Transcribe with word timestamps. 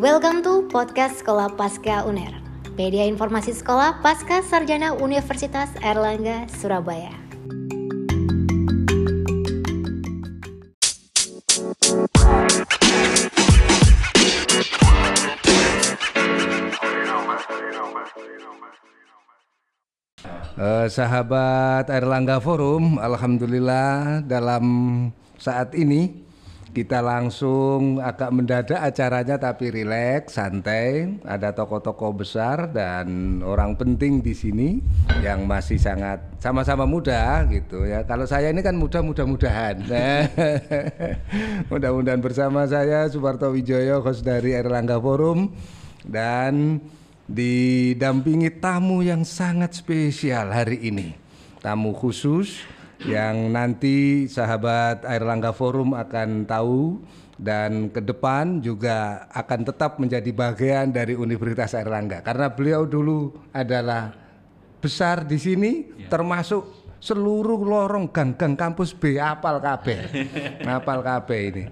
Welcome 0.00 0.40
to 0.48 0.64
podcast 0.72 1.20
Sekolah 1.20 1.52
Pasca 1.60 2.08
UNER. 2.08 2.32
Media 2.72 3.04
informasi 3.04 3.52
sekolah 3.52 4.00
Pasca 4.00 4.40
Sarjana 4.40 4.96
Universitas 4.96 5.68
Erlangga, 5.84 6.48
Surabaya. 6.56 7.12
Eh, 20.56 20.86
sahabat 20.88 21.92
Erlangga 21.92 22.40
Forum, 22.40 22.96
alhamdulillah 22.96 24.24
dalam 24.24 24.64
saat 25.36 25.76
ini 25.76 26.29
kita 26.70 27.02
langsung 27.02 27.98
agak 27.98 28.30
mendadak 28.30 28.78
acaranya 28.78 29.42
tapi 29.42 29.74
rileks, 29.74 30.38
santai. 30.38 31.18
Ada 31.26 31.50
tokoh-tokoh 31.50 32.14
besar 32.22 32.70
dan 32.70 33.38
orang 33.42 33.74
penting 33.74 34.22
di 34.22 34.30
sini 34.30 34.78
yang 35.18 35.50
masih 35.50 35.82
sangat 35.82 36.22
sama-sama 36.38 36.86
muda 36.86 37.42
gitu 37.50 37.82
ya. 37.82 38.06
Kalau 38.06 38.22
saya 38.22 38.54
ini 38.54 38.62
kan 38.62 38.78
muda 38.78 39.02
mudah-mudahan. 39.02 39.82
Mudah-mudahan 41.70 42.22
bersama 42.22 42.64
saya 42.70 43.10
Suparto 43.10 43.50
Wijoyo 43.50 44.06
host 44.06 44.22
dari 44.22 44.54
Erlangga 44.54 45.02
Forum 45.02 45.50
dan 46.06 46.78
didampingi 47.26 48.62
tamu 48.62 49.02
yang 49.02 49.26
sangat 49.26 49.74
spesial 49.74 50.54
hari 50.54 50.86
ini. 50.86 51.18
Tamu 51.60 51.92
khusus 51.92 52.62
yang 53.06 53.48
nanti 53.48 54.28
sahabat 54.28 55.08
Air 55.08 55.24
Langga 55.24 55.56
Forum 55.56 55.96
akan 55.96 56.44
tahu 56.44 57.00
dan 57.40 57.88
ke 57.88 58.04
depan 58.04 58.60
juga 58.60 59.24
akan 59.32 59.64
tetap 59.64 59.96
menjadi 59.96 60.28
bagian 60.28 60.92
dari 60.92 61.16
Universitas 61.16 61.72
Airlangga 61.72 62.20
karena 62.20 62.52
beliau 62.52 62.84
dulu 62.84 63.32
adalah 63.56 64.12
besar 64.80 65.24
di 65.24 65.40
sini 65.40 65.72
termasuk 66.12 66.80
seluruh 67.00 67.56
lorong 67.64 68.12
gang-gang 68.12 68.54
kampus 68.54 68.92
B 68.92 69.16
apal 69.16 69.56
kabeh. 69.58 69.98
apal 70.76 71.00
kabeh 71.00 71.40
ini. 71.48 71.64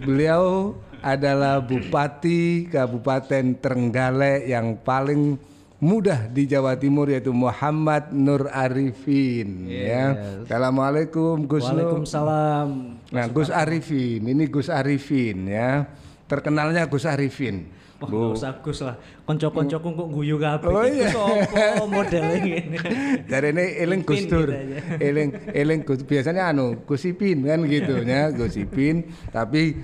Beliau 0.00 0.72
adalah 1.04 1.60
Bupati 1.60 2.68
Kabupaten 2.72 3.60
Trenggalek 3.60 4.48
yang 4.48 4.80
paling 4.80 5.36
mudah 5.80 6.28
di 6.28 6.44
Jawa 6.44 6.76
Timur 6.76 7.08
yaitu 7.08 7.32
Muhammad 7.32 8.12
Nur 8.12 8.52
Arifin 8.52 9.64
ya. 9.64 10.12
Assalamualaikum 10.44 11.48
Gus 11.48 11.64
Nur. 11.72 11.96
Waalaikumsalam. 11.96 12.68
Nah, 13.10 13.26
Gus 13.32 13.48
Arifin, 13.48 14.20
ini 14.28 14.44
Gus 14.46 14.68
Arifin 14.68 15.48
ya. 15.48 15.88
Terkenalnya 16.28 16.84
Gus 16.86 17.08
Arifin. 17.08 17.80
Wah, 18.00 18.08
nggak 18.08 18.32
usah 18.32 18.52
Gus 18.64 18.80
lah. 18.80 18.96
Konco-koncoku 19.28 19.88
kok 19.92 20.08
guyu 20.08 20.36
kabeh. 20.40 20.72
Oh, 20.72 20.84
iya. 20.84 21.12
Sopo 21.12 21.84
model 21.84 22.24
ini? 22.40 22.52
Dari 23.32 23.52
ini 23.52 23.64
eling 23.76 24.00
Gus 24.08 24.24
Dur, 24.24 24.48
eling 24.96 25.28
eling 25.52 25.80
Gus 25.84 26.00
biasanya 26.04 26.48
anu 26.48 26.80
Gus 26.88 27.04
Ipin 27.04 27.44
kan 27.44 27.60
gitu 27.68 28.00
ya, 28.04 28.32
Gus 28.32 28.56
Ipin. 28.56 29.04
Tapi 29.28 29.76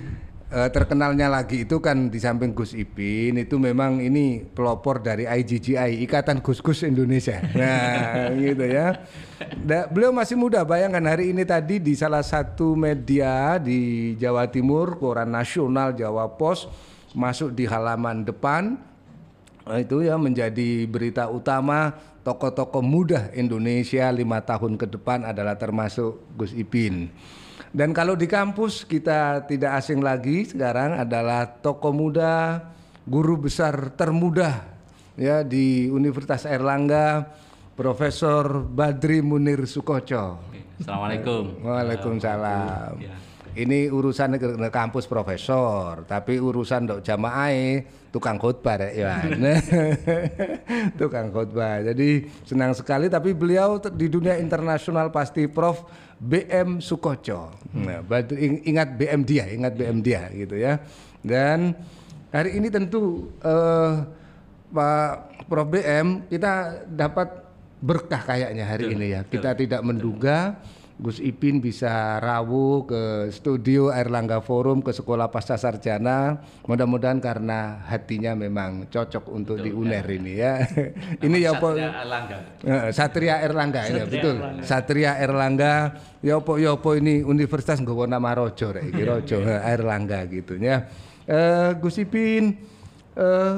eh, 0.51 0.69
terkenalnya 0.71 1.27
lagi 1.27 1.63
itu 1.67 1.79
kan 1.79 2.11
di 2.11 2.19
samping 2.19 2.55
Gus 2.55 2.75
Ipin 2.75 3.39
itu 3.39 3.55
memang 3.59 3.99
ini 3.99 4.43
pelopor 4.43 5.03
dari 5.03 5.27
IGGI 5.27 6.03
Ikatan 6.07 6.39
Gus-Gus 6.39 6.87
Indonesia. 6.87 7.39
Nah 7.57 8.31
gitu 8.35 8.65
ya. 8.65 9.03
Da- 9.61 9.87
beliau 9.87 10.13
masih 10.15 10.37
muda, 10.39 10.63
bayangkan 10.63 11.03
hari 11.07 11.31
ini 11.35 11.43
tadi 11.43 11.79
di 11.81 11.93
salah 11.93 12.23
satu 12.23 12.73
media 12.73 13.57
di 13.61 14.13
Jawa 14.15 14.47
Timur, 14.49 14.97
koran 14.97 15.31
nasional 15.31 15.93
Jawa 15.93 16.37
Pos 16.39 16.69
masuk 17.15 17.55
di 17.55 17.65
halaman 17.65 18.27
depan 18.27 18.77
Nah, 19.67 19.83
itu 19.83 19.99
ya 19.99 20.15
menjadi 20.15 20.87
berita 20.87 21.27
utama 21.27 21.91
tokoh-tokoh 22.23 22.79
muda 22.79 23.27
Indonesia 23.35 24.07
lima 24.15 24.39
tahun 24.39 24.79
ke 24.79 24.87
depan 24.95 25.27
adalah 25.27 25.59
termasuk 25.59 26.23
Gus 26.39 26.55
Ipin. 26.55 27.11
Dan 27.75 27.91
kalau 27.91 28.15
di 28.15 28.27
kampus 28.29 28.87
kita 28.87 29.43
tidak 29.43 29.83
asing 29.83 29.99
lagi 29.99 30.47
sekarang 30.47 30.95
adalah 30.95 31.43
tokoh 31.47 31.91
muda, 31.91 32.63
guru 33.03 33.47
besar 33.47 33.91
termuda 33.95 34.63
ya 35.19 35.43
di 35.43 35.91
Universitas 35.91 36.47
Erlangga, 36.47 37.27
Profesor 37.75 38.63
Badri 38.63 39.19
Munir 39.19 39.67
Sukoco. 39.67 40.39
Assalamualaikum. 40.77 41.57
Waalaikumsalam. 41.65 43.01
Ya. 43.01 43.15
Ini 43.57 43.89
urusan 43.89 44.37
ke 44.37 44.53
ke 44.53 44.69
kampus 44.69 45.09
profesor, 45.09 46.05
tapi 46.05 46.37
urusan 46.37 46.85
dok 46.85 47.01
jamaah 47.01 47.81
tukang 48.13 48.37
khotbah 48.37 48.85
ya. 48.93 49.25
tukang 51.01 51.33
khotbah. 51.33 51.81
Jadi 51.81 52.29
senang 52.45 52.77
sekali 52.77 53.09
tapi 53.09 53.33
beliau 53.33 53.81
di 53.81 54.05
dunia 54.13 54.37
internasional 54.37 55.09
pasti 55.09 55.49
Prof 55.49 55.89
BM 56.17 56.81
Sukoco. 56.81 57.53
Nah, 57.77 58.01
ingat 58.65 58.97
BM 58.97 59.21
dia, 59.21 59.45
ingat 59.53 59.73
BM 59.77 60.01
dia 60.01 60.29
gitu 60.33 60.57
ya. 60.57 60.81
Dan 61.21 61.77
hari 62.33 62.57
ini 62.57 62.67
tentu 62.73 63.29
eh, 63.45 63.93
Pak 64.73 65.11
Prof 65.47 65.67
BM 65.69 66.27
kita 66.27 66.83
dapat 66.89 67.45
berkah 67.77 68.21
kayaknya 68.25 68.65
hari 68.65 68.97
ini 68.97 69.05
ya. 69.13 69.21
Kita 69.23 69.53
tidak 69.53 69.85
menduga 69.85 70.57
Gus 70.97 71.21
Ipin 71.21 71.61
bisa 71.61 72.17
rawuh 72.17 72.89
ke 72.89 73.29
studio 73.29 73.93
Erlangga 73.93 74.41
Forum 74.41 74.81
ke 74.81 74.89
Sekolah 74.89 75.29
Pasca 75.29 75.53
Sarjana. 75.53 76.41
Mudah-mudahan 76.65 77.21
karena 77.21 77.85
hatinya 77.85 78.33
memang 78.33 78.89
cocok 78.89 79.29
untuk 79.29 79.61
di 79.61 79.69
UNER 79.69 80.01
ini 80.09 80.41
ya. 80.41 80.65
ini 81.25 81.45
ya 81.45 81.53
Satria 81.53 82.01
Erlangga. 82.01 82.37
Eh, 82.65 82.89
Satria 82.89 83.35
Erlangga 83.45 83.81
ya 83.85 84.03
betul. 84.09 84.35
Satria 84.65 85.11
Erlangga. 85.21 85.73
Ya 86.25 86.41
opo 86.41 86.57
ya 86.57 86.73
opo 86.73 86.97
ini 86.97 87.21
universitas 87.21 87.77
nggawa 87.77 88.09
nama 88.09 88.33
rojo 88.33 88.73
rek 88.73 88.89
iki 88.89 89.03
rojo 89.05 89.37
Erlangga 89.45 90.25
gitu 90.25 90.57
ya. 90.57 90.81
Eh 91.29 91.77
Gus 91.77 92.01
Ipin 92.01 92.57
eh 93.13 93.57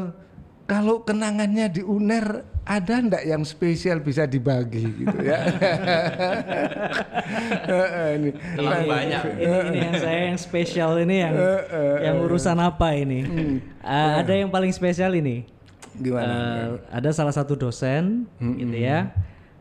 kalau 0.67 1.07
kenangannya 1.07 1.71
di 1.71 1.81
UNER 1.87 2.58
ada 2.69 3.01
ndak 3.01 3.25
yang 3.25 3.41
spesial 3.41 3.97
bisa 3.97 4.29
dibagi 4.29 4.85
gitu 4.93 5.17
ya. 5.25 5.41
Ini. 8.13 8.29
Terlalu 8.53 8.85
banyak. 8.85 9.21
ini, 9.41 9.57
ini 9.73 9.77
yang 9.81 9.95
saya 9.97 10.19
yang 10.29 10.39
spesial 10.39 10.91
ini 11.01 11.15
yang 11.25 11.33
yang 12.01 12.15
urusan 12.21 12.57
apa 12.61 12.93
ini? 12.93 13.25
Eh, 13.81 14.11
ada 14.21 14.33
yang 14.33 14.53
paling 14.53 14.69
spesial 14.69 15.17
ini. 15.17 15.49
Gimana? 15.97 16.29
Eh, 16.29 16.67
ada 16.93 17.09
salah 17.09 17.33
satu 17.33 17.57
dosen 17.57 18.29
gitu 18.37 18.77
ya. 18.77 19.09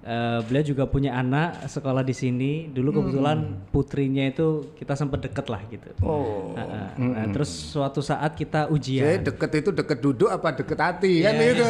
Eh, 0.09 0.41
beliau 0.49 0.65
juga 0.65 0.89
punya 0.89 1.13
anak 1.13 1.69
sekolah 1.69 2.01
di 2.01 2.17
sini. 2.17 2.73
Dulu 2.73 2.97
kebetulan 2.97 3.61
putrinya 3.69 4.25
itu 4.25 4.73
kita 4.73 4.97
sempat 4.97 5.21
deket 5.21 5.45
lah 5.53 5.61
gitu. 5.69 5.85
Oh. 6.01 6.57
Heeh. 6.57 6.87
Nah, 6.97 7.27
terus 7.29 7.53
suatu 7.53 8.01
saat 8.01 8.33
kita 8.33 8.73
Jadi 8.73 8.73
ujian. 8.73 9.21
deket 9.21 9.51
itu 9.61 9.69
deket 9.69 9.99
duduk 10.01 10.33
apa 10.33 10.57
deket 10.57 10.81
hati 10.81 11.21
kan 11.21 11.37
Iya, 11.37 11.45
itu. 11.53 11.65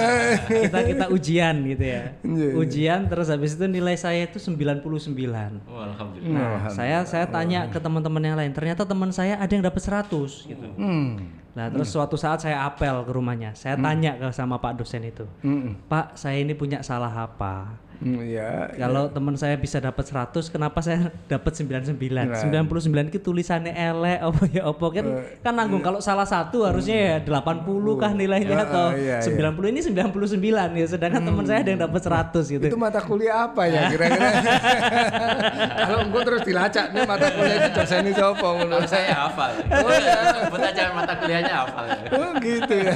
kita 0.71 0.78
kita 0.87 1.04
ujian 1.10 1.54
gitu 1.66 1.82
ya. 1.82 2.03
Iya. 2.22 2.49
Ujian 2.54 3.00
terus 3.10 3.26
habis 3.26 3.59
itu 3.59 3.66
nilai 3.66 3.99
saya 3.99 4.22
itu 4.22 4.38
99. 4.38 5.59
Oh, 5.66 5.82
alhamdulillah. 5.82 6.38
Nah, 6.38 6.70
saya 6.70 7.03
saya 7.10 7.26
tanya 7.26 7.66
ke 7.66 7.82
teman-teman 7.82 8.22
yang 8.22 8.38
lain, 8.38 8.55
ternyata 8.55 8.87
teman 8.87 9.10
saya 9.10 9.34
ada 9.34 9.50
yang 9.50 9.66
dapat 9.66 9.82
100 9.82 10.47
gitu. 10.47 10.66
Hmm. 10.78 11.26
Nah, 11.59 11.66
terus 11.75 11.91
suatu 11.91 12.15
saat 12.15 12.38
saya 12.38 12.62
apel 12.70 13.03
ke 13.03 13.10
rumahnya. 13.10 13.50
Saya 13.59 13.75
tanya 13.75 14.15
ke 14.15 14.31
sama 14.31 14.62
Pak 14.62 14.78
dosen 14.78 15.03
itu. 15.03 15.26
Hmm. 15.43 15.75
Pak, 15.91 16.15
saya 16.15 16.38
ini 16.38 16.55
punya 16.55 16.87
salah 16.87 17.10
apa? 17.10 17.75
Hmm, 17.99 18.23
ya. 18.23 18.71
Kalau 18.79 19.11
teman 19.11 19.35
saya 19.35 19.59
bisa 19.59 19.83
dapat 19.83 20.07
100, 20.07 20.55
kenapa 20.55 20.79
saya 20.79 21.11
dapat 21.33 21.51
99? 21.51 21.99
Nah. 21.99 22.39
99 22.47 23.11
itu 23.11 23.19
tulisannya 23.19 23.75
elek 23.75 24.19
apa 24.23 24.43
ya 24.55 24.63
apa 24.71 24.87
kan 24.95 25.06
kan 25.43 25.53
nanggung 25.53 25.83
kalau 25.83 25.99
salah 25.99 26.23
satu 26.23 26.62
harusnya 26.62 26.95
ya 26.95 27.43
80 27.43 27.67
kah 27.99 28.15
nilainya 28.15 28.55
Ah, 28.55 28.67
atau 28.71 28.85
ah, 28.91 28.99
iya, 28.99 29.19
iya. 29.19 29.50
90 29.50 29.73
ini 29.75 29.81
99 29.83 30.79
ya 30.79 30.87
sedangkan 30.87 31.23
teman 31.27 31.43
saya 31.43 31.59
ada 31.67 31.71
yang 31.75 31.83
dapat 31.83 32.00
100 32.06 32.55
gitu. 32.55 32.67
Itu 32.71 32.79
mata 32.79 33.03
kuliah 33.03 33.50
apa 33.50 33.67
ya 33.67 33.87
kira-kira? 33.93 34.29
Kalau 35.83 35.99
engko 36.06 36.19
terus 36.23 36.43
dilacak 36.47 36.87
nih 36.94 37.03
mata 37.03 37.27
kuliah 37.35 37.56
itu 37.67 37.71
dosen 37.75 37.99
ini 38.06 38.12
siapa 38.15 38.39
ngono. 38.47 38.75
Kalau 38.79 38.89
saya 38.89 39.27
hafal. 39.27 39.51
Oh 39.75 39.91
ya. 39.91 40.19
Sebut 40.39 40.61
aja 40.62 40.83
mata 40.94 41.12
kuliahnya 41.19 41.55
hafal. 41.67 41.87
Oh 42.15 42.31
gitu 42.39 42.75
ya. 42.79 42.94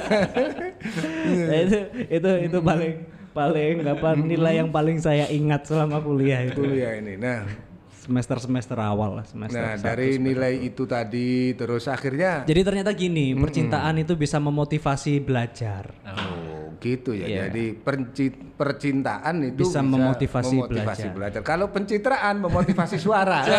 Nah, 1.26 1.58
itu 1.58 1.78
itu 2.06 2.30
itu 2.46 2.58
paling 2.62 2.94
paling 3.32 3.82
apa 3.82 4.08
nilai 4.14 4.54
yang 4.56 4.68
paling 4.68 4.96
saya 4.96 5.26
ingat 5.26 5.64
selama 5.64 5.98
kuliah 5.98 6.44
itu 6.44 6.60
Kuliah 6.60 6.94
ini. 6.94 7.16
Nah, 7.16 7.48
semester 7.96 8.36
semester 8.36 8.74
awal 8.76 9.16
lah 9.16 9.24
semester 9.24 9.56
nah 9.56 9.74
satu, 9.74 9.86
dari 9.86 10.12
semester 10.12 10.26
nilai 10.28 10.52
itu 10.60 10.82
tadi 10.84 11.28
terus 11.52 11.86
akhirnya 11.86 12.42
Jadi 12.44 12.60
ternyata 12.60 12.90
gini, 12.92 13.32
percintaan 13.32 13.94
itu 13.96 14.12
bisa 14.14 14.36
memotivasi 14.36 15.18
belajar. 15.18 15.94
Oh, 16.04 16.74
gitu 16.78 17.14
ya. 17.14 17.26
Iya. 17.26 17.40
Jadi 17.46 17.64
perci- 17.78 18.34
percintaan 18.52 19.34
itu 19.46 19.62
Bisa 19.64 19.80
memotivasi 19.80 20.56
belajar. 20.62 21.10
belajar. 21.10 21.40
Kalau 21.40 21.70
pencitraan 21.70 22.36
memotivasi 22.38 22.98
suara. 22.98 23.40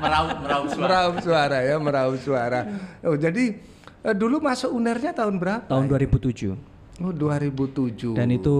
Meraup 0.00 0.40
meraup 0.40 0.66
suara. 0.66 0.80
meraup 0.80 1.16
suara 1.20 1.58
ya, 1.60 1.76
meraup 1.76 2.16
suara. 2.16 2.60
Oh, 3.04 3.14
jadi 3.14 3.68
Eh, 4.00 4.16
dulu 4.16 4.40
masuk 4.40 4.72
unernya 4.72 5.12
tahun 5.12 5.36
berapa? 5.36 5.68
tahun 5.68 5.84
2007 5.84 6.56
Oh 7.00 7.16
2007. 7.16 8.12
dan 8.12 8.28
itu 8.28 8.56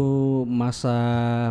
masa 0.49 0.97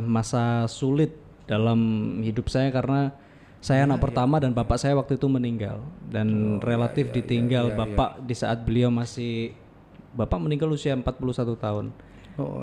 masa 0.01 0.65
sulit 0.65 1.13
dalam 1.45 1.77
hidup 2.25 2.49
saya 2.49 2.73
karena 2.73 3.13
saya 3.59 3.85
anak 3.85 4.01
pertama 4.01 4.41
dan 4.41 4.55
bapak 4.55 4.79
saya 4.79 4.97
waktu 4.97 5.19
itu 5.19 5.27
meninggal 5.29 5.83
dan 6.09 6.57
relatif 6.63 7.11
ditinggal 7.13 7.75
bapak 7.75 8.23
di 8.23 8.33
saat 8.33 8.63
beliau 8.63 8.89
masih 8.89 9.51
bapak 10.15 10.39
meninggal 10.39 10.71
usia 10.71 10.95
41 10.95 11.59
tahun. 11.59 11.85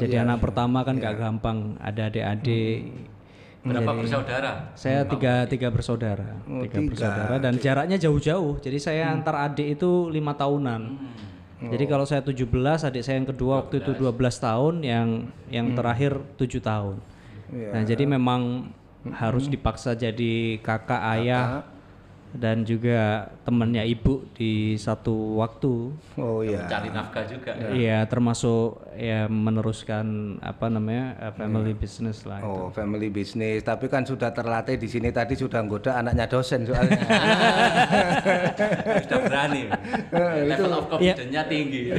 Jadi 0.00 0.16
anak 0.16 0.40
pertama 0.40 0.80
kan 0.88 0.96
gak 0.96 1.20
gampang 1.20 1.76
ada 1.84 2.08
adik-adik. 2.08 2.96
Berapa 3.60 3.92
bersaudara? 3.92 4.72
Saya 4.72 5.04
tiga 5.04 5.44
tiga 5.44 5.68
bersaudara, 5.68 6.38
tiga, 6.64 6.78
bersaudara 6.80 7.36
dan 7.36 7.60
jaraknya 7.60 7.98
jauh-jauh. 8.00 8.62
Jadi 8.62 8.78
saya 8.78 9.10
antar 9.12 9.52
adik 9.52 9.76
itu 9.76 10.08
lima 10.08 10.32
tahunan. 10.32 10.82
Jadi 11.56 11.84
kalau 11.88 12.04
saya 12.04 12.20
17, 12.20 12.44
adik 12.84 13.00
saya 13.00 13.16
yang 13.16 13.28
kedua 13.32 13.64
waktu 13.64 13.80
itu 13.80 13.96
12 13.96 14.12
tahun, 14.44 14.74
yang 14.84 15.08
yang 15.48 15.72
terakhir 15.72 16.20
tujuh 16.36 16.60
tahun. 16.60 17.00
Nah 17.48 17.82
jadi 17.86 18.04
memang 18.04 18.68
harus 19.16 19.48
dipaksa 19.48 19.96
jadi 19.96 20.60
kakak. 20.60 21.00
ayah 21.16 21.64
dan 22.34 22.66
juga 22.66 23.30
temannya 23.46 23.86
ibu 23.86 24.26
di 24.34 24.74
satu 24.74 25.38
waktu. 25.38 25.94
Oh 26.18 26.42
iya. 26.42 26.66
Cari 26.66 26.90
nafkah 26.90 27.24
juga. 27.28 27.54
Iya 27.70 28.02
termasuk 28.10 28.82
ya 28.98 29.30
meneruskan 29.30 30.38
apa 30.42 30.66
namanya 30.66 31.14
uh, 31.20 31.32
family 31.36 31.72
business 31.76 32.26
lah. 32.26 32.42
Oh, 32.42 32.68
family 32.74 33.08
business. 33.12 33.62
Tapi 33.62 33.86
kan 33.86 34.02
sudah 34.02 34.34
terlatih 34.34 34.76
di 34.76 34.88
sini 34.90 35.14
tadi 35.14 35.38
sudah 35.38 35.62
nggoda 35.62 36.00
anaknya 36.02 36.26
dosen 36.26 36.66
soalnya. 36.66 36.98
Sudah 39.06 39.20
berani. 39.22 39.62
Level 40.50 40.72
of 40.72 40.84
confidence-nya 40.90 41.42
tinggi. 41.46 41.92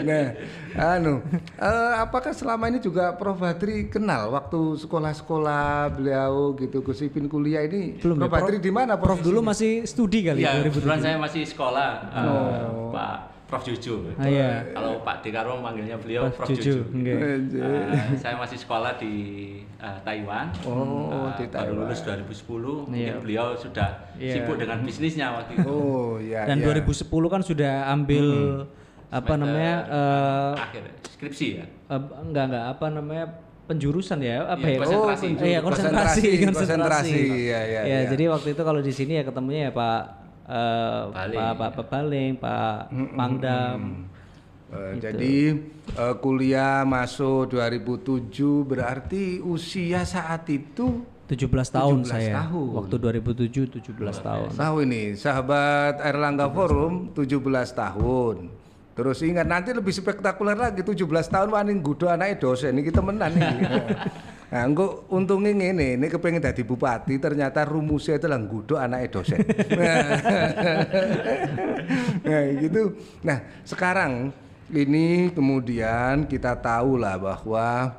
nah, 0.00 0.26
anu, 0.74 1.20
eh, 1.54 1.92
apakah 1.98 2.32
selama 2.32 2.66
ini 2.66 2.78
juga 2.78 3.12
Prof 3.12 3.36
Badri 3.36 3.86
kenal 3.86 4.30
waktu 4.30 4.78
sekolah-sekolah 4.78 5.66
beliau 5.92 6.32
gitu 6.54 6.80
Gus 6.80 7.00
Ipin 7.00 7.26
kuliah 7.26 7.62
ini? 7.62 7.96
Belum 7.96 8.16
ya, 8.16 8.20
Prof 8.22 8.32
Badri 8.32 8.56
di 8.58 8.70
mana? 8.70 8.94
Prof 8.94 9.20
dulu 9.20 9.40
masih 9.42 9.84
studi 9.84 10.22
kali 10.22 10.40
Iya, 10.40 10.48
ya 10.54 10.60
2007. 10.62 10.70
kebetulan 10.70 10.98
saya 11.00 11.16
masih 11.18 11.42
sekolah. 11.44 11.90
eh, 12.08 12.64
Pak 12.90 13.16
Prof 13.44 13.62
Juju. 13.62 14.16
Ah, 14.16 14.24
iya. 14.24 14.64
Kalau 14.72 15.04
Pak 15.04 15.20
Dekarwo 15.20 15.60
manggilnya 15.60 15.94
beliau 15.94 16.24
Prof, 16.30 16.48
Jujur, 16.48 16.80
Juju. 16.80 16.88
enggak. 16.90 17.18
Eh, 17.52 18.16
saya 18.16 18.34
masih 18.34 18.56
sekolah 18.56 18.96
di 18.96 19.12
eh, 19.76 19.98
Taiwan. 20.00 20.48
Oh, 20.64 21.28
Eh, 21.28 21.36
di 21.36 21.44
baru 21.46 21.68
Taiwan. 21.68 21.84
lulus 21.84 22.00
2010. 22.00 22.88
Mungkin 22.88 22.96
Iya. 22.96 23.20
beliau 23.20 23.46
sudah 23.54 24.08
Iya. 24.16 24.40
sibuk 24.40 24.56
dengan 24.56 24.80
bisnisnya 24.80 25.36
waktu 25.36 25.58
itu. 25.58 25.68
Oh, 25.68 26.16
ya. 26.16 26.48
Dan 26.48 26.58
ya. 26.58 26.72
2010 26.72 27.04
kan 27.28 27.44
sudah 27.44 27.92
ambil 27.92 28.26
apa 29.12 29.34
namanya 29.36 29.74
eh 29.86 30.52
akhir 30.58 30.82
skripsi 31.10 31.46
ya. 31.54 31.64
eh, 31.68 32.00
enggak 32.18 32.44
enggak 32.48 32.64
apa 32.66 32.86
namanya 32.88 33.24
penjurusan 33.62 34.18
ya 34.18 34.48
apa 34.48 34.64
Iya, 34.64 34.74
ya 34.74 34.78
konsentrasi. 34.80 35.26
Oh, 35.30 35.44
iya 35.44 35.60
konsentrasi 35.60 36.22
Konsentrasi, 36.42 36.48
konsentrasi, 36.50 37.20
iya, 37.38 37.60
iya, 37.62 37.80
ya 37.80 37.80
iya. 37.84 38.00
jadi 38.08 38.24
waktu 38.28 38.48
itu 38.50 38.62
kalau 38.62 38.80
di 38.80 38.90
sini 38.90 39.12
ya 39.14 39.22
ketemunya 39.22 39.68
ya 39.68 39.72
Pak 39.72 40.00
eh, 40.48 41.02
Baling. 41.10 41.38
Pak 41.38 41.52
Pak 41.54 41.70
Pak 41.72 41.86
Baling 41.86 42.32
Pak 42.36 42.76
Pangdam 43.12 43.80
Eh, 44.72 44.96
Gitu. 44.96 45.04
Jadi 45.04 45.34
eh, 45.94 46.14
kuliah 46.16 46.80
masuk 46.82 47.52
2007 47.52 48.32
berarti 48.64 49.36
usia 49.38 50.00
saat 50.02 50.48
itu 50.48 51.04
17 51.28 51.44
tahun 51.68 51.96
17 52.00 52.08
saya 52.08 52.32
tahun. 52.42 52.68
waktu 52.72 52.96
2007 52.96 53.68
17 53.68 53.92
tahun 54.18 54.48
tahu 54.50 54.76
ini 54.82 55.12
sahabat 55.12 56.00
Erlangga 56.00 56.48
Forum 56.48 57.12
17 57.12 57.36
tahun. 57.74 58.36
Terus 58.92 59.24
ingat 59.24 59.48
nanti 59.48 59.72
lebih 59.72 59.88
spektakuler 59.88 60.52
lagi 60.52 60.84
17 60.84 61.08
tahun 61.08 61.48
wani 61.48 61.72
gudo 61.80 62.12
anaknya 62.12 62.36
dosen 62.36 62.76
ini 62.76 62.84
kita 62.84 63.00
menang 63.00 63.32
nih. 63.32 63.52
Nah, 64.52 64.68
engko 64.68 65.08
untungnya 65.08 65.56
ngene, 65.56 65.96
ini 65.96 66.12
kepengen 66.12 66.44
jadi 66.44 66.60
bupati 66.60 67.16
ternyata 67.16 67.64
rumusnya 67.64 68.20
itu 68.20 68.28
lah 68.28 68.36
gudo 68.36 68.76
anaknya 68.76 69.08
dosen. 69.08 69.40
nah, 72.28 72.42
gitu. 72.60 72.92
Nah, 73.24 73.38
sekarang 73.64 74.28
ini 74.68 75.32
kemudian 75.32 76.28
kita 76.28 76.52
tahu 76.60 77.00
lah 77.00 77.16
bahwa 77.16 77.96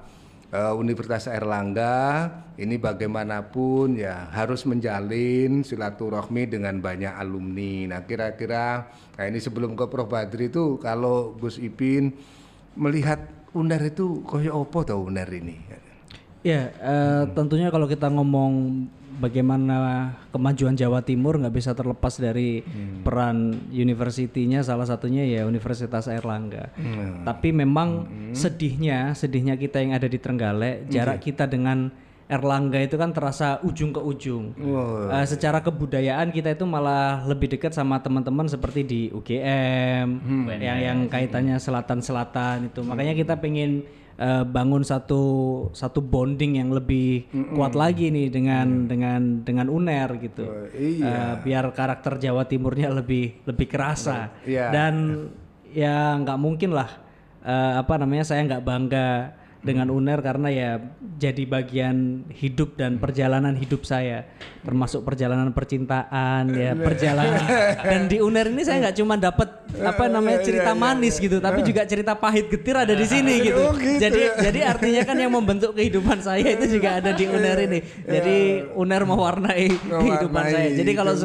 eh, 0.54 0.74
Universitas 0.78 1.26
Erlangga 1.26 2.30
ini 2.54 2.78
bagaimanapun 2.78 3.98
ya 3.98 4.30
harus 4.30 4.62
menjalin 4.70 5.66
silaturahmi 5.66 6.46
dengan 6.46 6.78
banyak 6.78 7.14
alumni. 7.18 7.98
Nah 7.98 8.00
kira-kira 8.06 8.94
nah 9.18 9.26
ini 9.26 9.42
sebelum 9.42 9.74
ke 9.74 9.86
Prof 9.90 10.10
Badri 10.10 10.54
itu 10.54 10.78
kalau 10.78 11.34
Gus 11.38 11.58
Ipin 11.58 12.14
melihat 12.78 13.26
UNER 13.54 13.94
itu 13.94 14.22
koyo 14.26 14.66
opo 14.66 14.86
tau 14.86 15.06
UNER 15.06 15.30
ini? 15.34 15.56
Ya, 16.44 16.76
eh, 16.76 17.24
tentunya 17.32 17.72
kalau 17.72 17.88
kita 17.88 18.12
ngomong 18.12 18.84
bagaimana 19.22 20.12
kemajuan 20.34 20.76
Jawa 20.76 21.06
Timur 21.06 21.40
nggak 21.40 21.56
bisa 21.56 21.72
terlepas 21.72 22.20
dari 22.20 22.66
peran 23.06 23.70
universitinya 23.72 24.60
salah 24.66 24.84
satunya 24.84 25.24
ya 25.24 25.48
Universitas 25.48 26.12
Airlangga. 26.12 26.74
Tapi 27.24 27.56
memang 27.56 28.10
sedihnya, 28.36 29.16
sedihnya 29.16 29.56
kita 29.56 29.80
yang 29.80 29.96
ada 29.96 30.10
di 30.10 30.20
Trenggalek, 30.20 30.92
jarak 30.92 31.24
kita 31.24 31.48
dengan 31.48 32.03
Erlangga 32.24 32.80
itu 32.80 32.96
kan 32.96 33.12
terasa 33.12 33.60
ujung 33.68 33.92
ke 33.92 34.00
ujung. 34.00 34.56
Eh, 35.12 35.26
secara 35.28 35.60
kebudayaan 35.60 36.32
kita 36.32 36.56
itu 36.56 36.64
malah 36.64 37.20
lebih 37.28 37.52
dekat 37.52 37.76
sama 37.76 38.00
teman-teman 38.00 38.48
seperti 38.48 38.82
di 38.88 39.02
UGM 39.12 40.08
yang 40.64 40.80
yang 40.80 41.00
kaitannya 41.12 41.60
selatan-selatan 41.60 42.72
itu. 42.72 42.80
Makanya 42.80 43.14
kita 43.14 43.36
pengen 43.44 43.84
eh, 44.16 44.44
bangun 44.48 44.88
satu 44.88 45.24
satu 45.76 46.00
bonding 46.00 46.64
yang 46.64 46.72
lebih 46.72 47.28
kuat 47.54 47.76
lagi 47.76 48.08
nih 48.08 48.32
dengan 48.32 48.88
dengan 48.88 49.44
dengan 49.44 49.68
UNER 49.68 50.10
gitu. 50.24 50.48
Oh, 50.48 50.68
iya. 50.80 51.12
Eh, 51.12 51.34
biar 51.44 51.76
karakter 51.76 52.24
Jawa 52.24 52.48
Timurnya 52.48 52.88
lebih 52.88 53.44
lebih 53.44 53.68
kerasa. 53.68 54.32
Iya. 54.48 54.72
Dan 54.72 55.28
ya 55.74 56.16
nggak 56.24 56.40
mungkin 56.40 56.72
lah 56.72 56.90
eh, 57.44 57.74
apa 57.84 57.94
namanya 58.00 58.24
saya 58.24 58.48
nggak 58.48 58.64
bangga 58.64 59.10
dengan 59.64 59.88
UNER 59.88 60.20
karena 60.20 60.50
ya 60.52 60.72
jadi 61.16 61.48
bagian 61.48 62.28
hidup 62.28 62.76
dan 62.76 63.00
perjalanan 63.00 63.56
hidup 63.56 63.88
saya. 63.88 64.28
Termasuk 64.64 65.08
perjalanan 65.08 65.56
percintaan 65.56 66.52
ya 66.52 66.76
perjalanan 66.76 67.44
dan 67.92 68.12
di 68.12 68.20
UNER 68.20 68.52
ini 68.52 68.64
saya 68.64 68.84
nggak 68.88 68.98
cuma 69.00 69.16
dapat 69.16 69.50
apa 69.80 70.08
namanya 70.12 70.40
cerita 70.44 70.72
manis 70.76 71.20
gitu 71.20 71.40
tapi 71.40 71.64
juga 71.64 71.84
cerita 71.84 72.16
pahit 72.16 72.52
getir 72.52 72.76
ada 72.76 72.92
di 72.92 73.08
sini 73.08 73.34
gitu. 73.40 73.56
Oh, 73.64 73.72
gitu 73.80 73.96
jadi 73.96 74.44
jadi 74.44 74.60
artinya 74.76 75.02
kan 75.08 75.16
yang 75.16 75.32
membentuk 75.32 75.72
kehidupan 75.72 76.20
saya 76.20 76.44
itu 76.44 76.76
juga 76.78 77.00
ada 77.00 77.16
di 77.16 77.24
UNER 77.24 77.58
ini. 77.64 77.80
jadi 78.04 78.38
UNER 78.76 79.04
mewarnai 79.08 79.72
kehidupan 79.72 80.44
saya. 80.52 80.68
Jadi 80.76 80.92
kalau 80.92 81.16
itu. 81.16 81.24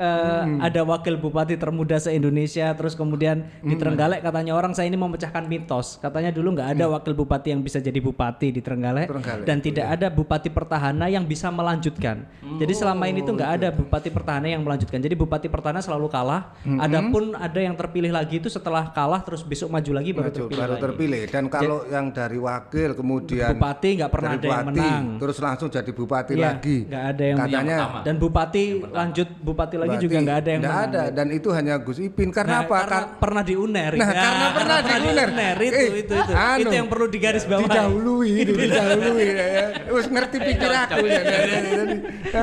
Eh, 0.00 0.42
ada 0.58 0.80
wakil 0.82 1.14
bupati 1.14 1.54
termuda 1.54 1.96
se 1.96 2.10
Indonesia 2.10 2.72
terus 2.72 2.96
kemudian 2.96 3.44
di 3.60 3.76
Trenggalek 3.76 4.20
katanya 4.20 4.52
orang 4.52 4.72
saya 4.72 4.88
ini 4.88 4.96
memecahkan 4.96 5.44
mitos. 5.44 6.00
Katanya 6.00 6.30
dulu 6.30 6.56
nggak 6.56 6.74
ada 6.74 6.88
wakil 6.88 7.12
bupati 7.14 7.52
yang 7.52 7.60
bisa 7.60 7.76
jadi 7.78 7.98
bupati 7.98 8.48
di 8.50 8.60
Trenggalek, 8.60 9.06
Trenggalek, 9.06 9.44
dan 9.44 9.60
tidak 9.60 9.86
ada 9.90 10.08
bupati 10.08 10.48
pertahanan 10.48 11.06
yang 11.06 11.24
bisa 11.24 11.50
melanjutkan. 11.50 12.24
Jadi 12.56 12.72
selama 12.72 13.04
ini 13.04 13.20
tuh 13.20 13.36
nggak 13.36 13.50
ada 13.52 13.68
bupati 13.70 14.08
pertahanan 14.08 14.48
yang 14.50 14.62
melanjutkan. 14.62 14.96
Jadi 14.96 15.12
bupati 15.14 15.46
pertahanan 15.46 15.80
selalu 15.80 16.08
kalah. 16.08 16.56
Adapun 16.80 17.34
ada 17.34 17.60
yang 17.60 17.74
terpilih 17.74 18.10
lagi 18.10 18.38
itu 18.38 18.48
setelah 18.48 18.88
kalah 18.88 19.20
terus 19.20 19.42
besok 19.42 19.68
maju 19.68 19.90
lagi 19.92 20.10
baru 20.10 20.26
Maju, 20.26 20.38
terpilih 20.40 20.58
baru 20.58 20.72
lagi. 20.72 20.82
terpilih. 20.82 21.22
Dan 21.28 21.44
kalau 21.46 21.78
yang 21.86 22.06
dari 22.08 22.38
wakil 22.38 22.90
kemudian 22.94 23.50
Bupati 23.52 23.90
nggak 23.96 24.10
pernah 24.10 24.30
dari 24.30 24.38
ada 24.38 24.46
yang 24.46 24.64
bupati, 24.64 24.80
menang. 24.80 25.04
terus 25.18 25.36
langsung 25.38 25.68
jadi 25.68 25.90
bupati 25.90 26.32
Iya, 26.32 26.44
lagi. 26.46 26.76
nggak 26.86 27.04
ada 27.06 27.24
yang 27.24 27.38
katanya 27.38 27.76
pertama. 27.76 27.98
dan 28.00 28.14
bupati 28.16 28.64
lanjut 28.86 29.28
bupati 29.40 29.76
lagi 29.76 29.89
Bupati 29.92 30.00
juga 30.00 30.16
nggak 30.20 30.36
ada 30.36 30.48
yang 30.48 30.60
nggak 30.60 30.76
menang. 30.76 30.90
ada 30.90 31.02
dan 31.10 31.26
itu 31.28 31.48
hanya 31.50 31.74
Gus 31.76 31.98
Ipin 31.98 32.28
karena 32.28 32.48
Nah, 32.52 32.60
apa 32.62 32.76
Karena 32.76 32.90
Kar- 33.00 33.10
pernah 33.18 33.42
di 33.42 33.54
UNER. 33.54 33.92
Nah, 33.92 34.06
Ya, 34.06 34.14
karena 34.20 34.46
pernah 34.52 34.78
di 34.80 34.92
UNER. 35.02 35.56
Itu, 35.60 35.72
Eh, 35.72 35.86
itu, 36.00 36.14
itu, 36.16 36.32
anu, 36.32 36.60
itu 36.60 36.72
yang 36.72 36.88
perlu 36.88 37.06
digaris 37.06 37.44
bawahi. 37.44 37.64
didahului 37.64 38.30
itu 38.38 38.52
didahului 38.62 39.26
ya, 39.26 39.46
ya. 39.46 39.64
Wis 39.88 40.06
ngerti 40.06 40.36
pikir 40.38 40.70
aku 40.70 41.04
ya. 41.04 41.20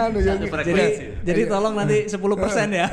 Anu 0.02 0.18
ya. 0.20 0.34
Jadi, 0.38 0.46
Frekuensi. 0.48 1.04
jadi 1.22 1.42
tolong 1.46 1.74
nanti 1.76 1.98
10% 2.06 2.20
ya. 2.72 2.88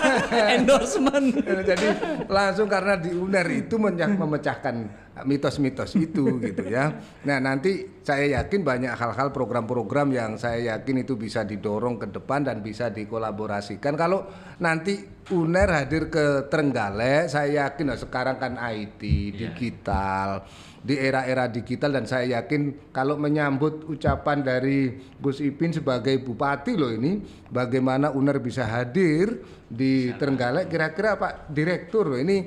Endorsement. 0.56 1.26
Jadi 1.42 1.86
langsung 2.26 2.66
karena 2.66 2.94
di 2.94 3.10
UNER 3.10 3.46
itu 3.56 3.74
memecahkan 3.76 5.05
mitos-mitos 5.24 5.96
itu 5.96 6.36
gitu 6.46 6.68
ya. 6.68 6.92
Nah 7.24 7.40
nanti 7.40 8.02
saya 8.04 8.42
yakin 8.42 8.60
banyak 8.60 8.92
hal-hal 8.92 9.32
program-program 9.32 10.12
yang 10.12 10.36
saya 10.36 10.76
yakin 10.76 11.06
itu 11.06 11.16
bisa 11.16 11.46
didorong 11.48 11.96
ke 11.96 12.12
depan 12.12 12.44
dan 12.44 12.60
bisa 12.60 12.92
dikolaborasikan. 12.92 13.96
Kalau 13.96 14.28
nanti 14.60 15.16
UNER 15.26 15.68
hadir 15.72 16.06
ke 16.12 16.46
Trenggalek, 16.52 17.32
saya 17.32 17.66
yakin 17.66 17.90
nah, 17.90 17.98
sekarang 17.98 18.36
kan 18.38 18.54
IT, 18.60 19.02
digital, 19.34 20.46
di 20.86 20.94
era-era 20.94 21.50
digital 21.50 21.98
dan 21.98 22.06
saya 22.06 22.38
yakin 22.38 22.92
kalau 22.94 23.18
menyambut 23.18 23.90
ucapan 23.90 24.46
dari 24.46 24.94
Gus 25.18 25.42
Ipin 25.42 25.74
sebagai 25.74 26.14
bupati 26.22 26.78
loh 26.78 26.94
ini, 26.94 27.18
bagaimana 27.50 28.14
UNER 28.14 28.38
bisa 28.38 28.62
hadir 28.62 29.42
di 29.66 30.14
Trenggalek, 30.14 30.70
kira-kira 30.70 31.18
Pak 31.18 31.50
Direktur 31.50 32.14
loh 32.14 32.20
ini 32.22 32.46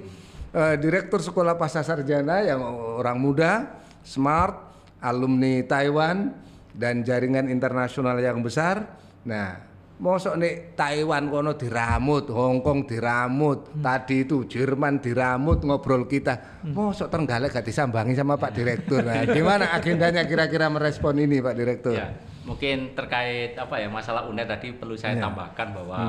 eh, 0.51 0.75
Direktur 0.77 1.19
Sekolah 1.19 1.55
Pasca 1.55 1.81
Sarjana 1.81 2.41
yang 2.41 2.61
orang 2.99 3.17
muda, 3.17 3.81
smart, 4.01 4.55
alumni 4.99 5.63
Taiwan 5.63 6.33
dan 6.71 7.01
jaringan 7.01 7.47
internasional 7.47 8.15
yang 8.17 8.39
besar. 8.39 8.85
Nah, 9.23 9.59
mosok 9.99 10.39
nih 10.39 10.73
Taiwan 10.73 11.27
kono 11.27 11.53
diramut, 11.53 12.31
Hong 12.31 12.63
Kong 12.63 12.87
diramut, 12.87 13.67
tadi 13.83 14.23
itu 14.23 14.47
Jerman 14.47 15.03
diramut 15.03 15.59
ngobrol 15.61 16.07
kita. 16.07 16.63
Mosok 16.63 17.11
Trenggalek 17.11 17.51
gak 17.51 17.67
disambangi 17.67 18.15
sama 18.15 18.39
Pak 18.39 18.51
Direktur. 18.55 19.03
Nah, 19.03 19.27
gimana 19.35 19.75
agendanya 19.75 20.23
kira-kira 20.23 20.71
merespon 20.71 21.19
ini 21.19 21.43
Pak 21.43 21.55
Direktur? 21.55 21.95
Ya, 21.99 22.15
mungkin 22.47 22.95
terkait 22.95 23.59
apa 23.59 23.75
ya 23.75 23.91
masalah 23.91 24.25
UNER 24.25 24.47
tadi 24.47 24.71
perlu 24.71 24.95
saya 24.95 25.19
Ya. 25.19 25.27
tambahkan 25.27 25.67
bahwa 25.75 25.99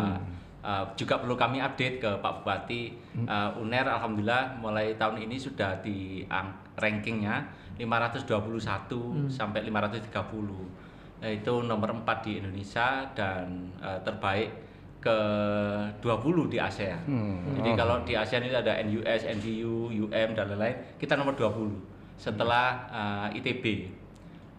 uh, 0.64 0.84
juga 0.96 1.20
perlu 1.20 1.36
kami 1.36 1.60
update 1.60 1.96
ke 2.00 2.10
Pak 2.20 2.32
Bupati. 2.40 2.92
Uh, 3.26 3.60
UNER 3.60 3.86
alhamdulillah 3.88 4.56
mulai 4.60 4.96
tahun 4.96 5.24
ini 5.24 5.36
sudah 5.36 5.80
di 5.82 6.24
rankingnya 6.76 7.48
521 7.76 9.28
sampai 9.32 9.64
530 9.68 10.90
Nah, 11.20 11.28
itu 11.28 11.52
nomor 11.68 11.92
4 11.92 12.24
di 12.24 12.40
Indonesia 12.40 13.04
dan 13.12 13.68
uh, 13.84 14.00
terbaik 14.00 14.48
ke 15.00 15.18
20 16.00 16.52
di 16.52 16.58
ASEAN. 16.60 17.00
Jadi 17.60 17.70
kalau 17.76 18.04
di 18.04 18.16
ASEAN 18.16 18.44
itu 18.44 18.56
ada 18.56 18.80
NUS, 18.84 19.28
NDU, 19.40 19.88
UM 19.88 20.28
dan 20.36 20.44
lain-lain, 20.48 20.76
kita 20.96 21.16
nomor 21.16 21.36
20 21.36 21.72
setelah 22.16 22.84
uh, 22.92 23.28
ITB. 23.36 23.88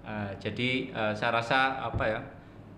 Uh, 0.01 0.33
jadi 0.41 0.89
uh, 0.93 1.13
saya 1.13 1.41
rasa 1.41 1.77
apa 1.85 2.03
ya 2.09 2.19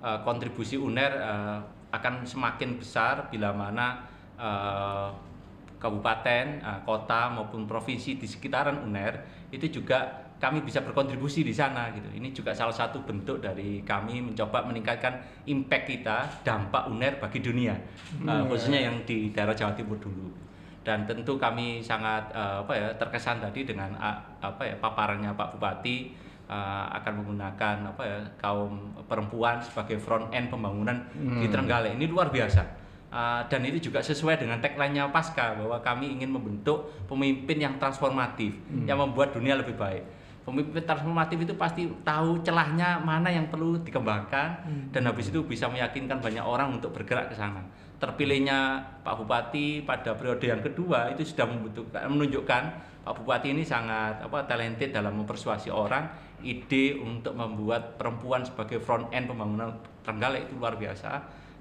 uh, 0.03 0.20
kontribusi 0.27 0.75
UNER 0.75 1.12
uh, 1.24 1.60
akan 1.93 2.25
semakin 2.25 2.81
besar 2.81 3.29
bila 3.29 3.53
mana 3.53 4.01
uh, 4.41 5.13
kabupaten, 5.77 6.57
uh, 6.65 6.81
kota 6.81 7.29
maupun 7.29 7.69
provinsi 7.69 8.17
di 8.17 8.25
sekitaran 8.25 8.81
UNER 8.81 9.45
itu 9.53 9.69
juga 9.69 10.25
kami 10.41 10.59
bisa 10.65 10.83
berkontribusi 10.83 11.45
di 11.45 11.53
sana 11.55 11.93
gitu. 11.93 12.09
Ini 12.09 12.33
juga 12.35 12.51
salah 12.51 12.73
satu 12.73 13.05
bentuk 13.05 13.39
dari 13.39 13.85
kami 13.85 14.19
mencoba 14.19 14.65
meningkatkan 14.67 15.45
impact 15.47 15.85
kita, 15.88 16.17
dampak 16.43 16.89
UNER 16.89 17.21
bagi 17.21 17.39
dunia, 17.39 17.77
uh, 18.25 18.43
khususnya 18.50 18.89
yang 18.89 19.05
di 19.05 19.29
daerah 19.31 19.53
Jawa 19.53 19.71
Timur 19.77 20.01
dulu. 20.01 20.33
Dan 20.83 21.07
tentu 21.07 21.39
kami 21.39 21.79
sangat 21.79 22.27
uh, 22.35 22.59
apa 22.67 22.73
ya 22.75 22.88
terkesan 23.00 23.39
tadi 23.39 23.63
dengan 23.63 23.95
uh, 23.95 24.19
apa 24.43 24.67
ya 24.67 24.75
paparannya 24.75 25.31
Pak 25.31 25.55
Bupati 25.55 26.12
uh, 26.53 26.86
akan 27.01 27.13
menggunakan 27.24 27.75
apa 27.89 28.03
ya 28.05 28.17
kaum 28.38 28.93
perempuan 29.10 29.57
sebagai 29.57 29.98
front 29.98 30.29
end 30.29 30.53
pembangunan 30.53 31.01
di 31.41 31.50
Trenggalek 31.50 31.98
ini 31.98 32.05
luar 32.05 32.29
biasa. 32.29 32.86
Uh, 33.13 33.45
dan 33.45 33.62
itu 33.62 33.89
juga 33.89 34.01
sesuai 34.01 34.41
dengan 34.41 34.57
tagline-nya 34.57 35.05
Pasca 35.13 35.53
bahwa 35.53 35.77
kami 35.86 36.17
ingin 36.17 36.33
membentuk 36.33 36.89
pemimpin 37.05 37.62
yang 37.62 37.77
transformatif 37.77 38.57
yang 38.89 38.98
membuat 38.98 39.38
dunia 39.38 39.53
lebih 39.53 39.77
baik. 39.77 40.01
Pemimpin 40.43 40.83
transformatif 40.83 41.39
itu 41.45 41.53
pasti 41.55 41.88
tahu 42.03 42.41
celahnya 42.43 43.00
mana 43.00 43.31
yang 43.31 43.48
perlu 43.48 43.79
dikembangkan 43.79 44.65
dan 44.91 45.01
habis 45.07 45.31
itu 45.31 45.45
bisa 45.45 45.69
meyakinkan 45.69 46.19
banyak 46.19 46.41
orang 46.41 46.81
untuk 46.81 46.91
bergerak 46.91 47.31
ke 47.31 47.36
sana. 47.38 47.63
Terpilihnya 48.01 48.83
Pak 49.05 49.24
Bupati 49.24 49.86
pada 49.88 50.12
periode 50.17 50.43
yang 50.43 50.60
kedua 50.60 51.13
itu 51.13 51.24
sudah 51.24 51.48
membutuhkan 51.48 52.10
menunjukkan 52.12 52.63
Pak 53.03 53.19
Bupati 53.19 53.51
ini 53.51 53.63
sangat 53.67 54.24
apa 54.24 54.48
talented 54.48 54.95
dalam 54.95 55.19
mempersuasi 55.19 55.67
orang 55.67 56.07
ide 56.43 57.00
untuk 57.00 57.33
membuat 57.33 57.95
perempuan 57.95 58.43
sebagai 58.43 58.83
front 58.83 59.07
end 59.15 59.31
pembangunan 59.31 59.71
Trenggalek 60.03 60.51
itu 60.51 60.59
luar 60.59 60.75
biasa 60.75 61.12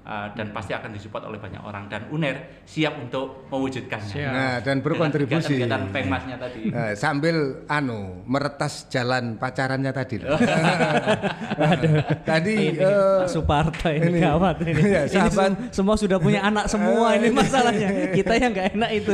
uh, 0.03 0.27
dan 0.35 0.51
pasti 0.51 0.75
akan 0.75 0.91
disupport 0.91 1.31
oleh 1.31 1.39
banyak 1.39 1.63
orang 1.63 1.87
dan 1.87 2.11
UNER 2.11 2.63
siap 2.67 2.99
untuk 2.99 3.47
mewujudkannya. 3.47 4.27
Nah, 4.27 4.55
dan 4.59 4.83
berkontribusi. 4.83 5.63
kegiatan-kegiatan 5.63 5.81
Pengmasnya 5.95 6.35
tadi. 6.35 6.61
Nah, 6.69 6.91
sambil 6.95 7.63
anu 7.71 8.19
meretas 8.27 8.87
jalan 8.91 9.39
pacarannya 9.39 9.91
tadi 9.95 10.15
tadi 12.29 12.55
eh, 12.75 13.23
Pak 13.23 13.29
Suparto 13.31 13.89
ini, 13.89 14.19
gawat 14.19 14.59
ini. 14.63 14.71
Ini 14.83 15.07
sahabat. 15.07 15.31
sem- 15.31 15.59
semua 15.71 15.95
sudah 15.95 16.17
punya 16.19 16.43
anak 16.43 16.67
semua 16.67 17.15
ini 17.15 17.31
masalahnya. 17.31 17.87
Kita 18.17 18.33
yang 18.35 18.51
nggak 18.51 18.67
enak 18.75 18.91
itu. 18.91 19.13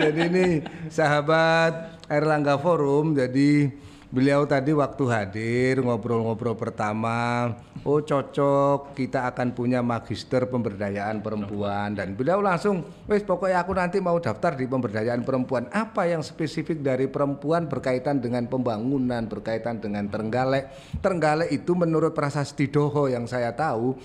jadi 0.00 0.20
ini 0.28 0.46
sahabat 0.92 1.72
Erlangga 2.10 2.60
Forum 2.60 3.16
jadi 3.16 3.70
beliau 4.10 4.42
tadi 4.42 4.74
waktu 4.74 5.04
hadir 5.06 5.78
ngobrol-ngobrol 5.78 6.58
pertama 6.58 7.54
oh 7.86 8.02
cocok 8.02 8.92
kita 8.92 9.30
akan 9.30 9.54
punya 9.54 9.80
magister 9.80 10.50
pemberdayaan 10.50 11.22
perempuan. 11.22 11.94
Dan 11.94 12.18
beliau 12.18 12.42
langsung 12.42 12.84
wes 13.06 13.22
pokoknya 13.22 13.62
aku 13.62 13.72
nanti 13.72 14.02
mau 14.02 14.18
daftar 14.18 14.58
di 14.58 14.66
pemberdayaan 14.66 15.22
perempuan. 15.22 15.70
Apa 15.70 16.10
yang 16.10 16.20
spesifik 16.20 16.82
dari 16.82 17.06
perempuan 17.06 17.70
berkaitan 17.70 18.18
dengan 18.18 18.50
pembangunan 18.50 19.24
berkaitan 19.24 19.78
dengan 19.78 20.10
Trenggalek? 20.10 20.68
Trenggalek 21.00 21.48
itu 21.54 21.72
menurut 21.72 22.12
Prasasti 22.12 22.68
Doho 22.68 23.06
yang 23.08 23.24
saya 23.24 23.54
tahu 23.54 23.96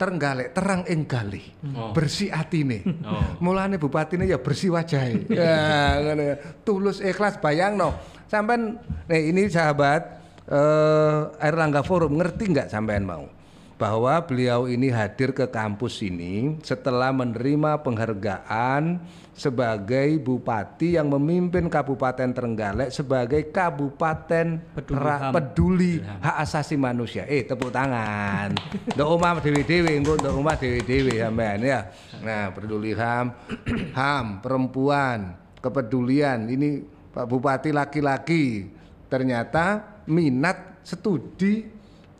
Trenggalek 0.00 0.56
terang 0.56 0.88
enggali 0.88 1.44
Oh. 1.60 1.92
bersih 1.92 2.32
atine. 2.32 2.80
Oh. 3.04 3.20
mulane 3.44 3.76
bupatine 3.76 4.24
ya 4.24 4.40
bersih 4.40 4.72
wajahe. 4.72 5.28
Ya 5.28 6.00
ngono 6.00 6.22
ya. 6.24 6.36
Tulus 6.64 7.04
ikhlas 7.04 7.36
bayangno 7.36 7.92
sampean 8.30 8.78
nih 9.10 9.34
ini 9.34 9.50
sahabat 9.50 10.22
eh 10.46 11.20
Erlangga 11.42 11.82
Forum 11.82 12.14
ngerti 12.14 12.54
nggak 12.54 12.70
sampean 12.70 13.02
mau 13.02 13.26
bahwa 13.74 14.20
beliau 14.22 14.68
ini 14.68 14.92
hadir 14.92 15.32
ke 15.32 15.48
kampus 15.48 16.04
ini 16.04 16.60
setelah 16.60 17.10
menerima 17.16 17.80
penghargaan 17.80 19.00
sebagai 19.32 20.20
bupati 20.20 21.00
yang 21.00 21.08
memimpin 21.08 21.64
Kabupaten 21.72 22.28
Trenggalek 22.28 22.92
sebagai 22.92 23.48
Kabupaten 23.48 24.60
Peduli 24.76 25.00
Ra- 25.00 25.32
peduli 25.32 25.92
hak 25.96 26.36
asasi 26.44 26.76
manusia. 26.76 27.24
Eh 27.24 27.48
tepuk 27.48 27.72
tangan. 27.72 28.52
Ndok 29.00 29.08
omah 29.16 29.40
dewe-dewe 29.40 29.96
engko 29.96 30.20
ndok 30.20 30.44
omah 30.44 30.60
dewe-dewe 30.60 31.16
sampean 31.16 31.64
ya. 31.64 31.88
Nah, 32.20 32.52
peduli 32.52 32.92
HAM, 32.92 33.32
HAM 33.96 34.44
perempuan, 34.44 35.40
kepedulian 35.64 36.52
ini 36.52 36.99
Bupati 37.24 37.74
laki-laki 37.74 38.68
ternyata 39.10 39.98
minat 40.06 40.80
studi 40.86 41.66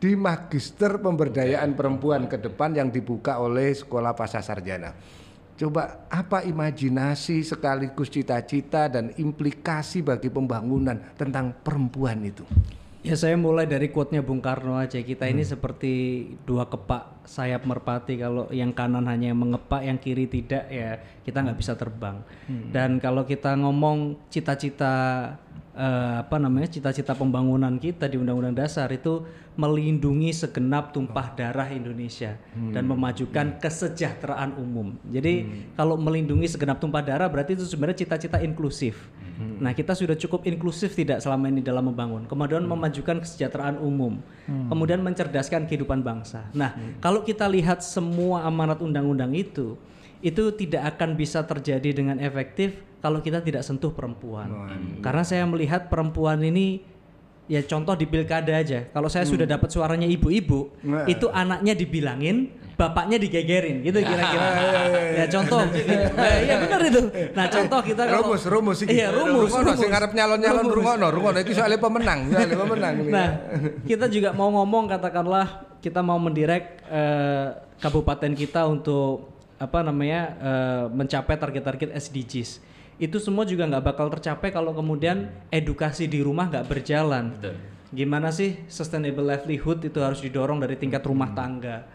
di 0.01 0.11
Magister 0.17 0.97
Pemberdayaan 0.97 1.77
Perempuan 1.77 2.25
ke 2.25 2.41
depan 2.41 2.73
yang 2.73 2.89
dibuka 2.89 3.37
oleh 3.37 3.69
Sekolah 3.71 4.17
Pasca 4.17 4.41
Sarjana. 4.41 4.97
Coba 5.53 6.09
apa 6.09 6.41
imajinasi 6.41 7.45
sekaligus 7.45 8.09
cita-cita 8.09 8.89
dan 8.89 9.13
implikasi 9.13 10.01
bagi 10.01 10.33
pembangunan 10.33 10.97
tentang 11.13 11.53
perempuan 11.61 12.17
itu? 12.25 12.41
Ya 13.01 13.17
saya 13.17 13.33
mulai 13.33 13.65
dari 13.65 13.89
quote-nya 13.89 14.21
Bung 14.21 14.45
Karno 14.45 14.77
aja. 14.77 15.01
Kita 15.01 15.25
ini 15.25 15.41
seperti 15.41 16.23
dua 16.45 16.69
kepak 16.69 17.25
sayap 17.25 17.65
merpati. 17.65 18.13
Kalau 18.21 18.45
yang 18.53 18.69
kanan 18.77 19.09
hanya 19.09 19.33
mengepak, 19.33 19.81
yang 19.81 19.97
kiri 19.97 20.29
tidak 20.29 20.69
ya 20.69 21.01
kita 21.25 21.41
nggak 21.41 21.57
bisa 21.57 21.73
terbang. 21.73 22.21
Dan 22.69 23.01
kalau 23.01 23.25
kita 23.25 23.57
ngomong 23.57 24.21
cita-cita 24.29 24.93
eh, 25.75 26.15
apa 26.23 26.37
namanya 26.37 26.71
cita-cita 26.71 27.15
pembangunan 27.15 27.75
kita 27.79 28.07
di 28.07 28.19
Undang-Undang 28.19 28.55
Dasar 28.61 28.91
itu 28.91 29.23
melindungi 29.59 30.31
segenap 30.31 30.95
tumpah 30.95 31.35
darah 31.35 31.67
Indonesia 31.67 32.39
dan 32.71 32.87
memajukan 32.87 33.59
kesejahteraan 33.59 34.55
umum. 34.55 34.95
Jadi 35.11 35.67
kalau 35.75 35.99
melindungi 35.99 36.47
segenap 36.47 36.79
tumpah 36.79 37.03
darah 37.03 37.27
berarti 37.27 37.59
itu 37.59 37.67
sebenarnya 37.67 38.07
cita-cita 38.07 38.39
inklusif. 38.39 39.11
Nah 39.41 39.75
kita 39.75 39.91
sudah 39.97 40.15
cukup 40.15 40.45
inklusif 40.47 40.93
tidak 40.95 41.19
selama 41.19 41.51
ini 41.51 41.59
dalam 41.59 41.91
membangun. 41.91 42.29
Kemudian 42.29 42.63
memajukan 42.63 43.19
kesejahteraan 43.19 43.81
umum. 43.81 44.23
Kemudian 44.47 45.03
mencerdaskan 45.03 45.67
kehidupan 45.67 45.99
bangsa. 45.99 46.47
Nah 46.55 46.77
kalau 47.03 47.25
kita 47.25 47.49
lihat 47.51 47.83
semua 47.83 48.47
amanat 48.47 48.79
undang-undang 48.79 49.35
itu 49.35 49.75
itu 50.21 50.53
tidak 50.53 50.95
akan 50.95 51.13
bisa 51.13 51.41
terjadi 51.41 51.89
dengan 51.91 52.17
efektif 52.17 52.73
kalau 53.01 53.17
kita 53.19 53.41
tidak 53.41 53.61
sentuh 53.61 53.89
perempuan. 53.89 54.49
Karena 55.01 55.23
saya 55.25 55.43
melihat 55.43 55.89
perempuan 55.89 56.37
ini 56.39 56.85
ya 57.45 57.59
contoh 57.65 57.93
di 57.93 58.05
pilkada 58.05 58.53
aja. 58.53 58.85
Kalau 58.87 59.09
saya 59.09 59.25
sudah 59.25 59.43
dapat 59.43 59.67
suaranya 59.67 60.05
ibu-ibu, 60.05 60.69
Nah. 60.85 61.03
itu 61.03 61.25
anaknya 61.27 61.73
dibilangin, 61.73 62.53
bapaknya 62.77 63.17
digegerin 63.17 63.81
gitu 63.81 63.97
kira-kira. 64.07 64.47
ya 65.17 65.25
contoh. 65.27 65.65
Nah, 65.65 66.35
iya 66.39 66.55
benar 66.61 66.81
itu. 66.85 67.01
Nah 67.33 67.45
contoh 67.49 67.79
kita 67.81 68.01
kalau 68.05 68.21
rumus 68.29 68.43
rumus 68.45 68.77
iki. 68.85 68.93
Iya 68.95 69.09
rumus. 69.09 69.49
Rungono 69.49 69.73
sing 69.73 69.89
rumus. 69.89 69.99
arep 69.99 70.11
nyalon-nyalon 70.13 70.63
Rumus. 70.63 70.75
rungono, 70.77 71.07
rungono 71.09 71.37
iki 71.41 71.51
soalnya 71.51 71.81
pemenang, 71.81 72.19
soalnya 72.29 72.55
pemenang. 72.55 72.93
Nah, 73.09 73.29
kita 73.83 74.05
juga 74.07 74.29
mau 74.31 74.53
ngomong 74.53 74.85
katakanlah 74.87 75.47
kita 75.81 75.99
mau 75.99 76.21
mendirect 76.21 76.85
eh, 76.87 77.47
kabupaten 77.81 78.31
kita 78.31 78.69
untuk 78.69 79.30
apa 79.61 79.85
namanya 79.85 80.21
eh, 80.41 80.85
mencapai 80.89 81.37
target-target 81.37 81.93
SDGs. 81.93 82.57
Itu 82.97 83.21
semua 83.21 83.45
juga 83.45 83.69
nggak 83.69 83.85
bakal 83.85 84.09
tercapai 84.09 84.49
kalau 84.49 84.73
kemudian 84.73 85.29
edukasi 85.53 86.09
di 86.09 86.25
rumah 86.25 86.49
nggak 86.49 86.65
berjalan. 86.65 87.37
Betul. 87.37 87.55
Gimana 87.91 88.33
sih 88.33 88.57
sustainable 88.65 89.27
livelihood 89.29 89.85
itu 89.85 89.99
harus 90.01 90.23
didorong 90.23 90.57
dari 90.63 90.79
tingkat 90.79 91.05
rumah 91.05 91.29
tangga. 91.37 91.85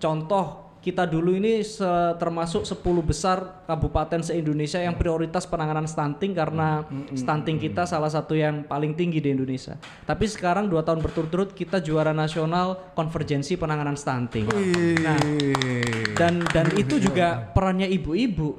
Contoh 0.00 0.69
kita 0.80 1.04
dulu 1.04 1.36
ini 1.36 1.60
se- 1.60 2.16
termasuk 2.16 2.64
10 2.64 2.80
besar 3.04 3.68
kabupaten 3.68 4.24
se-Indonesia 4.24 4.80
yang 4.80 4.96
prioritas 4.96 5.44
penanganan 5.44 5.84
stunting 5.84 6.32
karena 6.32 6.88
stunting 7.12 7.60
kita 7.60 7.84
salah 7.84 8.08
satu 8.08 8.32
yang 8.32 8.64
paling 8.64 8.96
tinggi 8.96 9.20
di 9.20 9.28
Indonesia. 9.28 9.76
Tapi 10.08 10.24
sekarang 10.24 10.72
dua 10.72 10.80
tahun 10.80 11.04
berturut-turut 11.04 11.52
kita 11.52 11.84
juara 11.84 12.16
nasional 12.16 12.96
konvergensi 12.96 13.60
penanganan 13.60 13.92
stunting. 13.92 14.48
Nah, 15.04 15.20
dan 16.16 16.40
dan 16.48 16.66
itu 16.74 16.96
juga 16.96 17.52
perannya 17.52 17.84
ibu-ibu. 17.86 18.56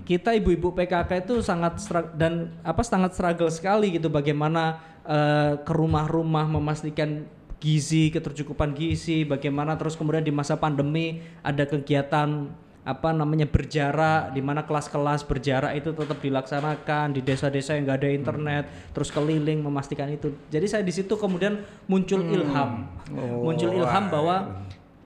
Kita 0.00 0.32
ibu-ibu 0.32 0.72
PKK 0.72 1.28
itu 1.28 1.44
sangat 1.44 1.76
dan 2.16 2.56
apa 2.64 2.80
sangat 2.80 3.12
struggle 3.12 3.52
sekali 3.52 3.92
gitu 3.92 4.08
bagaimana 4.08 4.80
eh, 5.04 5.60
ke 5.60 5.72
rumah-rumah 5.76 6.48
memastikan 6.48 7.28
gizi, 7.64 8.12
ketercukupan 8.12 8.76
gizi, 8.76 9.24
bagaimana 9.24 9.80
terus 9.80 9.96
kemudian 9.96 10.20
di 10.20 10.28
masa 10.28 10.60
pandemi 10.60 11.24
ada 11.40 11.64
kegiatan 11.64 12.52
apa 12.84 13.16
namanya 13.16 13.48
berjarak 13.48 14.36
di 14.36 14.44
mana 14.44 14.68
kelas-kelas 14.68 15.24
berjarak 15.24 15.72
itu 15.72 15.96
tetap 15.96 16.20
dilaksanakan 16.20 17.16
di 17.16 17.24
desa-desa 17.24 17.80
yang 17.80 17.88
nggak 17.88 17.96
ada 18.04 18.10
internet 18.12 18.64
terus 18.92 19.08
keliling 19.08 19.64
memastikan 19.64 20.12
itu. 20.12 20.36
Jadi 20.52 20.66
saya 20.68 20.84
di 20.84 20.92
situ 20.92 21.16
kemudian 21.16 21.64
muncul 21.88 22.20
ilham. 22.20 22.84
Muncul 23.40 23.72
ilham 23.72 24.04
bahwa 24.12 24.60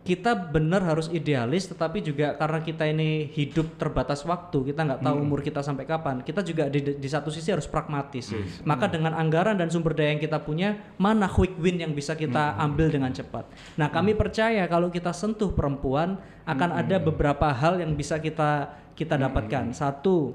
kita 0.08 0.32
benar 0.32 0.80
harus 0.80 1.12
idealis 1.12 1.68
tetapi 1.68 2.00
juga 2.00 2.32
karena 2.40 2.64
kita 2.64 2.88
ini 2.88 3.28
hidup 3.28 3.76
terbatas 3.76 4.24
waktu 4.24 4.72
kita 4.72 4.80
nggak 4.88 5.04
tahu 5.04 5.16
umur 5.20 5.44
kita 5.44 5.60
sampai 5.60 5.84
kapan 5.84 6.24
kita 6.24 6.40
juga 6.40 6.72
di, 6.72 6.96
di 6.96 7.08
satu 7.08 7.28
sisi 7.28 7.52
harus 7.52 7.68
pragmatis. 7.68 8.32
Maka 8.64 8.88
dengan 8.88 9.12
anggaran 9.12 9.60
dan 9.60 9.68
sumber 9.68 9.92
daya 9.92 10.16
yang 10.16 10.22
kita 10.22 10.40
punya 10.40 10.80
mana 10.96 11.28
quick 11.28 11.60
win 11.60 11.76
yang 11.76 11.92
bisa 11.92 12.16
kita 12.16 12.56
ambil 12.56 12.88
dengan 12.88 13.12
cepat? 13.12 13.44
Nah 13.76 13.92
kami 13.92 14.16
percaya 14.16 14.64
kalau 14.64 14.88
kita 14.88 15.12
sentuh 15.12 15.52
perempuan 15.52 16.16
akan 16.48 16.70
ada 16.72 16.96
beberapa 16.96 17.52
hal 17.52 17.84
yang 17.84 17.92
bisa 17.92 18.16
kita 18.16 18.72
kita 18.96 19.20
dapatkan. 19.20 19.76
Satu 19.76 20.34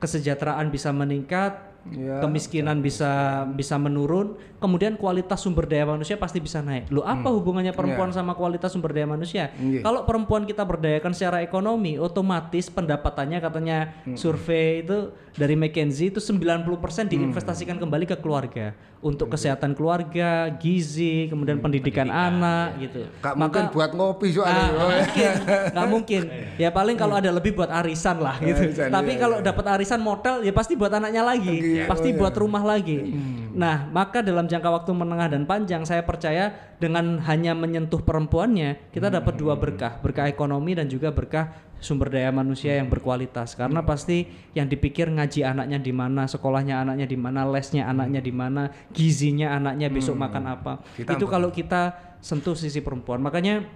kesejahteraan 0.00 0.72
bisa 0.72 0.90
meningkat 0.90 1.71
Ya, 1.90 2.22
kemiskinan 2.22 2.78
bisa 2.78 3.42
bisa 3.58 3.74
menurun, 3.74 4.38
kemudian 4.62 4.94
kualitas 4.94 5.42
sumber 5.42 5.66
daya 5.66 5.82
manusia 5.82 6.14
pasti 6.14 6.38
bisa 6.38 6.62
naik. 6.62 6.86
Lo 6.94 7.02
apa 7.02 7.26
hubungannya 7.26 7.74
perempuan 7.74 8.14
sama 8.14 8.38
kualitas 8.38 8.70
sumber 8.70 8.94
daya 8.94 9.10
manusia? 9.10 9.50
Iya. 9.58 9.82
Kalau 9.82 10.06
perempuan 10.06 10.46
kita 10.46 10.62
berdayakan 10.62 11.10
secara 11.10 11.42
ekonomi, 11.42 11.98
otomatis 11.98 12.70
pendapatannya 12.70 13.38
katanya 13.42 13.78
survei 14.14 14.86
itu 14.86 15.10
dari 15.32 15.56
McKinsey 15.56 16.12
itu 16.12 16.20
90% 16.20 17.08
diinvestasikan 17.08 17.80
kembali 17.80 18.04
ke 18.04 18.16
keluarga. 18.20 18.76
Untuk 19.02 19.34
kesehatan 19.34 19.74
keluarga, 19.74 20.46
gizi, 20.62 21.26
kemudian 21.26 21.58
pendidikan, 21.58 22.06
anak 22.06 22.78
gitu. 22.78 23.02
Gak 23.18 23.34
mungkin 23.34 23.66
buat 23.74 23.90
ngopi 23.98 24.30
soalnya. 24.30 24.62
Ah, 24.62 24.68
nggak 24.70 24.88
mungkin, 24.92 25.32
nggak 25.74 25.88
mungkin. 25.90 26.22
Ya 26.62 26.68
paling 26.70 26.94
kalau 27.00 27.18
ada 27.18 27.32
lebih 27.32 27.56
buat 27.56 27.66
arisan 27.72 28.22
lah 28.22 28.38
gitu. 28.38 28.70
Arisan, 28.70 28.92
Tapi 28.92 29.12
iya, 29.16 29.18
kalau 29.18 29.36
dapat 29.42 29.64
arisan 29.74 30.00
modal 30.04 30.44
ya 30.46 30.52
pasti 30.54 30.78
buat 30.78 30.92
anaknya 30.92 31.24
lagi, 31.24 31.82
Iya, 31.82 31.84
pasti 31.90 32.14
oh, 32.14 32.22
buat 32.22 32.34
rumah 32.36 32.62
lagi. 32.62 33.10
Nah, 33.52 33.88
maka 33.90 34.22
dalam 34.22 34.46
jangka 34.46 34.68
waktu 34.70 34.90
menengah 34.94 35.28
dan 35.34 35.42
panjang 35.48 35.82
saya 35.82 36.06
percaya 36.06 36.54
dengan 36.78 37.18
hanya 37.26 37.52
menyentuh 37.52 38.00
perempuannya 38.04 38.92
kita 38.94 39.10
dapat 39.10 39.34
dua 39.34 39.58
berkah, 39.58 39.98
berkah 39.98 40.30
ekonomi 40.30 40.78
dan 40.78 40.86
juga 40.86 41.10
berkah 41.10 41.71
sumber 41.82 42.08
daya 42.08 42.30
manusia 42.30 42.78
yang 42.78 42.86
berkualitas. 42.86 43.58
Karena 43.58 43.82
pasti 43.82 44.30
yang 44.54 44.70
dipikir 44.70 45.10
ngaji 45.10 45.42
anaknya 45.42 45.82
di 45.82 45.90
mana, 45.90 46.30
sekolahnya 46.30 46.86
anaknya 46.86 47.06
di 47.10 47.18
mana, 47.18 47.42
lesnya 47.44 47.90
anaknya 47.90 48.22
di 48.22 48.32
mana, 48.32 48.70
gizinya 48.94 49.58
anaknya 49.58 49.90
besok 49.90 50.14
makan 50.14 50.44
apa. 50.46 50.80
Itu 50.96 51.26
kalau 51.26 51.50
kita 51.50 52.14
sentuh 52.22 52.54
sisi 52.54 52.78
perempuan. 52.80 53.18
Makanya 53.18 53.66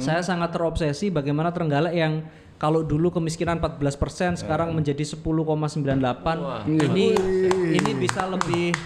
saya 0.00 0.24
sangat 0.24 0.54
terobsesi 0.56 1.12
bagaimana 1.12 1.52
Trenggalek 1.52 1.92
yang 1.92 2.24
kalau 2.60 2.84
dulu 2.84 3.08
kemiskinan 3.08 3.56
14% 3.56 4.44
sekarang 4.44 4.76
menjadi 4.76 5.00
10,98. 5.00 6.68
Ini 6.68 7.06
ini 7.72 7.90
bisa 7.96 8.28
lebih 8.28 8.76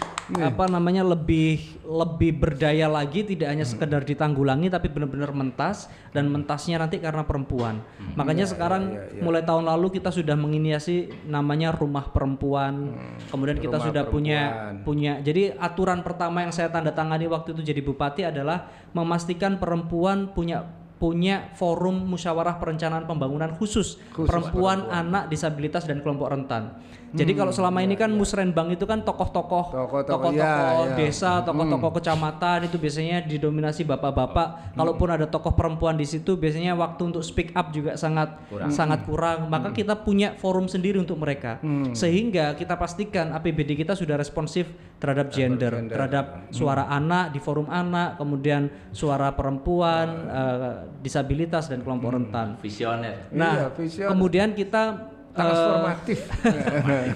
apa 0.40 0.64
namanya 0.70 1.04
lebih 1.04 1.60
lebih 1.84 2.40
berdaya 2.40 2.88
lagi 2.88 3.26
tidak 3.28 3.50
hanya 3.50 3.66
sekedar 3.66 4.00
ditanggulangi 4.08 4.72
tapi 4.72 4.88
benar-benar 4.88 5.36
mentas 5.36 5.92
dan 6.14 6.30
mentasnya 6.30 6.78
nanti 6.78 7.02
karena 7.02 7.26
perempuan. 7.26 7.82
Makanya 8.14 8.46
sekarang 8.46 8.94
mulai 9.20 9.42
tahun 9.42 9.66
lalu 9.66 9.98
kita 9.98 10.14
sudah 10.14 10.38
menginisiasi 10.38 11.26
namanya 11.26 11.74
rumah 11.74 12.14
perempuan. 12.14 12.94
Kemudian 13.28 13.58
kita 13.58 13.82
Rumah 13.82 13.86
sudah 13.90 14.02
punya 14.06 14.40
perempuan. 14.48 14.84
punya. 14.86 15.12
Jadi 15.18 15.50
aturan 15.50 16.00
pertama 16.06 16.46
yang 16.46 16.54
saya 16.54 16.70
tanda 16.70 16.94
tangani 16.94 17.26
waktu 17.26 17.58
itu 17.58 17.74
jadi 17.74 17.82
bupati 17.82 18.22
adalah 18.22 18.70
memastikan 18.94 19.58
perempuan 19.58 20.30
punya 20.30 20.83
punya 21.04 21.52
forum 21.52 22.08
musyawarah 22.08 22.56
perencanaan 22.56 23.04
pembangunan 23.04 23.52
khusus, 23.60 24.00
perempuan, 24.16 24.88
anak, 24.88 25.28
disabilitas 25.28 25.84
dan 25.84 26.00
kelompok 26.00 26.32
rentan. 26.32 26.80
Jadi 27.14 27.32
kalau 27.38 27.54
selama 27.54 27.78
ini 27.80 27.94
kan 27.94 28.10
Musrenbang 28.10 28.74
itu 28.74 28.84
kan 28.84 29.06
tokoh-tokoh 29.06 29.70
Tokoh-tokoh, 29.70 30.34
iya, 30.34 30.90
iya. 30.90 30.94
desa, 30.98 31.46
tokoh-tokoh 31.46 32.02
kecamatan 32.02 32.66
itu 32.66 32.76
biasanya 32.76 33.22
didominasi 33.22 33.86
bapak-bapak. 33.86 34.74
Kalaupun 34.74 35.08
ada 35.14 35.30
tokoh 35.30 35.54
perempuan 35.54 35.94
di 35.94 36.02
situ 36.02 36.34
biasanya 36.34 36.74
waktu 36.74 37.14
untuk 37.14 37.22
speak 37.22 37.54
up 37.54 37.70
juga 37.70 37.94
sangat 37.94 38.34
sangat 38.68 39.06
kurang. 39.06 39.46
Maka 39.46 39.70
kita 39.70 39.94
punya 40.02 40.34
forum 40.36 40.66
sendiri 40.66 40.98
untuk 40.98 41.22
mereka. 41.22 41.62
Sehingga 41.94 42.58
kita 42.58 42.74
pastikan 42.74 43.30
APBD 43.30 43.78
kita 43.78 43.94
sudah 43.94 44.18
responsif 44.18 44.66
terhadap 44.98 45.30
gender, 45.30 45.70
terhadap 45.86 46.50
suara 46.50 46.90
anak 46.90 47.30
di 47.30 47.38
forum 47.38 47.70
anak, 47.70 48.18
kemudian 48.18 48.66
suara 48.90 49.30
perempuan, 49.36 50.06
eh, 50.26 50.74
disabilitas 50.98 51.70
dan 51.70 51.84
kelompok 51.84 52.16
rentan. 52.16 52.56
Visioner. 52.58 53.28
Nah, 53.30 53.54
Iya, 53.54 53.66
visioner. 53.76 54.10
kemudian 54.10 54.48
kita 54.56 55.13
eh, 55.34 55.36
Transformatif. 55.36 56.18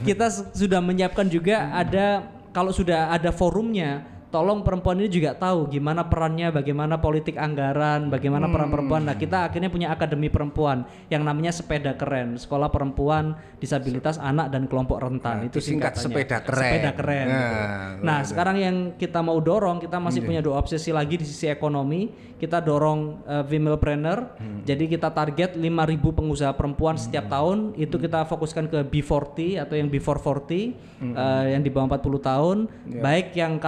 kita 0.03 0.27
s- 0.27 0.45
sudah 0.53 0.79
menyiapkan 0.79 1.25
juga 1.25 1.71
ada 1.71 2.23
kalau 2.51 2.71
sudah 2.71 3.09
ada 3.09 3.31
forumnya 3.31 4.03
tolong 4.29 4.61
perempuan 4.61 5.01
ini 5.01 5.09
juga 5.09 5.33
tahu 5.33 5.73
gimana 5.73 6.05
perannya 6.05 6.53
bagaimana 6.53 7.01
politik 7.01 7.41
anggaran 7.41 8.13
bagaimana 8.13 8.49
peran 8.49 8.69
perempuan 8.69 9.03
nah 9.09 9.17
kita 9.17 9.49
akhirnya 9.49 9.73
punya 9.73 9.89
akademi 9.89 10.29
perempuan 10.29 10.85
yang 11.09 11.25
namanya 11.25 11.53
sepeda 11.53 11.97
keren 11.97 12.37
sekolah 12.37 12.69
perempuan 12.69 13.37
disabilitas 13.59 14.17
anak 14.23 14.55
dan 14.55 14.71
kelompok 14.71 15.03
rentan. 15.03 15.51
Itu 15.51 15.59
disingkat 15.59 15.99
singkatannya. 15.99 16.05
sepeda 16.07 16.39
keren. 16.47 16.63
sepeda 16.63 16.91
keren 16.95 17.27
Nah, 17.29 17.35
gitu. 17.35 17.57
nah 18.07 18.19
sekarang 18.23 18.57
yang 18.59 18.77
kita 18.95 19.19
mau 19.21 19.39
dorong 19.43 19.83
kita 19.83 19.99
masih 19.99 20.23
punya 20.23 20.41
dua 20.41 20.63
obsesi 20.63 20.95
lagi 20.95 21.19
di 21.19 21.27
sisi 21.27 21.51
ekonomi. 21.51 22.31
Kita 22.39 22.63
dorong 22.63 23.27
uh, 23.27 23.43
female 23.51 23.83
planner 23.83 24.39
jadi 24.63 24.87
kita 24.87 25.11
target 25.11 25.59
5000 25.59 25.99
pengusaha 25.99 26.53
perempuan 26.55 26.95
setiap 26.95 27.27
tahun. 27.27 27.75
Itu 27.75 27.99
kita 27.99 28.23
fokuskan 28.31 28.71
ke 28.71 28.79
B40 28.87 29.59
atau 29.59 29.75
yang 29.75 29.91
before 29.91 30.23
40 30.23 30.23
uh, 30.23 30.71
yang 31.51 31.63
di 31.67 31.71
bawah 31.71 31.99
40 31.99 32.23
tahun. 32.23 32.57
Baik 33.03 33.35
yang 33.35 33.59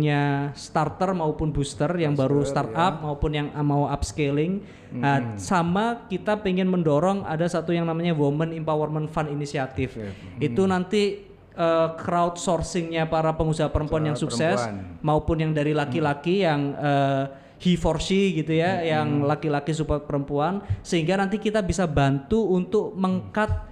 kategorinya 0.00 0.52
starter 0.56 1.10
maupun 1.12 1.52
booster 1.52 1.90
yang 2.00 2.16
baru 2.16 2.42
startup 2.44 3.04
maupun 3.04 3.30
yang 3.36 3.48
uh, 3.52 3.64
mau 3.64 3.84
upscaling. 3.88 4.64
Nah, 4.90 5.38
sama 5.38 6.10
kita 6.10 6.42
pengen 6.42 6.66
mendorong 6.66 7.22
ada 7.22 7.46
satu 7.46 7.70
yang 7.70 7.86
namanya 7.86 8.10
Women 8.10 8.50
Empowerment 8.56 9.06
Fund 9.06 9.30
Initiative. 9.30 9.94
Itu 10.42 10.66
nanti 10.66 11.30
uh, 11.54 11.94
crowdsourcingnya 11.94 13.06
para 13.06 13.30
pengusaha 13.36 13.70
perempuan 13.70 14.10
yang 14.10 14.18
sukses 14.18 14.58
perempuan. 14.58 14.98
maupun 15.04 15.36
yang 15.38 15.52
dari 15.54 15.70
laki-laki 15.70 16.42
yang 16.42 16.74
uh, 16.74 17.30
he 17.62 17.78
for 17.78 18.02
she 18.02 18.34
gitu 18.34 18.50
ya, 18.58 18.82
yang 18.82 19.22
laki-laki 19.22 19.70
support 19.70 20.10
perempuan. 20.10 20.58
Sehingga 20.82 21.14
nanti 21.14 21.38
kita 21.38 21.62
bisa 21.62 21.86
bantu 21.86 22.50
untuk 22.50 22.90
mengkat 22.98 23.69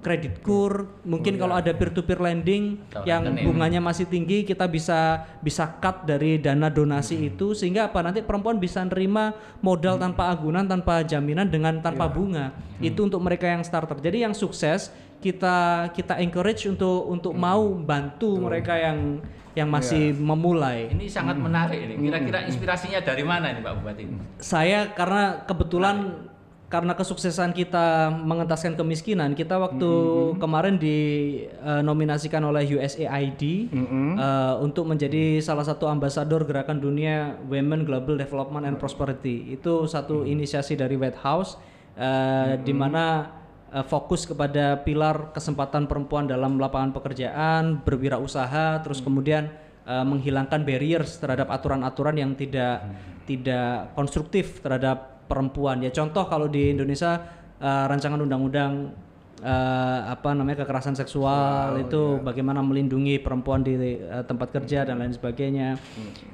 kredit 0.00 0.40
kur, 0.40 0.88
mungkin 1.04 1.36
kalau 1.36 1.60
ada 1.60 1.76
peer 1.76 1.92
to 1.92 2.00
peer 2.00 2.16
lending 2.16 2.80
Atau 2.88 3.04
yang 3.04 3.22
rekening. 3.28 3.44
bunganya 3.44 3.80
masih 3.84 4.08
tinggi, 4.08 4.48
kita 4.48 4.64
bisa 4.64 5.28
bisa 5.44 5.68
cut 5.80 6.08
dari 6.08 6.40
dana 6.40 6.72
donasi 6.72 7.28
itu 7.28 7.52
sehingga 7.52 7.92
apa 7.92 8.00
nanti 8.00 8.24
perempuan 8.24 8.56
bisa 8.56 8.80
nerima 8.84 9.36
modal 9.60 10.00
tanpa 10.00 10.32
agunan, 10.32 10.64
tanpa 10.64 11.04
jaminan 11.04 11.52
dengan 11.52 11.84
tanpa 11.84 12.08
bunga. 12.08 12.56
Itu 12.80 13.04
untuk 13.06 13.20
mereka 13.20 13.44
yang 13.44 13.60
starter. 13.60 14.00
Jadi 14.00 14.24
yang 14.24 14.32
sukses 14.32 14.88
kita 15.20 15.88
kita 15.92 16.16
encourage 16.16 16.64
untuk 16.64 17.04
untuk 17.12 17.36
mau 17.36 17.76
bantu 17.76 18.40
mereka 18.40 18.80
yang 18.80 19.20
yang 19.52 19.68
masih 19.68 20.14
memulai. 20.14 20.88
Ini 20.94 21.10
sangat 21.10 21.36
menarik 21.36 21.76
ini. 21.76 21.98
Kira-kira 21.98 22.46
inspirasinya 22.46 23.02
dari 23.02 23.24
mana 23.26 23.50
ini 23.50 23.60
Pak 23.60 23.72
Bupati? 23.82 24.04
Saya 24.38 24.94
karena 24.94 25.42
kebetulan 25.42 26.29
karena 26.70 26.94
kesuksesan 26.94 27.50
kita 27.50 28.14
mengentaskan 28.14 28.78
kemiskinan, 28.78 29.34
kita 29.34 29.58
waktu 29.58 29.90
kemarin 30.38 30.78
dinominasikan 30.78 32.46
oleh 32.46 32.62
USAID 32.78 33.42
eh, 33.74 34.54
untuk 34.62 34.86
menjadi 34.86 35.42
salah 35.42 35.66
satu 35.66 35.90
ambasador 35.90 36.46
gerakan 36.46 36.78
dunia 36.78 37.34
Women 37.50 37.82
Global 37.82 38.14
Development 38.14 38.62
and 38.62 38.78
Prosperity. 38.78 39.50
Itu 39.50 39.90
satu 39.90 40.22
inisiasi 40.22 40.78
dari 40.78 40.94
White 40.94 41.18
House 41.26 41.58
eh, 41.98 42.54
di 42.62 42.70
mana 42.70 43.34
eh, 43.74 43.82
fokus 43.82 44.22
kepada 44.22 44.78
pilar 44.86 45.34
kesempatan 45.34 45.90
perempuan 45.90 46.30
dalam 46.30 46.54
lapangan 46.54 46.94
pekerjaan, 46.94 47.82
berwirausaha, 47.82 48.78
terus 48.86 49.02
kemudian 49.02 49.50
eh, 49.90 50.04
menghilangkan 50.06 50.62
barriers 50.62 51.18
terhadap 51.18 51.50
aturan-aturan 51.50 52.14
yang 52.14 52.38
tidak 52.38 52.86
tidak 53.26 53.90
konstruktif 53.98 54.62
terhadap 54.62 55.09
perempuan. 55.30 55.78
Ya 55.78 55.94
contoh 55.94 56.26
kalau 56.26 56.50
di 56.50 56.74
Indonesia 56.74 57.22
eh, 57.62 57.84
rancangan 57.86 58.18
undang-undang 58.18 58.90
eh, 59.38 60.00
apa 60.10 60.34
namanya 60.34 60.66
kekerasan 60.66 60.98
seksual 60.98 61.78
itu 61.78 62.18
bagaimana 62.20 62.58
melindungi 62.60 63.22
perempuan 63.22 63.62
di 63.62 63.78
eh, 63.78 64.24
tempat 64.26 64.50
kerja 64.50 64.82
dan 64.82 64.98
lain 64.98 65.14
sebagainya. 65.14 65.78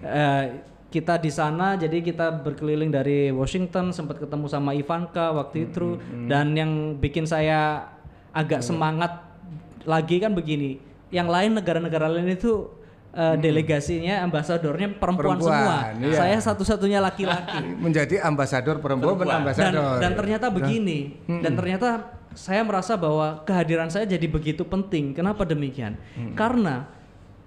Eh, 0.01 0.45
kita 0.87 1.21
di 1.21 1.29
sana 1.29 1.77
jadi 1.77 2.01
kita 2.01 2.41
berkeliling 2.41 2.89
dari 2.89 3.29
Washington 3.29 3.93
sempat 3.93 4.17
ketemu 4.17 4.47
sama 4.49 4.73
Ivanka 4.73 5.35
waktu 5.35 5.69
itu 5.69 6.01
dan 6.31 6.57
yang 6.57 6.97
bikin 6.97 7.27
saya 7.27 7.91
agak 8.33 8.65
semangat 8.65 9.21
lagi 9.85 10.23
kan 10.23 10.33
begini. 10.33 10.79
Yang 11.11 11.29
lain 11.31 11.51
negara-negara 11.59 12.07
lain 12.11 12.33
itu 12.33 12.71
eh, 13.16 13.37
delegasinya 13.40 14.20
ambasadornya 14.29 15.00
perempuan, 15.00 15.40
semua. 15.40 15.57
Perempuan, 15.88 15.92
iya. 16.05 16.18
Saya 16.20 16.38
satu-satunya 16.44 17.00
laki-laki. 17.00 17.64
menjadi 17.85 18.20
ambasador 18.20 18.85
perempuan, 18.85 19.16
Perempuan. 19.16 19.33
dan 19.33 19.40
ambasador. 19.40 19.98
dan 20.05 20.12
ternyata 20.12 20.46
begini. 20.52 21.16
Dan 21.24 21.57
ternyata 21.57 21.88
saya 22.37 22.61
merasa 22.61 22.94
bahwa 23.00 23.40
kehadiran 23.48 23.88
saya 23.88 24.05
jadi 24.05 24.29
begitu 24.29 24.62
penting. 24.68 25.16
Kenapa 25.16 25.48
demikian? 25.48 25.96
Karena 26.37 26.92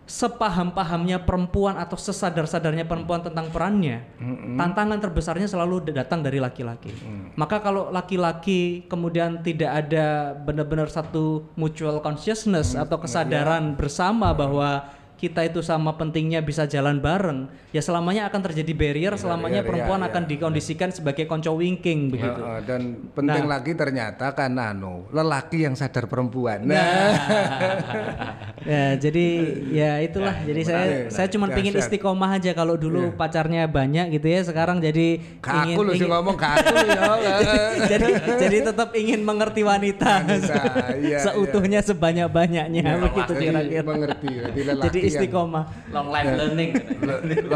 sepaham-pahamnya 0.10 1.22
perempuan 1.22 1.78
atau 1.78 1.94
sesadar-sadarnya 1.94 2.90
perempuan 2.90 3.22
tentang 3.22 3.54
perannya, 3.54 4.10
tantangan 4.58 4.98
terbesarnya 4.98 5.46
selalu 5.46 5.94
datang 5.94 6.26
dari 6.26 6.42
laki-laki. 6.42 6.90
Maka 7.38 7.62
kalau 7.62 7.94
laki-laki 7.94 8.90
kemudian 8.90 9.46
tidak 9.46 9.86
ada 9.86 10.34
benar-benar 10.34 10.90
satu 10.90 11.46
mutual 11.54 12.02
consciousness 12.02 12.74
atau 12.74 12.98
kesadaran 12.98 13.78
bersama 13.78 14.34
bahwa 14.34 14.98
kita 15.20 15.52
itu 15.52 15.60
sama 15.60 16.00
pentingnya 16.00 16.40
bisa 16.40 16.64
jalan 16.64 17.04
bareng, 17.04 17.52
ya 17.70 17.80
selamanya 17.80 18.26
akan 18.26 18.42
terjadi 18.44 18.74
barrier, 18.74 19.14
selamanya 19.14 19.62
barrier, 19.62 19.86
perempuan 19.86 20.00
ya, 20.00 20.08
akan 20.08 20.24
ya. 20.24 20.28
dikondisikan 20.28 20.90
sebagai 20.90 21.24
konco 21.24 21.54
winking 21.54 22.10
begitu. 22.10 22.42
Heeh, 22.42 22.60
dan 22.64 22.82
penting 23.12 23.46
Nah. 23.46 23.52
lagi 23.52 23.72
ternyata 23.74 24.26
kan 24.32 24.50
anu 24.54 25.06
lelaki 25.10 25.62
yang 25.62 25.74
sadar 25.74 26.06
perempuan. 26.06 26.66
Nah, 26.66 26.82
ya 28.66 28.98
jadi 28.98 29.26
ya 29.70 29.92
itulah. 30.00 30.34
jadi 30.42 30.62
saya 30.62 30.78
menarik, 30.80 31.06
saya 31.10 31.28
cuma 31.28 31.46
pingin 31.48 31.74
istiqomah 31.76 32.30
aja 32.36 32.52
kalau 32.52 32.74
dulu 32.74 33.14
pacarnya 33.14 33.66
banyak 33.66 34.12
gitu 34.12 34.28
ya. 34.28 34.42
Sekarang 34.42 34.78
jadi 34.80 35.22
Ke 35.38 35.50
ingin, 35.54 35.76
aku 35.76 35.82
lu 35.84 35.92
sih 35.92 36.02
ingin- 36.02 36.12
ngomong 36.12 36.36
ke 36.36 36.48
aku 36.48 36.74
lu 36.74 36.88
ya. 36.90 37.06
jadi 37.88 38.08
jadi 38.40 38.58
tetap 38.66 38.90
ingin 38.94 39.22
mengerti 39.22 39.62
wanita, 39.62 40.26
Wanita, 40.26 40.62
iya, 40.98 41.18
seutuhnya 41.22 41.80
sebanyak 41.80 42.28
banyaknya 42.28 42.82
Ya, 42.82 42.98
begitu 42.98 43.32
kira-kira. 43.32 43.84
mengerti. 43.86 44.28
Jadi 44.42 44.60
lelaki 44.64 44.86
Jadi 44.88 44.98
yang- 45.00 45.10
istiqomah. 45.14 45.64
Long 45.90 46.10
life 46.10 46.32
learning. 46.32 46.72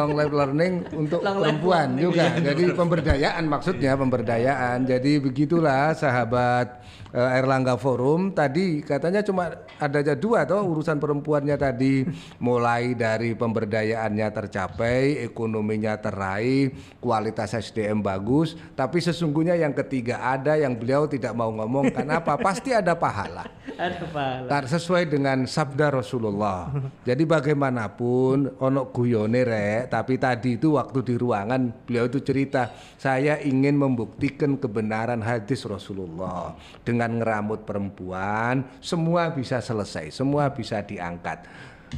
Long 0.03 0.19
life 0.19 0.33
learning 0.35 0.73
untuk 0.99 1.19
Long 1.23 1.39
perempuan 1.39 1.95
learning, 1.95 2.03
juga. 2.03 2.23
iya. 2.35 2.43
Jadi 2.51 2.63
pemberdayaan 2.75 3.43
maksudnya 3.47 3.91
pemberdayaan. 3.95 4.77
Jadi 4.83 5.11
begitulah 5.23 5.95
sahabat 5.95 6.83
eh, 7.13 7.37
Erlangga 7.39 7.77
Forum 7.77 8.33
tadi 8.33 8.81
katanya 8.81 9.21
cuma 9.21 9.53
ada 9.77 9.97
aja 10.01 10.17
dua 10.17 10.43
toh 10.43 10.65
urusan 10.65 10.97
perempuannya 10.97 11.55
tadi 11.55 12.03
mulai 12.41 12.97
dari 12.97 13.37
pemberdayaannya 13.37 14.27
tercapai, 14.33 15.21
ekonominya 15.23 15.99
teraih, 16.01 16.73
kualitas 16.97 17.53
SDM 17.53 18.01
bagus, 18.01 18.57
tapi 18.73 18.99
sesungguhnya 19.03 19.59
yang 19.59 19.75
ketiga 19.75 20.23
ada 20.23 20.55
yang 20.55 20.73
beliau 20.73 21.05
tidak 21.05 21.35
mau 21.35 21.51
ngomong 21.51 21.91
kenapa? 21.91 22.39
Pasti 22.39 22.71
ada 22.71 22.95
pahala. 22.95 23.45
Aduh, 23.83 24.07
pahala. 24.11 24.47
Tar 24.47 24.65
sesuai 24.69 25.11
dengan 25.11 25.43
sabda 25.43 25.91
Rasulullah. 25.91 26.71
Jadi 27.03 27.23
bagaimanapun 27.27 28.59
ono 28.61 28.81
guyone 28.87 29.43
rek, 29.43 29.91
tapi 29.91 30.15
tadi 30.15 30.55
itu 30.55 30.79
waktu 30.79 31.03
di 31.03 31.15
ruangan 31.19 31.73
beliau 31.83 32.07
itu 32.07 32.23
cerita, 32.23 32.71
saya 32.95 33.39
ingin 33.43 33.75
membuktikan 33.75 34.55
kebenaran 34.55 35.19
hadis 35.19 35.67
Rasulullah. 35.67 36.55
Dengan 36.85 37.02
ngeramut 37.11 37.67
perempuan, 37.67 38.67
semua 38.79 39.31
bisa 39.31 39.59
selesai, 39.59 40.11
semua 40.13 40.51
bisa 40.51 40.79
diangkat. 40.83 41.45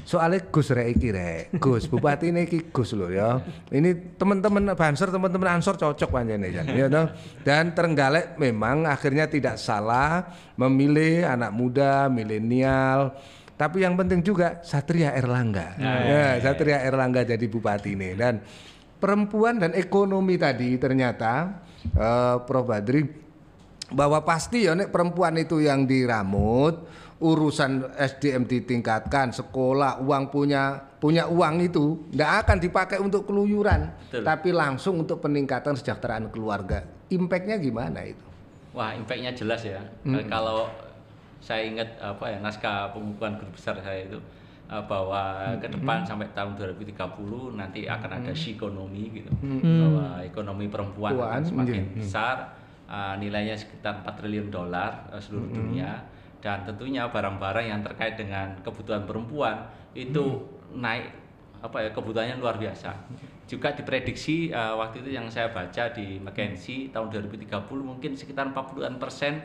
Soalnya 0.04 0.44
Gus 0.52 0.76
rek 0.76 1.00
iki 1.00 1.08
rek, 1.15 1.56
Gus 1.56 1.88
Bupati 1.88 2.28
ini 2.28 2.44
iki 2.44 2.68
Gus 2.68 2.91
loh 2.91 3.08
ya. 3.08 3.39
Ini 3.72 4.20
teman-teman 4.20 4.76
Banser, 4.76 5.08
teman-teman 5.08 5.56
Ansor 5.56 5.80
cocok 5.80 6.10
panjangnya 6.12 6.52
Jan, 6.52 6.68
ya 6.76 6.91
toh. 6.91 7.08
Dan 7.48 7.72
Trenggalek 7.72 8.36
memang 8.36 8.84
akhirnya 8.84 9.32
tidak 9.32 9.56
salah 9.56 10.36
memilih 10.60 11.24
anak 11.24 11.56
muda, 11.56 12.12
milenial. 12.12 13.15
Tapi 13.56 13.88
yang 13.88 13.96
penting 13.96 14.20
juga 14.20 14.60
Satria 14.68 15.15
Erlangga. 15.15 15.80
Ya, 15.80 16.44
Satria 16.44 16.84
Erlangga 16.84 17.24
jadi 17.24 17.48
bupati 17.48 17.96
ini 17.96 18.12
dan 18.20 18.44
perempuan 19.00 19.63
dan 19.63 19.72
ekonomi 19.80 20.36
tadi 20.36 20.76
ternyata 20.76 21.63
eh, 21.96 22.36
Prof 22.44 22.68
Badri 22.68 23.25
bahwa 23.93 24.21
pasti 24.26 24.65
ya 24.65 24.74
nek 24.74 24.89
perempuan 24.89 25.38
itu 25.38 25.62
yang 25.62 25.86
diramut 25.86 26.86
urusan 27.21 27.95
SDM 27.95 28.43
ditingkatkan 28.43 29.32
sekolah 29.32 30.02
uang 30.02 30.34
punya 30.34 30.89
punya 31.00 31.30
uang 31.30 31.62
itu 31.63 32.10
tidak 32.12 32.45
akan 32.45 32.58
dipakai 32.60 32.98
untuk 32.98 33.30
keluyuran 33.30 33.93
Betul. 34.10 34.26
tapi 34.26 34.50
langsung 34.52 35.06
untuk 35.06 35.21
peningkatan 35.21 35.78
kesejahteraan 35.78 36.34
keluarga 36.34 36.84
impactnya 37.13 37.62
gimana 37.62 38.02
itu 38.04 38.26
Wah, 38.76 38.91
impactnya 38.91 39.32
jelas 39.32 39.63
ya. 39.63 39.80
Eh, 40.04 40.28
Kalau 40.28 40.67
saya 41.39 41.63
ingat 41.63 41.95
apa 42.04 42.28
ya 42.28 42.43
naskah 42.43 42.91
pembukuan 42.91 43.39
guru 43.39 43.56
besar 43.56 43.80
saya 43.80 44.04
itu 44.04 44.19
eh, 44.67 44.84
bahwa 44.84 45.56
ke 45.63 45.71
depan 45.71 46.04
sampai 46.04 46.28
tahun 46.36 46.60
2030 46.60 47.56
nanti 47.56 47.88
akan 47.88 48.12
ada 48.19 48.36
shikonomi 48.36 49.04
gitu. 49.15 49.32
Bahwa 49.63 50.19
ekonomi 50.28 50.67
perempuan 50.67 51.15
akan 51.15 51.24
Perempuan, 51.24 51.41
semakin 51.48 51.84
iya. 51.88 51.95
besar, 52.04 52.36
eh, 52.86 53.15
nilainya 53.17 53.54
sekitar 53.54 54.02
4 54.02 54.15
triliun 54.15 54.50
dolar 54.50 55.10
eh, 55.10 55.19
seluruh 55.19 55.50
dunia. 55.50 56.02
Dan 56.39 56.62
tentunya 56.62 57.10
barang-barang 57.10 57.65
yang 57.65 57.82
terkait 57.82 58.13
dengan 58.15 58.54
kebutuhan 58.62 59.04
perempuan 59.04 59.65
itu 59.91 60.45
naik 60.71 61.10
apa 61.58 61.82
ya 61.82 61.89
kebutuhannya 61.89 62.38
luar 62.38 62.56
biasa. 62.56 62.93
Juga 63.45 63.74
diprediksi 63.74 64.50
eh, 64.50 64.74
waktu 64.74 65.02
itu 65.02 65.10
yang 65.12 65.26
saya 65.28 65.50
baca 65.50 65.89
di 65.89 66.17
McKinsey 66.17 66.89
tahun 66.89 67.10
2030 67.10 67.50
mungkin 67.82 68.13
sekitar 68.13 68.45
40-an 68.50 68.98
persen 68.98 69.41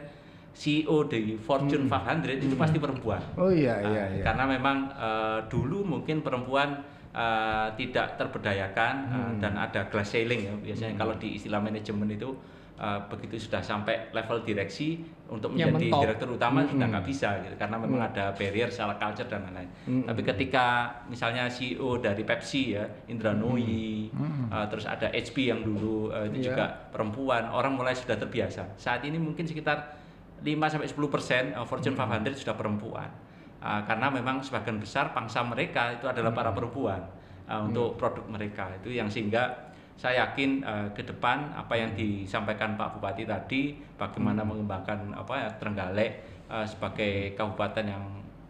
CEO 0.51 1.07
di 1.07 1.39
Fortune 1.39 1.87
500 1.87 2.43
itu 2.43 2.57
pasti 2.59 2.77
perempuan. 2.77 3.23
oh 3.39 3.49
iya 3.49 3.79
Nah, 3.81 3.91
iya 3.95 4.05
iya. 4.19 4.25
Karena 4.27 4.45
memang 4.45 4.77
eh, 4.93 5.41
dulu 5.47 5.87
mungkin 5.87 6.21
perempuan 6.21 6.85
eh, 7.11 7.69
tidak 7.77 8.19
terberdayakan 8.19 8.95
Hmm. 9.07 9.35
dan 9.39 9.57
ada 9.57 9.87
glass 9.89 10.13
ceiling 10.13 10.45
ya 10.45 10.53
biasanya 10.53 10.95
kalau 10.95 11.15
di 11.17 11.35
istilah 11.35 11.59
manajemen 11.59 12.11
itu 12.11 12.35
eh, 12.81 13.01
begitu 13.07 13.37
sudah 13.39 13.61
sampai 13.61 14.09
level 14.11 14.41
direksi 14.41 14.97
untuk 15.29 15.53
menjadi 15.53 15.71
mentok. 15.71 16.01
direktur 16.01 16.29
utama 16.33 16.65
sudah 16.65 16.81
Hmm. 16.81 16.91
nggak 16.91 17.05
bisa 17.05 17.29
gitu 17.39 17.55
karena 17.55 17.77
memang 17.77 18.01
ada 18.03 18.33
barrier 18.33 18.67
salah 18.69 18.97
culture 18.97 19.29
dan 19.29 19.45
lain-lain. 19.45 19.69
Tapi 20.03 20.21
ketika 20.25 20.67
misalnya 21.07 21.45
CEO 21.47 22.01
dari 22.01 22.25
Pepsi 22.25 22.73
ya 22.73 22.83
Indra 23.07 23.31
Nooyi, 23.31 24.09
eh, 24.49 24.67
terus 24.67 24.85
ada 24.85 25.07
HP 25.09 25.47
yang 25.47 25.61
dulu 25.61 26.09
eh, 26.09 26.27
itu 26.27 26.33
Hmm. 26.33 26.35
Iya. 26.35 26.47
juga 26.47 26.65
perempuan, 26.89 27.43
orang 27.49 27.73
mulai 27.75 27.93
sudah 27.93 28.17
terbiasa. 28.17 28.75
Saat 28.75 29.05
ini 29.05 29.17
mungkin 29.17 29.45
sekitar 29.45 30.01
5 30.41 30.67
sampai 30.67 30.89
10 30.89 31.07
persen 31.07 31.53
eh, 31.53 31.65
Fortune 31.65 31.93
Hmm. 31.93 32.01
500 32.03 32.41
sudah 32.41 32.57
perempuan. 32.57 33.13
Ah, 33.61 33.85
karena 33.85 34.09
memang 34.09 34.41
sebagian 34.41 34.81
besar 34.81 35.13
pangsa 35.13 35.45
mereka 35.45 35.93
itu 35.93 36.09
adalah 36.09 36.33
para 36.33 36.49
perempuan 36.49 37.05
ah, 37.45 37.61
untuk 37.61 37.93
produk 37.95 38.25
mereka 38.27 38.73
itu 38.75 38.89
yang 38.91 39.05
sehingga 39.07 39.69
saya 40.01 40.25
yakin 40.25 40.65
eh, 40.65 40.89
ke 40.97 41.05
depan 41.05 41.53
apa 41.53 41.77
yang 41.77 41.93
disampaikan 41.93 42.73
Pak 42.73 42.97
Bupati 42.97 43.29
tadi 43.29 43.77
bagaimana 44.01 44.41
mengembangkan 44.41 45.13
apa 45.13 45.45
ya 45.45 45.49
Trenggalek 45.61 46.25
eh, 46.49 46.65
sebagai 46.65 47.37
kabupaten 47.37 47.85
yang 47.85 48.05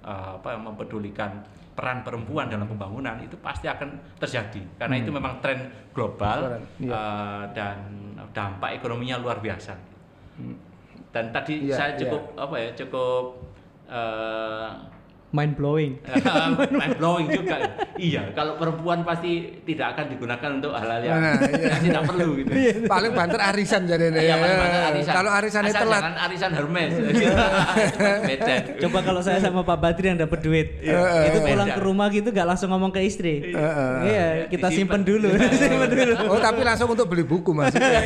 eh, 0.07 0.31
apa 0.39 0.55
mempedulikan 0.55 1.43
peran 1.75 2.07
perempuan 2.07 2.47
dalam 2.47 2.71
pembangunan 2.71 3.19
itu 3.19 3.35
pasti 3.43 3.67
akan 3.67 3.99
terjadi. 4.23 4.63
Karena 4.79 5.03
itu 5.03 5.11
memang 5.11 5.43
tren 5.43 5.67
global 5.91 6.63
eh, 6.79 7.45
dan 7.51 7.79
dampak 8.31 8.79
ekonominya 8.79 9.19
luar 9.19 9.43
biasa. 9.43 9.75
Dan 11.11 11.35
tadi 11.35 11.67
Iya, 11.67 11.75
saya 11.75 11.91
iya. 11.99 12.01
cukup 12.07 12.23
apa 12.39 12.55
ya 12.63 12.71
cukup 12.79 13.25
eh, 13.91 14.69
Mind 15.31 15.55
blowing. 15.55 15.95
mind 16.75 16.99
blowing 16.99 17.31
juga. 17.31 17.57
iya, 17.95 18.35
kalau 18.35 18.59
perempuan 18.59 19.07
pasti 19.07 19.62
tidak 19.62 19.95
akan 19.95 20.11
digunakan 20.11 20.49
untuk 20.59 20.75
hal-hal 20.75 21.01
yang, 21.01 21.14
Nah, 21.16 21.35
iya. 21.47 21.69
yang 21.71 21.83
tidak 21.87 22.03
perlu 22.05 22.29
gitu. 22.35 22.51
Paling 22.85 23.12
banter 23.14 23.38
arisan 23.40 23.87
jadi 23.87 24.11
nih. 24.11 24.21
Iya, 24.21 24.35
paling 24.37 24.59
banter 24.59 24.83
arisan. 24.90 25.12
Kalau 25.14 25.31
arisannya 25.31 25.71
Asal 25.71 25.83
telat, 25.87 26.03
jangan 26.03 26.16
arisan 26.21 26.51
Hermes. 26.51 26.90
Beda. 28.27 28.55
Coba 28.81 28.99
kalau 29.01 29.21
saya 29.21 29.38
sama 29.38 29.61
Pak 29.62 29.79
Badri 29.79 30.07
yang 30.09 30.19
dapat 30.19 30.38
duit, 30.40 30.66
itu 30.83 31.38
pulang 31.40 31.69
ke 31.69 31.81
rumah 31.81 32.07
gitu 32.09 32.29
nggak 32.31 32.47
langsung 32.47 32.69
ngomong 32.69 32.90
ke 32.90 33.01
istri. 33.01 33.55
Heeh. 33.55 33.93
Iya, 34.03 34.27
kita 34.51 34.66
simpen 34.69 35.07
dulu, 35.07 35.31
simpen 35.61 35.90
dulu. 35.90 36.12
Oh 36.27 36.38
tapi 36.38 36.61
langsung 36.62 36.90
untuk 36.90 37.07
beli 37.07 37.23
buku 37.23 37.55
maksudnya. 37.55 38.03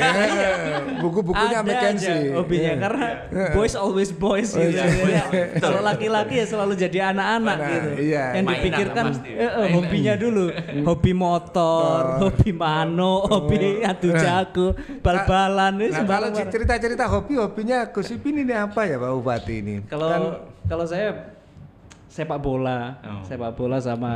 Buku-bukunya 1.01 1.61
Mackenzie. 1.61 2.33
hobinya 2.33 2.63
Iya. 2.67 2.81
karena 2.81 3.07
boys 3.53 3.75
always 3.75 4.11
boys 4.11 4.53
gitu. 4.53 4.77
iya. 4.77 5.25
Kalau 5.57 5.81
laki-laki 5.81 6.41
ya 6.41 6.47
selalu 6.47 6.77
jadi 6.77 6.99
anak-anak 7.14 7.57
Nah, 7.57 7.68
gitu. 7.70 7.90
iya. 8.03 8.24
Yang 8.31 8.44
Mainan 8.44 8.55
dipikirkan 8.59 9.05
pasti. 9.09 9.31
eh, 9.33 9.50
eh, 9.55 9.66
hobinya 9.70 10.14
dulu, 10.14 10.44
hobi 10.83 11.12
motor, 11.14 12.00
hobi 12.20 12.50
mano, 12.53 13.14
hobi 13.24 13.57
adu 13.81 14.09
jago, 14.12 14.66
bal-balan 14.98 15.72
itu 15.81 15.94
Nah 15.94 16.03
kalau 16.03 16.29
sembarang. 16.29 16.50
cerita-cerita 16.50 17.05
hobi-hobinya 17.07 17.79
Gus 17.88 18.11
Ipin 18.11 18.37
ini 18.38 18.53
apa 18.53 18.85
ya 18.85 18.96
Pak 18.96 19.11
Bupati 19.14 19.55
ini? 19.57 19.74
Kalau 19.85 20.09
Kan, 20.09 20.22
kalau 20.66 20.85
saya 20.85 21.31
sepak 22.07 22.38
bola, 22.38 22.98
Oh. 23.00 23.22
sepak 23.22 23.53
bola 23.53 23.79
sama 23.79 24.12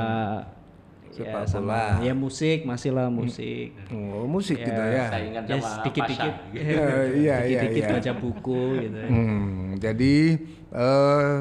Sepak 1.09 1.43
ya, 1.43 1.51
sama 1.51 1.67
bola. 1.67 1.99
ya 2.01 2.13
musik 2.15 2.59
masih 2.63 2.91
lah 2.93 3.09
musik. 3.09 3.75
oh, 3.91 4.23
musik 4.25 4.55
gitu 4.57 4.71
ya. 4.71 5.09
Saingan 5.09 5.43
Ya 5.43 5.57
sama 5.57 5.83
dikit-dikit, 5.83 6.35
Pasha, 6.37 6.53
gitu. 6.53 6.63
Eh, 6.79 7.07
iya 7.19 7.37
iya 7.43 7.61
dikit-dikit 7.61 7.83
iya. 7.83 7.93
baca 7.93 8.13
buku 8.15 8.63
gitu. 8.79 8.99
Hmm, 9.03 9.63
jadi 9.77 10.15
eh, 10.71 11.37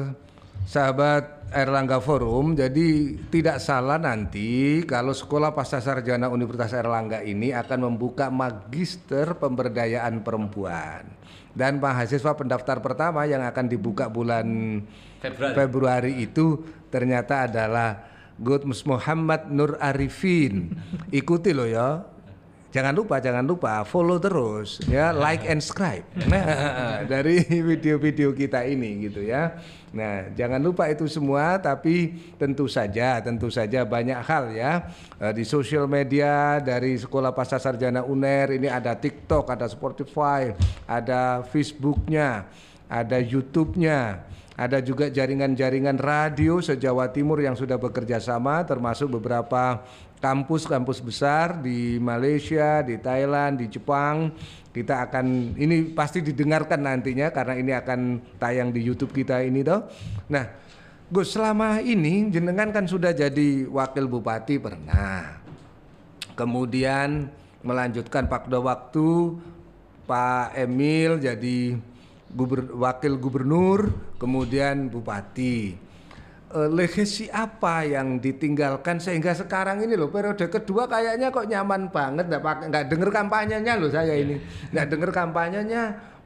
sahabat 0.64 1.37
Erlangga 1.48 1.96
Forum, 2.04 2.52
jadi 2.52 3.16
tidak 3.32 3.56
salah 3.64 3.96
nanti 3.96 4.84
kalau 4.84 5.16
Sekolah 5.16 5.56
Pasca 5.56 5.80
Sarjana 5.80 6.28
Universitas 6.28 6.76
Erlangga 6.76 7.24
ini 7.24 7.56
akan 7.56 7.88
membuka 7.88 8.28
magister 8.28 9.32
pemberdayaan 9.40 10.20
perempuan. 10.20 11.08
Dan 11.56 11.80
mahasiswa 11.80 12.36
pendaftar 12.36 12.84
pertama 12.84 13.24
yang 13.24 13.42
akan 13.42 13.66
dibuka 13.66 14.06
bulan 14.12 14.46
Februari. 15.18 15.54
Februari 15.56 16.12
itu 16.22 16.60
ternyata 16.92 17.48
adalah 17.48 18.06
Gus 18.38 18.86
Muhammad 18.86 19.50
Nur 19.50 19.74
Arifin. 19.82 20.76
Ikuti 21.10 21.50
loh 21.50 21.66
ya. 21.66 22.17
Jangan 22.68 22.92
lupa, 22.92 23.16
jangan 23.16 23.48
lupa 23.48 23.80
follow 23.80 24.20
terus 24.20 24.84
ya, 24.84 25.08
like 25.08 25.48
and 25.48 25.64
subscribe. 25.64 26.04
Nah, 26.28 27.00
dari 27.12 27.40
video-video 27.40 28.36
kita 28.36 28.60
ini 28.68 29.08
gitu 29.08 29.24
ya. 29.24 29.56
Nah, 29.88 30.28
jangan 30.36 30.60
lupa 30.60 30.84
itu 30.92 31.08
semua 31.08 31.56
tapi 31.56 32.12
tentu 32.36 32.68
saja, 32.68 33.24
tentu 33.24 33.48
saja 33.48 33.88
banyak 33.88 34.20
hal 34.20 34.52
ya. 34.52 34.84
Eh, 35.16 35.32
Di 35.32 35.48
sosial 35.48 35.88
media 35.88 36.60
dari 36.60 37.00
Sekolah 37.00 37.32
Pasca 37.32 37.56
Sarjana 37.56 38.04
UNER 38.04 38.60
ini 38.60 38.68
ada 38.68 38.92
TikTok, 38.92 39.48
ada 39.48 39.64
Spotify, 39.64 40.52
ada 40.84 41.40
Facebooknya, 41.48 42.52
ada 42.84 43.16
YouTube-nya. 43.16 44.28
Ada 44.58 44.82
juga 44.82 45.06
jaringan-jaringan 45.06 46.02
radio 46.02 46.58
se-Jawa 46.58 47.14
Timur 47.14 47.38
yang 47.38 47.54
sudah 47.54 47.78
bekerja 47.78 48.18
sama 48.18 48.66
termasuk 48.66 49.06
beberapa 49.06 49.86
kampus-kampus 50.18 50.98
besar 51.02 51.62
di 51.62 51.96
Malaysia, 52.02 52.82
di 52.82 52.98
Thailand, 52.98 53.62
di 53.62 53.66
Jepang. 53.70 54.34
Kita 54.68 55.08
akan 55.08 55.58
ini 55.58 55.90
pasti 55.90 56.22
didengarkan 56.22 56.84
nantinya 56.84 57.34
karena 57.34 57.54
ini 57.58 57.72
akan 57.74 58.00
tayang 58.38 58.70
di 58.70 58.84
YouTube 58.84 59.10
kita 59.10 59.42
ini 59.42 59.66
toh. 59.66 59.90
Nah, 60.30 60.44
Gus 61.08 61.32
selama 61.32 61.80
ini 61.80 62.28
jenengan 62.28 62.68
kan 62.68 62.84
sudah 62.84 63.16
jadi 63.16 63.64
wakil 63.64 64.04
bupati 64.06 64.60
pernah. 64.60 65.40
Kemudian 66.36 67.32
melanjutkan 67.64 68.28
pada 68.28 68.60
waktu 68.60 69.34
Pak 70.04 70.54
Emil 70.54 71.16
jadi 71.18 71.80
guber- 72.28 72.76
wakil 72.76 73.16
gubernur, 73.16 73.88
kemudian 74.20 74.92
bupati. 74.92 75.87
Eh, 76.48 76.64
legacy 76.72 77.28
apa 77.28 77.84
yang 77.84 78.16
ditinggalkan 78.16 78.96
sehingga 78.96 79.36
sekarang 79.36 79.84
ini 79.84 79.92
loh? 80.00 80.08
Periode 80.08 80.48
kedua 80.48 80.88
kayaknya 80.88 81.28
kok 81.28 81.44
nyaman 81.44 81.92
banget 81.92 82.24
nggak 82.24 82.40
pakai 82.40 82.64
nggak 82.72 82.84
denger 82.88 83.10
kampanyenya 83.12 83.72
loh 83.76 83.92
saya 83.92 84.16
ini. 84.16 84.40
Nggak 84.72 84.86
denger 84.88 85.10
kampanyenya 85.12 85.82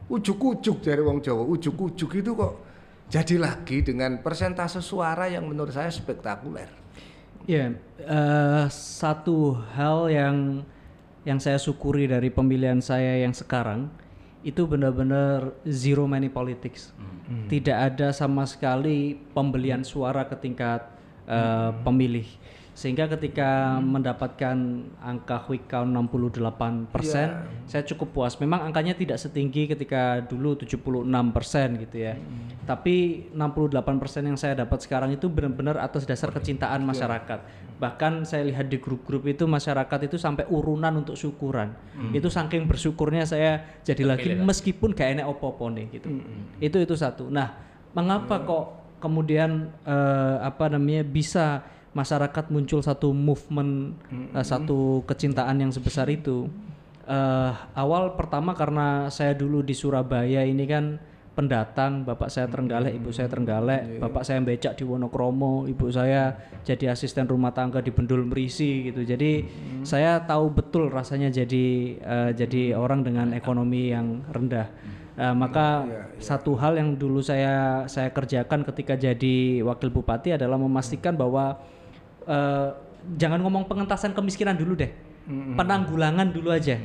ujuk-ujuk 0.06 0.78
dari 0.78 1.02
wong 1.02 1.18
Jawa. 1.26 1.42
Ujuk-ujuk 1.42 2.22
itu 2.22 2.38
kok 2.38 2.54
jadi 3.11 3.35
lagi 3.35 3.82
dengan 3.82 4.22
persentase 4.22 4.78
suara 4.78 5.26
yang 5.26 5.42
menurut 5.42 5.74
saya 5.74 5.90
spektakuler. 5.90 6.70
Ya, 7.50 7.74
eh, 7.98 8.64
satu 8.70 9.58
hal 9.74 10.06
yang 10.06 10.62
yang 11.26 11.42
saya 11.42 11.58
syukuri 11.58 12.06
dari 12.06 12.30
pemilihan 12.30 12.78
saya 12.78 13.26
yang 13.26 13.35
sekarang 13.35 13.90
itu 14.42 14.66
benar-benar 14.66 15.55
zero 15.66 16.07
money 16.07 16.28
politics. 16.28 16.90
Tidak 17.48 17.74
ada 17.74 18.12
sama 18.12 18.44
sekali 18.44 19.16
pembelian 19.33 19.87
suara 19.87 20.26
ke 20.26 20.37
tingkat 20.37 20.83
eh, 21.26 21.70
pemilih. 21.83 22.26
Sehingga 22.72 23.04
ketika 23.04 23.76
mendapatkan 23.85 24.56
angka 25.04 25.44
quick 25.44 25.68
count 25.68 25.92
68%, 25.92 27.68
saya 27.68 27.82
cukup 27.85 28.08
puas. 28.16 28.32
Memang 28.40 28.64
angkanya 28.64 28.96
tidak 28.96 29.20
setinggi 29.20 29.68
ketika 29.68 30.24
dulu 30.24 30.56
76% 30.56 31.04
gitu 31.85 31.96
ya. 32.00 32.16
Tapi 32.64 33.28
68% 33.37 34.24
yang 34.24 34.38
saya 34.40 34.64
dapat 34.64 34.80
sekarang 34.80 35.12
itu 35.12 35.28
benar-benar 35.28 35.85
atas 35.85 36.08
dasar 36.08 36.32
kecintaan 36.32 36.80
masyarakat. 36.80 37.44
Bahkan 37.76 38.24
saya 38.24 38.48
lihat 38.48 38.72
di 38.72 38.80
grup-grup 38.80 39.28
itu 39.28 39.44
masyarakat 39.44 40.08
itu 40.08 40.16
sampai 40.16 40.48
urunan 40.48 41.04
untuk 41.04 41.12
syukuran. 41.12 41.76
Itu 42.16 42.32
saking 42.32 42.64
bersyukurnya 42.64 43.28
saya 43.28 43.82
jadi 43.85 44.08
lagi 44.08 44.32
meskipun 44.32 44.96
gak 44.96 45.20
enak 45.20 45.28
opo-opo 45.28 45.68
nih 45.68 46.00
gitu. 46.00 46.08
Itu 46.56 46.80
itu 46.80 46.94
satu. 46.96 47.28
Nah, 47.28 47.52
mengapa 47.92 48.40
kok 48.48 48.64
kemudian 49.02 49.68
eh, 49.85 50.37
apa 50.40 50.72
namanya 50.72 51.04
bisa 51.04 51.66
masyarakat 51.92 52.48
muncul 52.48 52.81
satu 52.81 53.12
movement 53.12 53.96
eh, 54.33 54.44
satu 54.44 55.05
kecintaan 55.05 55.61
yang 55.61 55.72
sebesar 55.72 56.09
itu. 56.09 56.48
Eh, 57.02 57.52
awal 57.74 58.14
pertama 58.14 58.55
karena 58.55 59.11
saya 59.12 59.35
dulu 59.37 59.61
di 59.61 59.74
Surabaya 59.74 60.46
ini 60.46 60.64
kan 60.64 60.96
pendatang 61.33 62.05
bapak 62.05 62.28
saya 62.28 62.44
Trenggalek 62.44 62.92
ibu 62.92 63.09
saya 63.09 63.24
Trenggalek 63.24 63.96
bapak 64.05 64.20
saya 64.20 64.44
becak 64.44 64.76
di 64.76 64.85
Wonokromo 64.85 65.64
ibu 65.64 65.88
saya 65.88 66.37
jadi 66.61 66.92
asisten 66.92 67.24
rumah 67.24 67.57
tangga 67.57 67.81
di 67.81 67.88
Bendul 67.88 68.28
Merisi 68.28 68.92
gitu. 68.92 69.02
Jadi 69.02 69.44
saya 69.83 70.20
tahu 70.22 70.52
betul 70.52 70.92
rasanya 70.92 71.33
jadi 71.33 71.66
eh, 71.98 72.31
jadi 72.37 72.76
orang 72.76 73.05
dengan 73.05 73.33
ekonomi 73.33 73.90
yang 73.90 74.20
rendah. 74.28 74.68
Eh, 75.12 75.35
maka 75.37 75.85
satu 76.16 76.57
hal 76.57 76.81
yang 76.81 76.96
dulu 76.96 77.20
saya 77.20 77.85
saya 77.85 78.09
kerjakan 78.12 78.64
ketika 78.64 78.96
jadi 78.96 79.61
wakil 79.61 79.92
bupati 79.92 80.37
adalah 80.37 80.57
memastikan 80.57 81.16
bahwa 81.16 81.61
eh, 82.24 82.68
jangan 83.16 83.42
ngomong 83.42 83.66
pengentasan 83.66 84.12
kemiskinan 84.12 84.54
dulu 84.54 84.78
deh, 84.78 84.90
penanggulangan 85.54 86.30
dulu 86.30 86.50
aja. 86.50 86.78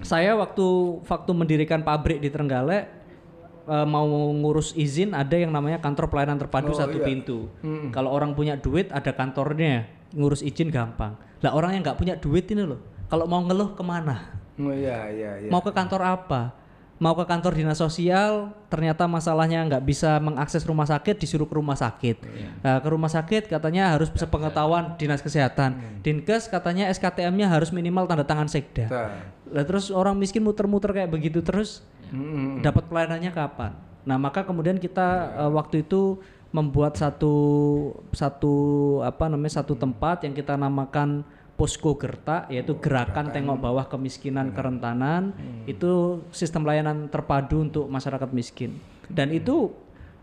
Saya 0.00 0.32
waktu 0.34 0.66
waktu 1.04 1.30
mendirikan 1.36 1.84
pabrik 1.84 2.16
di 2.18 2.32
Trenggalek 2.32 2.88
eh, 3.64 3.86
mau 3.86 4.06
ngurus 4.32 4.72
izin 4.72 5.12
ada 5.12 5.36
yang 5.36 5.52
namanya 5.52 5.80
kantor 5.80 6.08
pelayanan 6.08 6.40
terpadu 6.40 6.72
satu 6.72 6.98
pintu. 7.00 7.52
Kalau 7.90 8.08
orang 8.08 8.32
punya 8.32 8.56
duit 8.56 8.88
ada 8.88 9.12
kantornya, 9.12 9.84
ngurus 10.12 10.40
izin 10.40 10.72
gampang. 10.72 11.14
Lah 11.44 11.52
orang 11.52 11.76
yang 11.76 11.82
nggak 11.84 11.98
punya 12.00 12.14
duit 12.16 12.48
ini 12.48 12.64
loh, 12.64 12.80
kalau 13.06 13.28
mau 13.28 13.44
ngeluh 13.44 13.76
ke 13.76 13.84
mana? 13.84 14.40
oh 14.54 14.70
iya 14.70 15.10
iya 15.10 15.30
iya 15.42 15.50
Mau 15.50 15.58
ke 15.60 15.74
kantor 15.74 16.00
apa? 16.06 16.54
Mau 17.02 17.14
ke 17.18 17.26
kantor 17.26 17.58
dinas 17.58 17.82
sosial, 17.82 18.54
ternyata 18.70 19.10
masalahnya 19.10 19.66
nggak 19.66 19.82
bisa 19.82 20.22
mengakses 20.22 20.62
rumah 20.62 20.86
sakit, 20.86 21.18
disuruh 21.18 21.44
ke 21.44 21.58
rumah 21.58 21.74
sakit. 21.74 22.22
Nah, 22.62 22.78
ke 22.78 22.88
rumah 22.88 23.10
sakit 23.10 23.50
katanya 23.50 23.98
harus 23.98 24.14
sepengetahuan 24.14 24.94
dinas 24.94 25.18
kesehatan. 25.18 26.00
Dinkes 26.06 26.46
katanya 26.46 26.86
SKTM-nya 26.94 27.50
harus 27.50 27.74
minimal 27.74 28.06
tanda 28.06 28.22
tangan 28.22 28.46
sekda. 28.46 28.86
Nah, 29.50 29.64
terus 29.66 29.90
orang 29.90 30.14
miskin 30.14 30.46
muter-muter 30.46 30.94
kayak 30.94 31.10
begitu 31.10 31.42
terus 31.42 31.82
dapat 32.62 32.86
pelayanannya 32.86 33.34
kapan? 33.34 33.74
Nah 34.04 34.16
maka 34.20 34.44
kemudian 34.44 34.76
kita 34.76 35.32
eh, 35.34 35.50
waktu 35.50 35.82
itu 35.84 36.20
membuat 36.54 36.94
satu 36.94 37.34
satu 38.14 38.54
apa 39.02 39.26
namanya 39.26 39.58
satu 39.58 39.74
tempat 39.74 40.22
yang 40.22 40.38
kita 40.38 40.54
namakan 40.54 41.26
posko 41.54 41.94
gertak 41.94 42.50
yaitu 42.50 42.74
gerakan 42.82 43.30
tengok 43.30 43.62
bawah 43.62 43.86
kemiskinan 43.86 44.50
kerentanan 44.50 45.30
itu 45.70 46.22
sistem 46.34 46.66
layanan 46.66 47.06
terpadu 47.06 47.62
untuk 47.62 47.86
masyarakat 47.86 48.30
miskin. 48.34 48.78
Dan 49.06 49.30
itu 49.30 49.70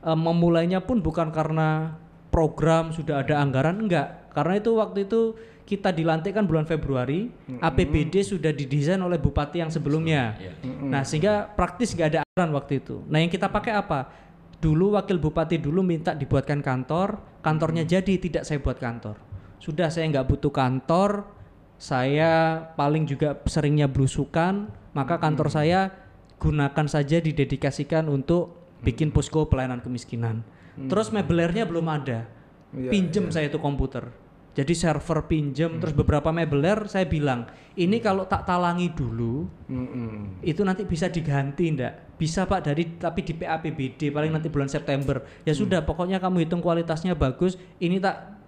eh, 0.03 0.17
memulainya 0.17 0.83
pun 0.83 0.99
bukan 0.99 1.31
karena 1.31 1.95
program 2.31 2.91
sudah 2.91 3.23
ada 3.23 3.39
anggaran 3.39 3.79
enggak. 3.79 4.31
Karena 4.31 4.59
itu 4.59 4.71
waktu 4.79 5.07
itu 5.07 5.35
kita 5.67 5.95
dilantik 5.95 6.35
kan 6.35 6.43
bulan 6.43 6.67
Februari 6.67 7.31
APBD 7.63 8.27
sudah 8.27 8.51
didesain 8.51 8.99
oleh 8.99 9.15
bupati 9.15 9.63
yang 9.63 9.71
sebelumnya. 9.71 10.35
Nah 10.83 11.07
sehingga 11.07 11.47
praktis 11.47 11.95
nggak 11.95 12.07
ada 12.11 12.19
anggaran 12.27 12.51
waktu 12.59 12.83
itu. 12.83 13.03
Nah 13.07 13.23
yang 13.23 13.31
kita 13.31 13.47
pakai 13.47 13.75
apa? 13.75 14.11
Dulu 14.59 14.99
wakil 14.99 15.17
bupati 15.17 15.57
dulu 15.57 15.79
minta 15.81 16.11
dibuatkan 16.11 16.59
kantor 16.59 17.31
kantornya 17.41 17.83
jadi 17.83 18.13
tidak 18.21 18.45
saya 18.45 18.61
buat 18.61 18.77
kantor 18.77 19.30
sudah 19.61 19.93
saya 19.93 20.09
nggak 20.09 20.25
butuh 20.25 20.49
kantor 20.49 21.29
saya 21.77 22.61
paling 22.73 23.05
juga 23.05 23.37
seringnya 23.45 23.85
belusukan 23.85 24.73
maka 24.97 25.21
kantor 25.21 25.53
saya 25.53 25.93
gunakan 26.41 26.85
saja 26.89 27.21
didedikasikan 27.21 28.09
untuk 28.09 28.57
bikin 28.81 29.13
posko 29.13 29.45
pelayanan 29.45 29.79
kemiskinan. 29.79 30.41
Terus 30.89 31.13
mebelernya 31.13 31.69
belum 31.69 31.85
ada. 31.85 32.25
Pinjem 32.73 33.29
saya 33.29 33.45
itu 33.45 33.61
komputer. 33.61 34.09
Jadi 34.51 34.75
server 34.75 35.31
pinjem 35.31 35.79
terus 35.79 35.95
beberapa 35.95 36.27
mebeler 36.27 36.83
saya 36.91 37.07
bilang 37.07 37.47
ini 37.79 38.03
kalau 38.03 38.27
tak 38.27 38.43
talangi 38.43 38.91
dulu 38.91 39.47
Mm-mm. 39.71 40.43
itu 40.43 40.59
nanti 40.67 40.83
bisa 40.83 41.07
diganti 41.07 41.71
ndak. 41.71 42.19
Bisa 42.19 42.43
pak 42.43 42.67
dari 42.67 42.99
tapi 42.99 43.23
di 43.23 43.31
PAPBD 43.31 44.11
paling 44.11 44.35
nanti 44.35 44.51
bulan 44.51 44.67
September. 44.67 45.23
Ya 45.47 45.55
sudah 45.55 45.87
pokoknya 45.87 46.19
kamu 46.19 46.43
hitung 46.43 46.59
kualitasnya 46.59 47.15
bagus 47.15 47.55
ini 47.79 48.03
tak 48.03 48.40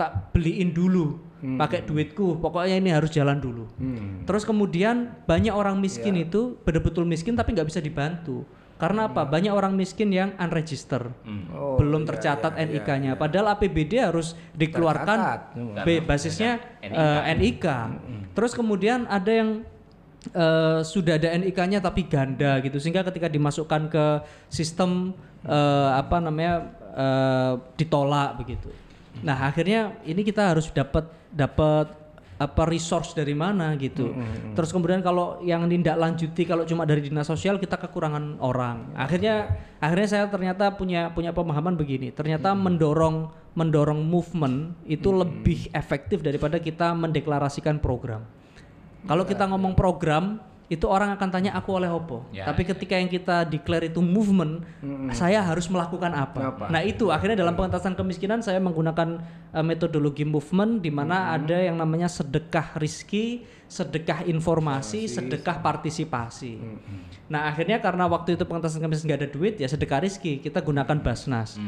tak 0.00 0.32
beliin 0.32 0.72
dulu 0.72 1.20
pakai 1.40 1.84
duitku 1.84 2.40
pokoknya 2.40 2.76
ini 2.80 2.90
harus 2.92 3.12
jalan 3.12 3.36
dulu. 3.40 3.64
Hmm. 3.76 4.24
terus 4.28 4.44
kemudian 4.44 5.12
banyak 5.24 5.52
orang 5.52 5.76
miskin 5.76 6.16
itu 6.16 6.56
betul-betul 6.64 7.04
miskin 7.04 7.36
tapi 7.36 7.52
nggak 7.52 7.68
bisa 7.68 7.80
dibantu. 7.84 8.44
Karena 8.80 9.12
apa? 9.12 9.28
Banyak 9.28 9.52
orang 9.52 9.76
miskin 9.76 10.08
yang 10.08 10.32
unregister 10.40 11.12
Oh, 11.52 11.76
belum 11.76 12.00
iya, 12.00 12.08
tercatat 12.16 12.56
iya, 12.56 12.64
NIK-nya 12.64 13.12
padahal 13.12 13.52
APBD 13.52 14.00
harus 14.00 14.32
dikeluarkan 14.56 15.18
Tercatat. 15.20 15.84
B- 15.84 16.00
basisnya 16.00 16.56
eh, 16.80 17.20
NIK. 17.36 17.66
Terus 18.32 18.56
kemudian 18.56 19.04
ada 19.04 19.28
yang 19.28 19.60
eh, 20.32 20.80
sudah 20.80 21.20
ada 21.20 21.28
NIK-nya 21.36 21.84
tapi 21.84 22.08
ganda 22.08 22.56
gitu. 22.64 22.80
Sehingga 22.80 23.04
ketika 23.04 23.28
dimasukkan 23.28 23.92
ke 23.92 24.04
sistem 24.48 25.12
eh, 25.44 25.90
apa 25.92 26.16
namanya 26.24 26.72
eh, 26.96 27.52
ditolak 27.76 28.40
begitu. 28.40 28.72
Nah, 29.20 29.48
akhirnya 29.48 30.00
ini 30.08 30.24
kita 30.24 30.54
harus 30.56 30.68
dapat 30.72 31.08
dapat 31.30 32.00
apa 32.40 32.64
resource 32.64 33.12
dari 33.12 33.36
mana 33.36 33.76
gitu. 33.76 34.16
Terus 34.56 34.72
kemudian 34.72 35.04
kalau 35.04 35.44
yang 35.44 35.68
tindak 35.68 36.00
lanjuti 36.00 36.48
kalau 36.48 36.64
cuma 36.64 36.88
dari 36.88 37.04
dinas 37.04 37.28
sosial 37.28 37.60
kita 37.60 37.76
kekurangan 37.76 38.40
orang. 38.40 38.96
Akhirnya 38.96 39.60
akhirnya 39.76 40.08
saya 40.08 40.24
ternyata 40.32 40.72
punya 40.72 41.12
punya 41.12 41.36
pemahaman 41.36 41.76
begini. 41.76 42.08
Ternyata 42.08 42.56
mendorong 42.56 43.28
mendorong 43.52 44.00
movement 44.00 44.72
itu 44.88 45.12
lebih 45.12 45.68
efektif 45.76 46.24
daripada 46.24 46.56
kita 46.56 46.96
mendeklarasikan 46.96 47.76
program. 47.76 48.24
Kalau 49.04 49.28
kita 49.28 49.44
ngomong 49.44 49.76
program 49.76 50.40
itu 50.70 50.86
orang 50.86 51.10
akan 51.10 51.28
tanya 51.28 51.50
aku 51.52 51.74
oleh 51.74 51.90
opo. 51.90 52.30
Ya, 52.30 52.46
Tapi 52.46 52.62
ketika 52.64 52.94
yang 52.94 53.10
kita 53.10 53.42
declare 53.44 53.84
itu 53.84 53.98
movement, 53.98 54.62
saya 55.10 55.42
harus 55.42 55.66
melakukan 55.66 56.14
apa? 56.14 56.38
Nah 56.68 56.80
itu. 56.80 57.10
Akhirnya 57.10 57.34
dalam 57.36 57.52
pengentasan 57.52 57.92
kemiskinan 57.92 58.38
saya 58.38 58.56
menggunakan 58.58 59.18
eh, 59.50 59.60
metodologi 59.60 60.22
movement 60.22 60.78
di 60.78 60.88
mana 60.88 61.10
ada 61.34 61.58
yang 61.58 61.74
namanya 61.74 62.06
sedekah 62.06 62.72
rizki, 62.76 63.42
sedekah 63.66 64.22
informasi, 64.24 65.10
sedekah 65.10 65.58
partisipasi. 65.58 66.62
Nah 67.26 67.46
akhirnya 67.46 67.78
karena 67.78 68.06
waktu 68.06 68.34
itu 68.34 68.44
pengentasan 68.44 68.78
kemiskinan 68.78 69.08
nggak 69.08 69.20
ada 69.20 69.28
duit 69.28 69.54
ya 69.56 69.66
sedekah 69.66 69.98
rizki 69.98 70.38
kita 70.38 70.58
gunakan 70.60 70.96
basnas. 70.96 71.58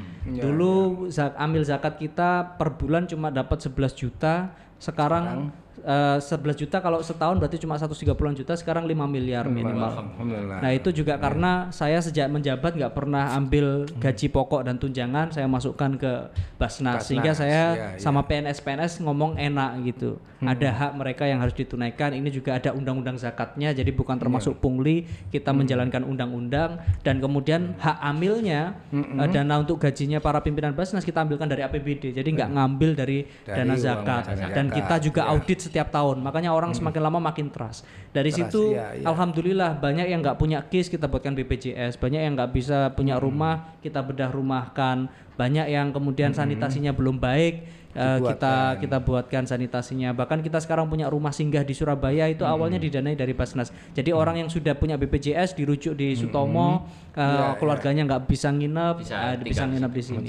Dulu 0.41 0.75
zak- 1.09 1.35
ambil 1.37 1.63
zakat 1.63 1.99
kita 1.99 2.55
per 2.55 2.71
bulan 2.73 3.05
cuma 3.05 3.31
dapat 3.31 3.59
11 3.61 3.73
juta, 3.93 4.51
sekarang 4.79 5.51
eh, 5.81 6.19
11 6.21 6.61
juta 6.61 6.79
kalau 6.85 7.01
setahun 7.01 7.41
berarti 7.41 7.57
cuma 7.57 7.81
130 7.81 8.13
juta 8.45 8.53
sekarang 8.53 8.85
5 8.85 8.93
miliar 9.09 9.49
minimal. 9.49 10.13
Nah 10.61 10.71
itu 10.77 10.93
juga 10.93 11.17
karena 11.17 11.73
saya 11.73 11.99
sejak 12.05 12.29
menjabat 12.29 12.77
nggak 12.77 12.93
pernah 12.93 13.33
ambil 13.33 13.89
gaji 13.97 14.29
pokok 14.29 14.69
dan 14.69 14.77
tunjangan 14.77 15.33
saya 15.33 15.49
masukkan 15.49 15.97
ke 15.97 16.13
Basnas, 16.61 17.09
sehingga 17.09 17.33
saya 17.33 17.63
iya, 17.75 17.89
iya. 17.97 17.99
sama 17.99 18.23
PNS 18.29 18.61
PNS 18.61 18.93
ngomong 19.03 19.41
enak 19.41 19.71
gitu. 19.89 20.21
Ada 20.43 20.75
hak 20.75 20.93
mereka 20.99 21.25
yang 21.25 21.39
harus 21.39 21.55
ditunaikan. 21.55 22.13
Ini 22.19 22.29
juga 22.29 22.59
ada 22.59 22.75
undang-undang 22.75 23.15
zakatnya 23.15 23.71
jadi 23.71 23.95
bukan 23.95 24.19
termasuk 24.19 24.59
pungli 24.59 25.07
kita 25.31 25.55
menjalankan 25.55 26.03
undang-undang 26.03 26.83
dan 27.07 27.23
kemudian 27.23 27.79
hak 27.79 27.99
amilnya 28.03 28.77
eh, 28.93 29.29
dana 29.31 29.63
untuk 29.63 29.79
gajinya 29.79 30.19
para 30.19 30.43
pimpinan 30.43 30.75
Basnas 30.75 31.07
kita 31.07 31.23
ambilkan 31.25 31.47
dari 31.47 31.63
APBD. 31.65 32.13
Jadi 32.13 32.29
nggak 32.35 32.51
ngambil 32.53 32.91
dari, 32.99 33.19
Dari 33.25 33.57
dana 33.63 33.75
zakat 33.79 34.25
dan 34.53 34.67
kita 34.69 34.99
juga 34.99 35.23
iya. 35.27 35.33
audit 35.33 35.62
setiap 35.63 35.95
tahun. 35.95 36.19
Makanya 36.19 36.51
orang 36.51 36.75
semakin 36.75 36.99
lama 36.99 37.23
makin 37.23 37.47
trust. 37.55 37.87
Dari 38.11 38.35
Trust, 38.35 38.51
situ 38.51 38.75
iya, 38.75 38.99
iya. 38.99 39.07
Alhamdulillah 39.07 39.79
banyak 39.79 40.11
yang 40.11 40.19
nggak 40.19 40.37
punya 40.37 40.59
kis 40.67 40.91
kita 40.91 41.07
buatkan 41.07 41.39
BPJS, 41.39 42.03
banyak 42.03 42.21
yang 42.27 42.35
nggak 42.35 42.51
bisa 42.51 42.91
punya 42.99 43.17
Hmm. 43.17 43.25
rumah 43.31 43.55
kita 43.79 44.03
bedah 44.03 44.35
rumahkan, 44.35 45.07
banyak 45.39 45.71
yang 45.71 45.95
kemudian 45.95 46.35
sanitasinya 46.35 46.91
belum 46.93 47.17
baik 47.17 47.82
eh, 47.93 48.19
kita 48.19 48.55
kita 48.77 48.99
buatkan 48.99 49.45
sanitasinya. 49.45 50.13
Bahkan 50.13 50.41
kita 50.41 50.59
sekarang 50.59 50.87
punya 50.87 51.07
rumah 51.07 51.31
singgah 51.31 51.61
di 51.61 51.73
Surabaya 51.73 52.27
itu 52.27 52.43
Hmm. 52.43 52.53
awalnya 52.53 52.77
didanai 52.77 53.13
dari 53.13 53.33
Basnas. 53.33 53.69
Jadi 53.93 54.11
orang 54.11 54.41
yang 54.41 54.49
sudah 54.49 54.73
punya 54.73 54.97
BPJS 54.97 55.53
dirujuk 55.53 55.93
di 55.93 56.13
Sutomo, 56.13 56.89
eh, 57.13 57.21
Hmm. 57.21 57.33
Iya, 57.33 57.47
keluarganya 57.57 58.03
nggak 58.07 58.23
bisa 58.25 58.49
nginep, 58.49 58.95
Bisa 58.99 59.17
tinggal 59.37 59.45
bisa 59.45 59.65
nginep 59.67 59.93
di 59.93 60.03
sini. 60.03 60.29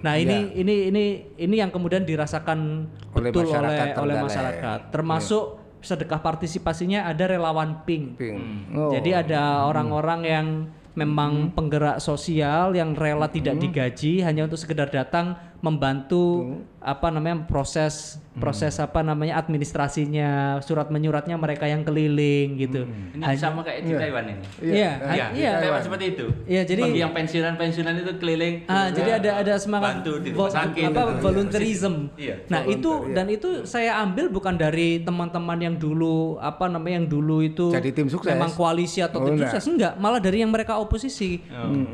Nah 0.00 0.14
ini 0.14 0.36
ini 0.54 0.74
ini 0.88 1.04
ini 1.34 1.54
yang 1.56 1.68
kemudian 1.68 2.04
dirasakan 2.04 2.88
Oleh 3.12 3.32
betul 3.32 3.44
oleh 3.44 3.50
masyarakat 3.50 3.86
oleh 3.88 3.96
Trenggalek. 3.96 4.22
masyarakat, 4.24 4.78
termasuk 4.92 5.44
sedekah 5.78 6.18
partisipasinya 6.18 7.06
ada 7.06 7.24
relawan 7.24 7.86
pink. 7.86 8.18
Ping. 8.18 8.38
Hmm. 8.68 8.90
Jadi 8.90 9.14
ada 9.14 9.64
orang-orang 9.64 10.20
yang 10.22 10.46
memang 10.92 11.54
penggerak 11.54 12.02
sosial 12.02 12.74
yang 12.74 12.90
rela 12.90 13.30
tidak 13.30 13.54
digaji 13.56 14.18
hanya 14.18 14.50
untuk 14.50 14.58
sekedar 14.58 14.90
datang 14.90 15.38
membantu 15.62 16.58
apa 16.88 17.12
namanya 17.12 17.44
proses 17.44 18.16
proses 18.32 18.78
apa 18.78 19.02
namanya 19.02 19.34
administrasinya 19.36 20.28
surat 20.60 20.88
menyuratnya 20.88 21.34
mereka 21.34 21.66
yang 21.66 21.82
keliling 21.82 22.54
gitu. 22.56 22.86
Ini 23.12 23.34
sama 23.34 23.60
kayak 23.60 23.82
di 23.82 23.92
Taiwan 23.92 24.24
ini. 24.26 24.42
Iya, 24.62 24.90
Iya, 25.04 25.26
iya. 25.34 25.52
di 25.52 25.62
Taiwan 25.66 25.82
seperti 25.82 26.04
itu. 26.08 26.26
Iya, 26.46 26.62
jadi- 26.62 26.84
Bagi 26.86 27.00
yang 27.00 27.12
pensiunan-pensiunan 27.12 27.94
itu 27.98 28.12
keliling. 28.16 28.54
Ah, 28.64 28.88
ya, 28.88 28.94
jadi 28.94 29.10
ada 29.18 29.30
ada 29.38 29.54
semangat 29.56 30.00
bantu 30.00 30.12
di 30.18 30.30
rumah 30.30 30.48
sakit. 30.48 30.84
apa 30.86 31.00
gitu. 31.04 31.20
volunteerism. 31.20 31.94
Iya. 32.14 32.34
Nah, 32.46 32.60
itu 32.64 32.90
dan 33.10 33.26
itu 33.28 33.48
saya 33.64 34.00
ambil 34.00 34.30
bukan 34.30 34.54
dari 34.54 35.02
teman-teman 35.02 35.58
yang 35.58 35.74
dulu 35.74 36.38
apa 36.38 36.66
namanya 36.66 36.94
yang 36.96 37.08
dulu 37.10 37.42
itu 37.42 37.68
Jadi 37.68 37.90
tim 37.92 38.06
sukses. 38.06 38.30
memang 38.30 38.54
koalisi 38.54 39.02
atau 39.02 39.18
Oh, 39.18 39.26
tim 39.26 39.34
enggak. 39.34 39.50
sukses 39.50 39.66
enggak, 39.66 39.92
malah 39.96 40.18
dari 40.18 40.40
yang 40.40 40.48
mereka 40.48 40.78
oposisi. 40.78 41.42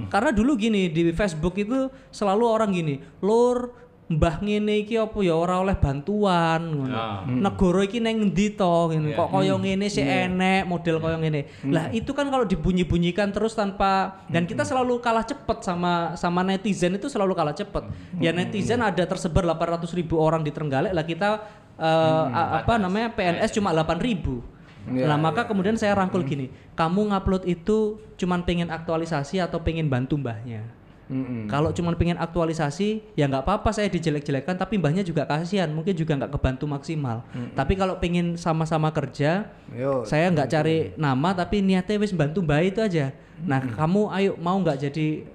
Karena 0.07 0.31
dulu 0.31 0.55
gini 0.55 0.87
di 0.87 1.09
Facebook 1.11 1.57
itu 1.57 1.89
selalu 2.11 2.45
orang 2.45 2.71
gini, 2.71 2.95
"Lur, 3.19 3.73
Mbah 4.05 4.37
ngene 4.37 4.85
iki 4.85 5.01
apa 5.01 5.17
ya? 5.25 5.33
Ora 5.33 5.65
oleh 5.65 5.73
bantuan 5.75 6.61
ngono. 6.61 6.93
Ah. 6.93 7.25
Negara 7.25 7.81
iki 7.83 8.05
neng 8.05 8.21
endi 8.21 8.53
to 8.53 8.93
ngene. 8.93 9.17
Kok 9.17 9.29
kaya 9.33 9.57
ngene 9.57 9.87
sih 9.89 10.05
enek 10.05 10.69
model 10.69 11.01
kaya 11.01 11.17
ngene. 11.17 11.49
Lah 11.73 11.89
itu 11.89 12.13
kan 12.13 12.29
kalau 12.29 12.45
dibunyi-bunyikan 12.45 13.33
terus 13.33 13.57
tanpa 13.57 14.21
dan 14.29 14.45
kita 14.45 14.61
selalu 14.61 15.01
kalah 15.01 15.25
cepet 15.25 15.65
sama 15.65 16.13
sama 16.15 16.45
netizen 16.45 16.93
itu 16.95 17.09
selalu 17.09 17.33
kalah 17.33 17.57
cepet. 17.57 17.81
Ya 18.21 18.29
netizen 18.31 18.81
ada 18.81 19.03
tersebar 19.03 19.41
800 19.43 19.89
ribu 19.93 20.21
orang 20.21 20.45
di 20.45 20.53
Trenggalek 20.53 20.93
lah 20.93 21.03
kita 21.03 21.29
eh, 21.75 22.25
a- 22.29 22.61
apa 22.61 22.77
namanya 22.77 23.09
PNS 23.09 23.57
cuma 23.57 23.73
8 23.73 23.97
ribu. 23.99 24.45
Nah 24.85 25.17
maka 25.17 25.49
kemudian 25.49 25.81
saya 25.81 25.97
rangkul 25.97 26.21
gini, 26.21 26.53
kamu 26.77 27.09
ngupload 27.09 27.49
itu 27.49 27.97
cuman 28.21 28.45
pengen 28.45 28.69
aktualisasi 28.69 29.41
atau 29.41 29.65
pengen 29.65 29.89
bantu 29.89 30.21
mbahnya. 30.21 30.61
Mm-mm. 31.05 31.47
Kalau 31.47 31.69
cuma 31.71 31.93
pengen 31.93 32.17
aktualisasi, 32.17 33.05
ya 33.13 33.25
nggak 33.25 33.45
apa-apa 33.45 33.71
saya 33.71 33.87
dijelek-jelekan, 33.87 34.55
tapi 34.55 34.77
mbahnya 34.77 35.01
juga 35.01 35.25
kasihan, 35.25 35.69
mungkin 35.69 35.93
juga 35.93 36.17
nggak 36.17 36.33
kebantu 36.33 36.65
maksimal. 36.65 37.21
Tapi 37.53 37.75
kalau 37.75 37.99
pengen 37.99 38.35
sama-sama 38.35 38.89
kerja, 38.89 39.53
Yo, 39.69 40.01
saya 40.03 40.31
nggak 40.31 40.49
cari 40.49 40.77
nama, 40.95 41.33
tapi 41.33 41.61
niatnya 41.61 41.99
wis 41.99 42.11
bantu 42.11 42.41
mbah 42.41 42.61
itu 42.61 42.81
aja. 42.81 43.13
Nah, 43.41 43.61
kamu 43.61 44.09
ayo 44.13 44.33
mau 44.39 44.57
nggak 44.57 44.81
jadi 44.83 45.29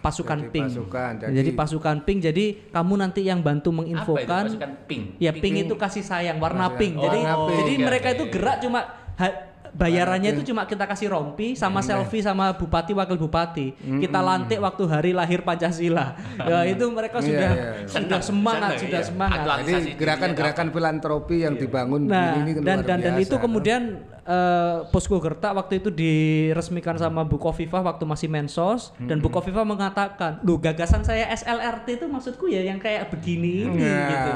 pasukan 0.00 0.40
Jadi 0.40 0.48
pink? 0.48 0.66
pasukan, 0.72 1.12
jadi, 1.20 1.32
jadi- 1.34 1.52
pasukan 1.52 1.96
pink. 2.00 2.18
Jadi 2.22 2.44
kamu 2.72 2.92
nanti 2.96 3.20
yang 3.20 3.44
bantu 3.44 3.68
Apa 3.68 3.68
itu 3.68 3.78
menginfokan. 3.78 4.44
pasukan 4.48 4.72
pink? 4.88 5.02
Ya 5.20 5.32
pink, 5.36 5.68
itu 5.68 5.74
kasih 5.76 6.00
sayang 6.00 6.40
warna 6.40 6.72
pink. 6.72 6.96
Jadi 6.96 7.18
Warna 7.20 7.36
pink. 7.44 7.58
jadi 7.60 7.72
Oke, 7.74 7.84
mereka 7.84 8.08
oke. 8.08 8.16
itu 8.16 8.24
gerak 8.32 8.56
cuma 8.58 8.80
ha- 9.20 9.36
bayarannya 9.74 10.34
itu 10.34 10.50
cuma 10.52 10.66
kita 10.66 10.84
kasih 10.86 11.10
rompi 11.10 11.54
sama 11.54 11.80
selfie 11.80 12.22
sama 12.22 12.52
bupati 12.54 12.92
wakil 12.94 13.16
bupati. 13.16 13.74
Kita 13.76 14.18
lantik 14.20 14.58
waktu 14.58 14.82
hari 14.86 15.10
lahir 15.14 15.42
Pancasila. 15.46 16.16
ya 16.40 16.66
itu 16.66 16.84
mereka 16.90 17.18
Iya, 17.20 17.26
sudah 17.28 17.50
iya, 17.52 17.70
iya. 17.84 17.88
sudah 17.88 18.20
semangat, 18.22 18.70
Senang, 18.76 18.82
sudah 18.86 19.00
iya. 19.00 19.08
semangat. 19.08 19.40
Jadi 19.60 19.74
gerakan-gerakan 19.96 20.66
filantropi 20.72 21.36
yang 21.44 21.54
dibangun 21.54 22.00
Nah, 22.10 22.40
ini, 22.40 22.40
ini 22.42 22.50
dan 22.64 22.80
luar 22.80 22.86
dan 22.86 22.98
dan 23.02 23.14
itu 23.20 23.36
kemudian 23.38 23.82
eh, 24.24 24.76
Posko 24.88 25.16
Gerta 25.18 25.52
waktu 25.52 25.80
itu 25.80 25.88
diresmikan 25.90 26.96
sama 26.96 27.24
Bukoviva 27.24 27.80
waktu 27.80 28.04
masih 28.04 28.28
mensos 28.28 28.92
dan 29.00 29.20
Bukoviva 29.20 29.64
mengatakan, 29.64 30.40
"Loh, 30.42 30.60
gagasan 30.60 31.02
saya 31.02 31.28
SLRT 31.32 32.00
itu 32.00 32.06
maksudku 32.06 32.48
ya 32.48 32.64
yang 32.64 32.78
kayak 32.78 33.08
begini 33.10 33.68
ini 33.68 33.84
Nah, 33.84 34.08
gitu." 34.08 34.30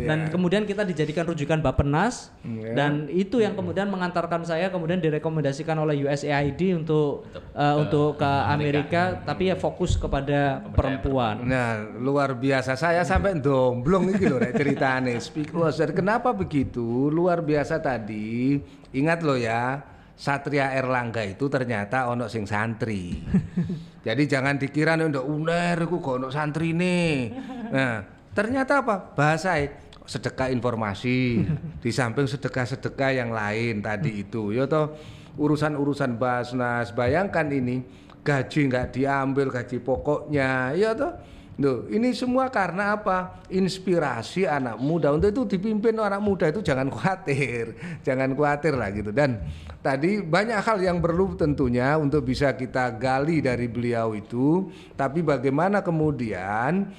iya. 0.00 0.06
Dan 0.10 0.18
kemudian 0.28 0.62
kita 0.64 0.82
dijadikan 0.84 1.24
rujukan 1.24 1.60
Bapenas 1.60 2.30
Iya. 2.44 2.76
dan 2.76 2.92
itu 3.08 3.40
yang 3.40 3.56
kemudian 3.56 3.88
mengantarkan 3.88 4.44
saya 4.44 4.68
kemudian 4.68 5.00
direkomendasikan 5.00 5.76
oleh 5.80 6.04
USAID 6.04 6.84
untuk 6.84 7.28
eh, 7.54 7.74
untuk 7.78 8.16
ke 8.20 8.32
Amerika 8.48 9.20
tapi 9.24 9.48
ya 9.50 9.56
fokus 9.56 9.96
kepada 9.96 10.60
perempuan. 10.74 11.44
Nah, 11.44 11.82
luar 11.98 12.36
biasa. 12.36 12.76
Saya 12.76 13.02
sampai 13.06 13.36
domblong 13.38 14.12
iki 14.12 14.26
lho 14.28 14.38
rek 14.38 14.54
ceritane. 14.56 15.16
Speak 15.20 15.50
kenapa 15.94 16.30
begitu? 16.32 17.08
Luar 17.08 17.40
biasa 17.40 17.80
tadi. 17.80 18.58
Ingat 18.94 19.26
lo 19.26 19.34
ya, 19.34 19.82
Satria 20.14 20.70
Erlangga 20.70 21.26
itu 21.26 21.50
ternyata 21.50 22.06
ono 22.06 22.30
sing 22.30 22.46
santri. 22.46 23.18
Jadi 24.06 24.22
jangan 24.30 24.54
dikira 24.54 24.94
ndok 24.94 25.26
uner 25.26 25.74
iku 25.82 25.98
kok 25.98 26.22
ono 26.22 26.28
santri 26.30 26.70
nih. 26.70 27.34
Nah, 27.74 27.94
ternyata 28.30 28.86
apa? 28.86 29.12
Bahasa 29.18 29.58
sedekah 30.06 30.52
informasi 30.54 31.42
di 31.82 31.90
samping 31.90 32.30
sedekah-sedekah 32.30 33.10
yang 33.10 33.34
lain 33.34 33.82
tadi 33.82 34.22
itu. 34.22 34.54
Ya 34.54 34.70
toh 34.70 34.94
urusan-urusan 35.34 36.14
Basnas. 36.14 36.94
Bayangkan 36.94 37.50
ini 37.50 37.82
gaji 38.22 38.70
nggak 38.70 38.94
diambil 38.94 39.50
gaji 39.50 39.82
pokoknya 39.82 40.72
ya 40.78 40.96
toh 40.96 41.12
Loh, 41.54 41.86
ini 41.86 42.10
semua 42.10 42.50
karena 42.50 42.98
apa? 42.98 43.46
Inspirasi 43.46 44.42
anak 44.42 44.74
muda. 44.74 45.14
Untuk 45.14 45.30
itu 45.30 45.42
dipimpin 45.54 45.94
anak 45.94 46.18
muda 46.18 46.50
itu 46.50 46.58
jangan 46.58 46.90
khawatir, 46.90 47.78
jangan 48.06 48.34
khawatir 48.34 48.74
lah 48.74 48.90
gitu. 48.90 49.14
Dan 49.14 49.38
tadi 49.78 50.18
banyak 50.18 50.58
hal 50.58 50.82
yang 50.82 50.98
perlu 50.98 51.38
tentunya 51.38 51.94
untuk 51.94 52.26
bisa 52.26 52.50
kita 52.58 52.90
gali 52.98 53.38
dari 53.38 53.70
beliau 53.70 54.18
itu. 54.18 54.66
Tapi 54.98 55.22
bagaimana 55.22 55.78
kemudian 55.78 56.90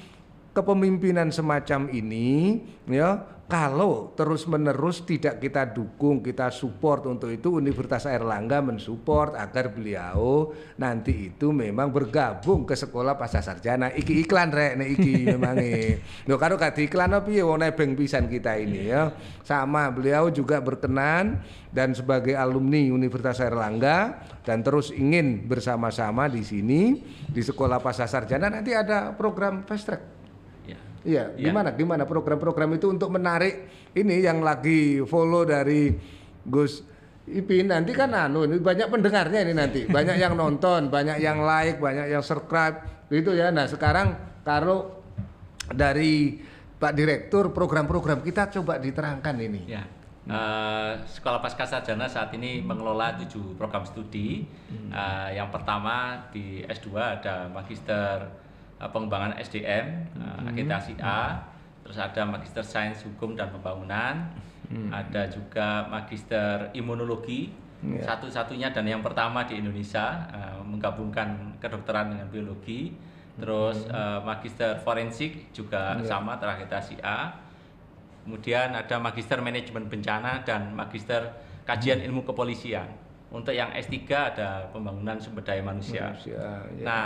kepemimpinan 0.55 1.35
semacam 1.35 1.91
ini 1.91 2.63
ya 2.87 3.34
kalau 3.45 4.09
terus-menerus 4.17 5.05
tidak 5.05 5.37
kita 5.37 5.69
dukung, 5.69 6.25
kita 6.25 6.49
support 6.49 7.05
untuk 7.05 7.29
itu 7.29 7.61
Universitas 7.61 8.09
Airlangga 8.09 8.57
mensupport 8.57 9.37
agar 9.37 9.69
beliau 9.69 10.49
nanti 10.81 11.29
itu 11.29 11.53
memang 11.53 11.93
bergabung 11.93 12.65
ke 12.65 12.73
sekolah 12.73 13.13
pasca 13.13 13.45
sarjana. 13.45 13.93
Iki 13.93 14.25
iklan 14.25 14.49
rek 14.49 14.81
nek 14.81 14.89
iki 14.97 15.13
memang 15.37 15.61
Lho 16.25 16.35
karo 16.41 16.57
gak 16.57 16.73
iklan 16.81 17.13
piye 17.21 17.45
wong 17.45 17.61
nebeng 17.61 17.93
pisan 17.93 18.25
kita 18.25 18.57
ini 18.57 18.89
ya. 18.89 19.13
Sama 19.45 19.93
beliau 19.93 20.33
juga 20.33 20.57
berkenan 20.57 21.37
dan 21.69 21.93
sebagai 21.93 22.33
alumni 22.33 22.81
Universitas 22.89 23.45
Airlangga 23.45 24.25
dan 24.41 24.65
terus 24.65 24.89
ingin 24.89 25.45
bersama-sama 25.45 26.25
di 26.33 26.41
sini 26.41 26.97
di 27.29 27.45
sekolah 27.45 27.77
pasca 27.77 28.09
sarjana 28.09 28.49
nanti 28.49 28.73
ada 28.73 29.13
program 29.13 29.61
fast 29.69 29.85
track. 29.85 30.14
Iya, 31.05 31.37
Iya. 31.37 31.53
gimana 31.53 31.69
gimana 31.77 32.03
program-program 32.09 32.81
itu 32.81 32.89
untuk 32.89 33.13
menarik 33.13 33.69
ini 33.93 34.25
yang 34.25 34.41
lagi 34.41 35.05
follow 35.05 35.45
dari 35.45 35.93
Gus 36.41 36.81
Ipin 37.25 37.73
nanti 37.73 37.89
kan 37.89 38.13
anu 38.13 38.45
ini 38.45 38.61
banyak 38.61 38.85
pendengarnya 38.85 39.41
ini 39.41 39.53
nanti, 39.57 39.81
banyak 39.97 40.17
yang 40.21 40.37
nonton, 40.37 40.93
banyak 40.93 41.17
yang 41.17 41.41
like, 41.41 41.81
banyak 41.81 42.13
yang 42.13 42.21
subscribe 42.21 42.85
gitu 43.09 43.33
ya. 43.33 43.49
Nah, 43.49 43.65
sekarang 43.65 44.13
kalau 44.45 45.01
dari 45.73 46.37
Pak 46.77 46.93
Direktur 46.93 47.49
program-program 47.49 48.21
kita 48.21 48.53
coba 48.53 48.77
diterangkan 48.77 49.41
ini. 49.41 49.61
Ya. 49.65 49.89
Eh, 50.25 50.91
Sekolah 51.05 51.41
Pasca 51.41 51.65
Sarjana 51.65 52.05
saat 52.05 52.29
ini 52.37 52.61
mengelola 52.61 53.17
tujuh 53.25 53.57
program 53.57 53.89
studi. 53.89 54.45
Eh, 54.69 55.29
yang 55.33 55.49
pertama 55.49 56.29
di 56.29 56.61
S2 56.61 56.93
ada 57.21 57.49
Magister 57.49 58.44
Pengembangan 58.79 59.39
SDM, 59.39 59.85
eh, 60.19 60.47
Akreditasi 60.51 60.99
A, 60.99 61.39
terus 61.83 61.95
ada 61.95 62.27
Magister 62.27 62.65
Sains 62.65 62.99
Hukum 63.07 63.37
dan 63.37 63.53
Pembangunan, 63.53 64.31
ada 64.91 65.29
juga 65.29 65.85
Magister 65.87 66.73
Imunologi, 66.73 67.53
satu-satunya 68.01 68.73
dan 68.73 68.89
yang 68.89 69.05
pertama 69.05 69.45
di 69.45 69.61
Indonesia 69.61 70.25
eh, 70.33 70.59
menggabungkan 70.65 71.59
kedokteran 71.61 72.17
dengan 72.17 72.27
biologi, 72.33 72.97
terus 73.37 73.85
eh, 73.85 74.19
Magister 74.25 74.81
Forensik 74.81 75.53
juga 75.53 76.01
sama 76.01 76.39
terakreditasi 76.41 76.97
A. 77.05 77.45
Kemudian 78.25 78.73
ada 78.73 78.97
Magister 78.97 79.37
Manajemen 79.37 79.85
Bencana 79.85 80.41
dan 80.41 80.73
Magister 80.73 81.29
Kajian 81.61 82.01
Ilmu 82.01 82.25
Kepolisian. 82.25 82.89
Untuk 83.29 83.53
yang 83.53 83.69
S3 83.69 83.93
ada 84.09 84.65
Pembangunan 84.73 85.21
Sumber 85.21 85.45
Daya 85.45 85.61
Manusia. 85.61 86.09
Manusia, 86.09 86.41
ya. 86.73 86.85
Nah, 86.85 87.05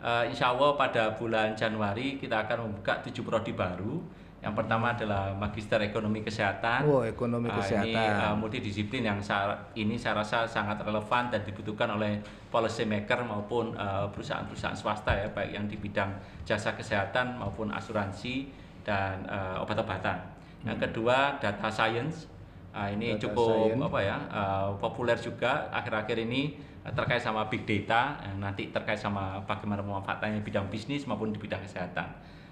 eh, 0.00 0.24
insya 0.26 0.50
Allah 0.50 0.74
pada 0.74 1.12
bulan 1.12 1.52
Januari 1.52 2.16
kita 2.16 2.44
akan 2.44 2.66
membuka 2.66 3.00
tujuh 3.00 3.20
prodi 3.20 3.52
baru. 3.52 4.00
Yang 4.40 4.56
pertama 4.56 4.96
adalah 4.96 5.36
Magister 5.36 5.76
Ekonomi 5.78 6.24
Kesehatan. 6.24 6.88
Oh, 6.88 7.04
ekonomi 7.04 7.44
Ah, 7.46 7.52
Ini 7.52 7.60
kesehatan. 7.60 8.12
eh, 8.24 8.34
multidisiplin 8.34 9.04
yang 9.04 9.20
sa- 9.20 9.52
ini 9.74 9.94
saya 9.94 10.16
rasa 10.16 10.48
sangat 10.48 10.80
relevan 10.80 11.28
dan 11.28 11.44
dibutuhkan 11.44 11.92
oleh 11.92 12.16
policy 12.48 12.82
maker 12.84 13.20
maupun 13.22 13.76
perusahaan-perusahaan 14.08 14.72
swasta 14.74 15.12
ya, 15.14 15.28
baik 15.28 15.52
yang 15.52 15.64
di 15.64 15.76
bidang 15.76 16.08
jasa 16.42 16.72
kesehatan 16.72 17.36
maupun 17.36 17.68
asuransi 17.70 18.48
dan 18.80 19.20
eh, 19.24 19.60
obat-obatan. 19.60 20.16
Yang 20.64 20.88
kedua 20.88 21.36
data 21.36 21.68
science. 21.68 22.24
Ah, 22.70 22.86
ini 22.86 23.12
Data 23.12 23.28
cukup 23.28 23.50
science. 23.76 23.82
apa 23.82 23.98
ya 24.00 24.16
eh, 24.24 24.68
populer 24.78 25.18
juga 25.18 25.68
akhir-akhir 25.70 26.16
ini 26.18 26.56
terkait 26.82 27.20
sama 27.20 27.44
big 27.46 27.68
data, 27.68 28.16
yang 28.24 28.40
nanti 28.40 28.72
terkait 28.72 28.96
sama 28.96 29.36
bagaimana 29.44 29.84
pemanfaatannya 29.84 30.40
di 30.40 30.44
bidang 30.44 30.66
bisnis 30.66 31.04
maupun 31.04 31.28
di 31.28 31.36
bidang 31.36 31.60
kesehatan. 31.60 32.08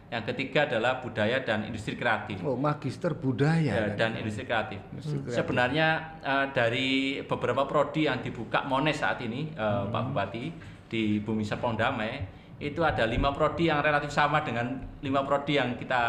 Yang 0.09 0.33
ketiga 0.33 0.65
adalah 0.65 1.05
budaya 1.05 1.37
dan 1.45 1.69
industri 1.69 1.93
kreatif 1.93 2.41
Oh, 2.41 2.57
magister 2.57 3.13
budaya. 3.13 3.73
ya, 3.77 3.87
dan 3.93 4.17
industri 4.17 4.49
kreatif. 4.49 4.81
Industri 4.89 5.21
kreatif. 5.21 5.37
Sebenarnya 5.37 5.89
eh, 6.19 6.47
dari 6.53 6.89
beberapa 7.25 7.69
prodi 7.69 8.09
yang 8.09 8.21
dibuka 8.21 8.65
Mones 8.65 8.97
saat 8.97 9.21
ini, 9.21 9.53
eh, 9.53 9.61
Hmm. 9.61 9.93
Pak 9.93 10.03
Bupati 10.09 10.45
di 10.89 11.21
Bumi 11.21 11.45
Serpong 11.45 11.77
Damai, 11.77 12.25
itu 12.57 12.81
ada 12.81 13.05
lima 13.05 13.31
prodi 13.31 13.69
yang 13.69 13.85
relatif 13.85 14.09
sama 14.09 14.41
dengan 14.41 14.81
lima 15.01 15.23
prodi 15.23 15.57
yang 15.57 15.77
kita 15.77 16.01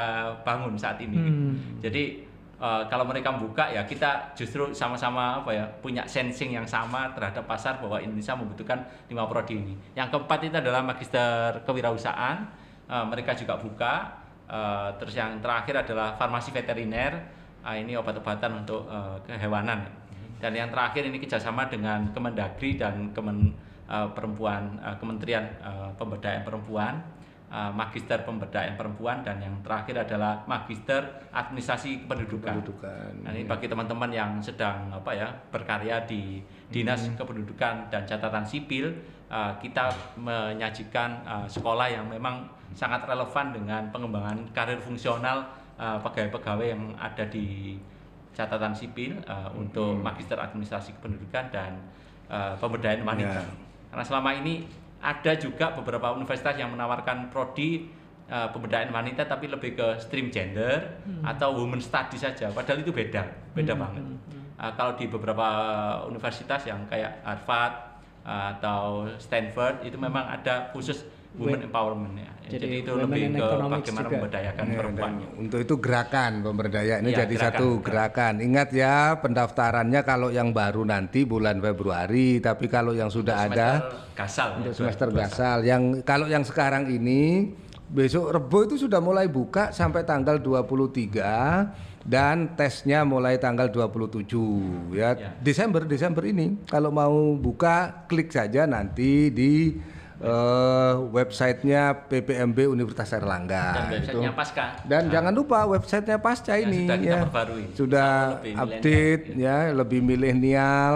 bangun 0.41 0.79
saat 0.79 0.97
ini. 0.99 1.19
Jadi 1.77 2.23
eh, 2.59 2.83
kalau 2.91 3.07
mereka 3.07 3.33
buka 3.35 3.71
ya 3.71 3.87
kita 3.87 4.35
justru 4.35 4.69
sama-sama 4.75 5.41
apa 5.41 5.51
ya 5.55 5.65
punya 5.79 6.03
sensing 6.05 6.53
yang 6.53 6.67
sama 6.67 7.09
terhadap 7.15 7.47
pasar 7.47 7.79
bahwa 7.79 7.97
Indonesia 8.03 8.35
membutuhkan 8.35 8.83
lima 9.07 9.25
prodi 9.25 9.57
ini. 9.57 9.73
Yang 9.95 10.15
keempat 10.15 10.39
itu 10.45 10.55
adalah 10.59 10.83
magister 10.83 11.63
kewirausahaan. 11.63 12.37
Eh, 12.89 13.05
mereka 13.07 13.33
juga 13.33 13.55
buka. 13.57 13.93
Eh, 14.49 14.89
terus 14.99 15.15
yang 15.15 15.39
terakhir 15.39 15.87
adalah 15.87 16.13
farmasi 16.19 16.51
veteriner. 16.51 17.39
Ah, 17.59 17.75
ini 17.75 17.95
obat-obatan 17.99 18.63
untuk 18.63 18.87
eh, 18.87 19.17
kehewanan. 19.27 19.99
Dan 20.39 20.55
yang 20.55 20.71
terakhir 20.71 21.03
ini 21.03 21.19
kerjasama 21.19 21.67
dengan 21.67 22.15
Kemendagri 22.15 22.79
dan 22.79 23.11
Kemen 23.11 23.51
eh, 23.91 24.07
Perempuan 24.15 24.79
eh, 24.79 24.95
Kementerian 24.95 25.45
eh, 25.59 25.91
Pemberdayaan 25.99 26.43
Perempuan, 26.47 26.93
eh, 27.49 27.71
Magister 27.73 28.21
Pemberdayaan 28.23 28.77
Perempuan 28.79 29.25
dan 29.25 29.41
yang 29.41 29.57
terakhir 29.65 30.05
adalah 30.07 30.45
Magister 30.45 31.01
Administrasi 31.33 32.05
Kependudukan. 32.05 32.61
Kependudukan, 32.61 33.11
Nah, 33.25 33.31
ini 33.35 33.43
bagi 33.49 33.67
teman-teman 33.67 34.09
yang 34.13 34.31
sedang 34.39 34.93
apa 34.93 35.11
ya 35.11 35.27
berkarya 35.49 36.05
di 36.05 36.39
Dinas 36.69 37.09
Kependudukan 37.17 37.89
dan 37.89 38.05
Catatan 38.05 38.45
Sipil, 38.45 38.93
eh, 39.27 39.53
kita 39.59 39.91
menyajikan 40.15 41.25
eh, 41.25 41.47
sekolah 41.49 41.89
yang 41.89 42.05
memang 42.07 42.45
sangat 42.71 43.03
relevan 43.09 43.49
dengan 43.49 43.89
pengembangan 43.89 44.37
karir 44.53 44.77
fungsional 44.77 45.41
pegawai-pegawai 45.79 46.75
yang 46.75 46.91
ada 46.99 47.23
di 47.31 47.79
catatan 48.39 48.71
sipil 48.71 49.19
eh, 49.19 49.49
untuk 49.51 49.99
magister 49.99 50.39
administrasi 50.39 50.95
kependudukan 50.95 51.51
dan 51.51 51.75
eh, 52.31 52.55
pemberdayaan 52.55 53.03
wanita. 53.03 53.41
Ya. 53.43 53.51
Karena 53.91 54.03
selama 54.07 54.29
ini 54.39 54.63
ada 54.99 55.31
juga 55.39 55.71
beberapa 55.75 56.11
universitas 56.11 56.55
yang 56.59 56.75
menawarkan 56.75 57.31
prodi 57.31 57.87
eh, 58.27 58.47
pemberdayaan 58.51 58.91
wanita 58.91 59.25
tapi 59.25 59.47
lebih 59.47 59.79
ke 59.79 59.87
stream 60.03 60.27
gender 60.29 60.99
atau 61.23 61.55
women 61.55 61.79
study 61.79 62.19
saja. 62.19 62.51
Padahal 62.51 62.83
itu 62.83 62.91
beda, 62.91 63.23
beda 63.55 63.73
banget. 63.79 64.03
Eh, 64.59 64.71
kalau 64.75 64.93
di 64.99 65.07
beberapa 65.07 65.47
universitas 66.03 66.67
yang 66.67 66.83
kayak 66.91 67.23
Harvard 67.23 67.73
eh, 68.27 68.45
atau 68.59 69.07
Stanford 69.15 69.87
itu 69.87 69.95
memang 69.95 70.27
ada 70.27 70.67
khusus 70.75 71.07
women 71.39 71.63
empowerment 71.63 72.19
ya. 72.19 72.31
Jadi 72.49 72.65
Jadi, 72.65 72.81
itu 72.81 72.91
lebih 72.97 73.21
ke 73.29 73.45
bagaimana 73.45 73.79
juga. 73.79 74.15
memberdayakan 74.17 74.63
Ya, 74.65 74.77
perempuan. 74.81 75.11
untuk 75.37 75.59
itu 75.61 75.75
gerakan 75.77 76.31
pemberdayaan 76.41 77.01
ini 77.05 77.11
Iya, 77.13 77.19
jadi 77.23 77.35
gerakan, 77.37 77.53
satu 77.53 77.67
gerakan. 77.85 78.33
Ingat 78.41 78.69
ya 78.73 78.95
pendaftarannya 79.21 80.01
kalau 80.01 80.29
yang 80.33 80.49
baru 80.49 80.81
nanti 80.81 81.29
bulan 81.29 81.61
Februari, 81.61 82.41
tapi 82.41 82.65
kalau 82.65 82.97
yang 82.97 83.13
sudah 83.13 83.45
ada 83.45 83.69
Semester 83.85 84.17
gasal 84.17 84.47
ya, 84.49 84.57
untuk 84.57 84.73
semester 84.73 85.07
gasal. 85.13 85.57
Yang 85.61 85.83
kalau 86.03 86.25
yang 86.25 86.41
sekarang 86.41 86.89
ini 86.89 87.53
besok 87.89 88.33
Rebo 88.33 88.65
itu 88.65 88.75
sudah 88.81 89.01
mulai 89.01 89.29
buka 89.29 89.69
sampai 89.73 90.05
tanggal 90.05 90.37
23 90.37 91.89
dan 92.05 92.57
tesnya 92.57 93.03
mulai 93.03 93.37
tanggal 93.37 93.69
27 93.69 94.97
ya. 94.97 95.13
Ya. 95.17 95.33
Desember 95.41 95.83
Desember 95.85 96.23
ini 96.25 96.57
kalau 96.69 96.93
mau 96.93 97.33
buka 97.37 98.05
klik 98.09 98.33
saja 98.33 98.65
nanti 98.69 99.29
di 99.33 99.73
eh, 100.19 100.93
websitenya 101.09 102.07
PPMB 102.07 102.67
Universitas 102.67 103.09
Erlangga. 103.15 103.65
Dan 103.71 103.83
Itu. 103.83 103.93
websitenya 103.95 104.31
Pasca. 104.35 104.65
Dan 104.83 105.03
jangan 105.07 105.33
lupa 105.33 105.59
websitenya 105.65 106.17
Pasca 106.19 106.53
Ya, 106.55 106.63
ini 106.67 106.83
sudah 106.87 106.97
ya 106.99 107.19
perbarui. 107.25 107.65
sudah 107.75 108.11
Lebih 108.43 108.53
update 108.59 109.23
ya 109.39 109.57
lebih 109.71 109.99
milenial 110.03 110.93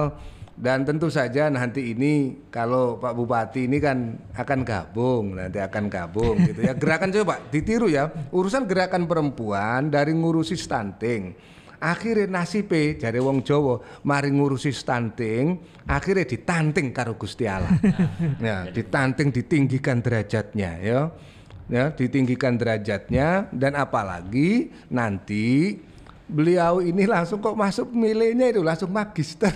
dan 0.54 0.86
tentu 0.86 1.10
saja 1.10 1.50
nanti 1.50 1.98
ini 1.98 2.46
kalau 2.54 3.02
Pak 3.02 3.14
Bupati 3.18 3.66
ini 3.66 3.82
kan 3.82 4.14
akan 4.38 4.60
gabung 4.62 5.34
nanti 5.34 5.58
akan 5.58 5.90
gabung 5.90 6.38
gitu 6.46 6.62
ya 6.62 6.78
gerakan 6.82 7.10
coba 7.10 7.42
ditiru 7.50 7.90
ya 7.90 8.14
urusan 8.30 8.70
gerakan 8.70 9.10
perempuan 9.10 9.90
dari 9.90 10.14
ngurusi 10.14 10.54
stunting 10.54 11.34
akhirnya 11.84 12.40
nasibe 12.40 12.96
dari 12.96 13.20
wong 13.20 13.44
Jawa 13.44 13.84
mari 14.08 14.32
ngurusi 14.32 14.72
stunting 14.72 15.60
akhirnya 15.84 16.24
ditanting 16.24 16.96
karo 16.96 17.20
Gusti 17.20 17.44
Allah. 17.44 17.76
Ya 18.40 18.72
ditanting 18.72 19.36
ditinggikan 19.36 20.00
derajatnya 20.00 20.80
ya. 20.80 21.02
Ya 21.68 21.92
ditinggikan 21.92 22.56
derajatnya 22.56 23.52
dan 23.52 23.76
apalagi 23.76 24.72
nanti 24.88 25.80
beliau 26.28 26.80
ini 26.80 27.04
langsung 27.04 27.44
kok 27.44 27.56
masuk 27.60 27.92
milenya 27.92 28.56
itu 28.56 28.64
langsung 28.64 28.92
magister. 28.92 29.52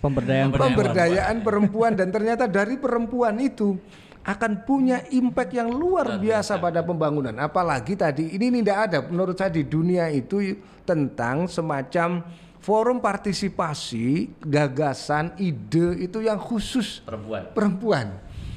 Pemberdayaan 0.00 0.48
pemberdayaan 0.52 1.36
perempuan 1.44 1.92
dan 1.92 2.08
ternyata 2.08 2.48
dari 2.48 2.80
perempuan 2.80 3.36
itu 3.36 3.76
akan 4.20 4.68
punya 4.68 5.00
impact 5.08 5.56
yang 5.56 5.72
luar 5.72 6.20
biasa 6.20 6.60
pada 6.60 6.84
pembangunan. 6.84 7.32
Apalagi 7.40 7.96
tadi 7.96 8.36
ini 8.36 8.60
tidak 8.60 8.78
ada. 8.90 8.98
Menurut 9.08 9.36
saya 9.36 9.48
di 9.52 9.64
dunia 9.64 10.12
itu 10.12 10.60
tentang 10.84 11.48
semacam 11.48 12.24
forum 12.60 13.00
partisipasi 13.00 14.28
gagasan 14.44 15.32
ide 15.40 16.04
itu 16.04 16.20
yang 16.20 16.36
khusus 16.36 17.00
perempuan. 17.00 17.42
perempuan 17.56 18.06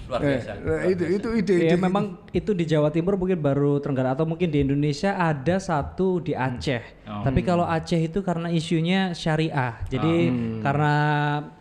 luar 0.05 0.19
Eh, 0.19 0.27
biasa. 0.35 0.51
eh, 0.51 0.59
luar 0.59 0.79
itu 0.85 1.03
biasa. 1.03 1.17
itu 1.17 1.27
ide 1.33 1.53
Ya 1.55 1.65
ide 1.69 1.77
memang 1.77 2.03
itu 2.29 2.51
di 2.51 2.65
Jawa 2.65 2.89
Timur 2.89 3.15
mungkin 3.15 3.39
baru 3.39 3.77
Tenggara 3.77 4.11
atau 4.11 4.23
mungkin 4.23 4.47
di 4.47 4.59
Indonesia 4.59 5.13
ada 5.13 5.57
satu 5.57 6.19
di 6.19 6.33
Aceh. 6.33 6.83
Oh. 7.05 7.23
Tapi 7.23 7.39
kalau 7.41 7.63
Aceh 7.63 7.97
itu 7.97 8.19
karena 8.19 8.47
isunya 8.47 9.11
syariah. 9.13 9.79
Jadi 9.87 10.29
karena 10.59 10.95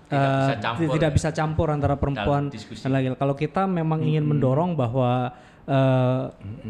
Tidak 0.06 0.20
eh, 0.20 0.40
bisa 0.44 0.54
campur 0.60 0.86
tidak 0.92 1.10
ya. 1.10 1.16
bisa 1.16 1.28
campur 1.30 1.66
antara 1.68 1.94
perempuan 1.96 2.42
dan 2.52 2.90
lagi. 2.90 3.06
Kalau 3.14 3.34
kita 3.34 3.64
memang 3.64 4.02
ingin 4.02 4.22
mendorong 4.22 4.74
bahwa 4.74 5.32
eh, 5.64 6.22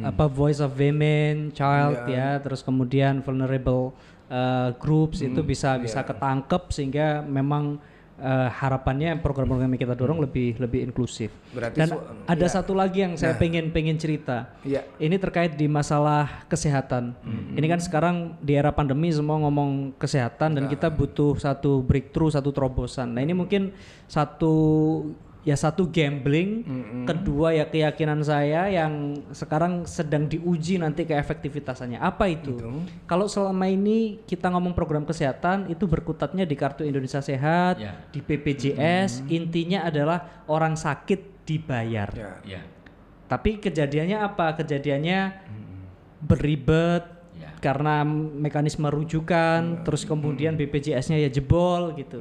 apa 0.05 0.25
voice 0.27 0.61
of 0.61 0.77
women, 0.77 1.51
child 1.51 2.07
ya, 2.07 2.39
terus 2.39 2.61
kemudian 2.61 3.18
vulnerable 3.18 3.91
eh, 4.29 4.70
groups 4.79 5.20
itu 5.20 5.43
bisa 5.43 5.75
bisa 5.77 6.01
ketangkep 6.03 6.70
sehingga 6.70 7.20
memang 7.20 7.83
eh, 8.23 8.49
harapannya 8.55 9.18
program-program 9.18 9.75
yang 9.75 9.83
kita 9.83 9.99
dorong 9.99 10.23
lebih 10.23 10.55
lebih 10.62 10.87
inklusif. 10.87 11.35
Berarti 11.51 11.77
Dan 11.83 11.89
su- 11.91 12.03
ada 12.31 12.47
satu 12.47 12.73
lagi 12.73 13.03
yang 13.03 13.18
saya 13.18 13.35
pengen 13.35 13.75
pengen 13.75 13.99
cerita. 13.99 14.55
Iya. 14.62 14.87
Ini 15.03 15.18
terkait 15.18 15.59
di 15.59 15.66
masalah 15.66 16.47
kesehatan. 16.47 17.18
Ini 17.59 17.66
kan 17.66 17.81
sekarang 17.83 18.16
di 18.39 18.55
era 18.55 18.70
pandemi 18.70 19.11
semua 19.11 19.43
ngomong 19.43 19.99
kesehatan 19.99 20.55
dan 20.55 20.64
kita 20.70 20.87
butuh 20.87 21.35
satu 21.35 21.83
breakthrough, 21.83 22.31
satu 22.31 22.55
terobosan. 22.55 23.18
Nah 23.18 23.27
ini 23.27 23.35
mungkin 23.35 23.75
satu 24.07 24.55
ya 25.43 25.59
satu 25.59 25.90
gambling, 25.90 26.62
kedua 27.07 27.51
ya 27.51 27.66
keyakinan 27.66 28.22
saya 28.22 28.70
yang 28.70 29.18
sekarang 29.34 29.82
sedang 29.90 30.30
diuji 30.30 30.78
nanti 30.78 31.03
ke 31.03 31.14
efektivitasannya. 31.18 31.99
Apa 31.99 32.30
itu? 32.30 32.59
Kalau 33.11 33.26
selama 33.26 33.66
ini 33.66 34.22
kita 34.26 34.51
ngomong 34.55 34.74
program 34.74 35.03
kesehatan 35.03 35.66
itu 35.66 35.86
berkutatnya 35.90 36.47
di 36.47 36.55
Kartu 36.55 36.86
Indonesia 36.86 37.18
Sehat, 37.18 37.82
Ya. 37.82 37.99
di 38.14 38.22
BPJS, 38.22 39.26
intinya 39.26 39.82
adalah 39.82 40.45
orang 40.47 40.78
sakit 40.78 41.43
dibayar. 41.43 42.09
Ya. 42.14 42.32
ya 42.47 42.62
Tapi 43.26 43.59
kejadiannya 43.59 44.22
apa? 44.22 44.55
Kejadiannya 44.61 45.20
beribet 46.22 47.03
ya 47.09 47.22
karena 47.62 48.02
mekanisme 48.04 48.90
rujukan, 48.90 49.86
terus 49.86 50.02
kemudian 50.02 50.58
BPJS-nya 50.58 51.22
ya 51.22 51.30
jebol 51.30 51.94
gitu. 51.94 52.18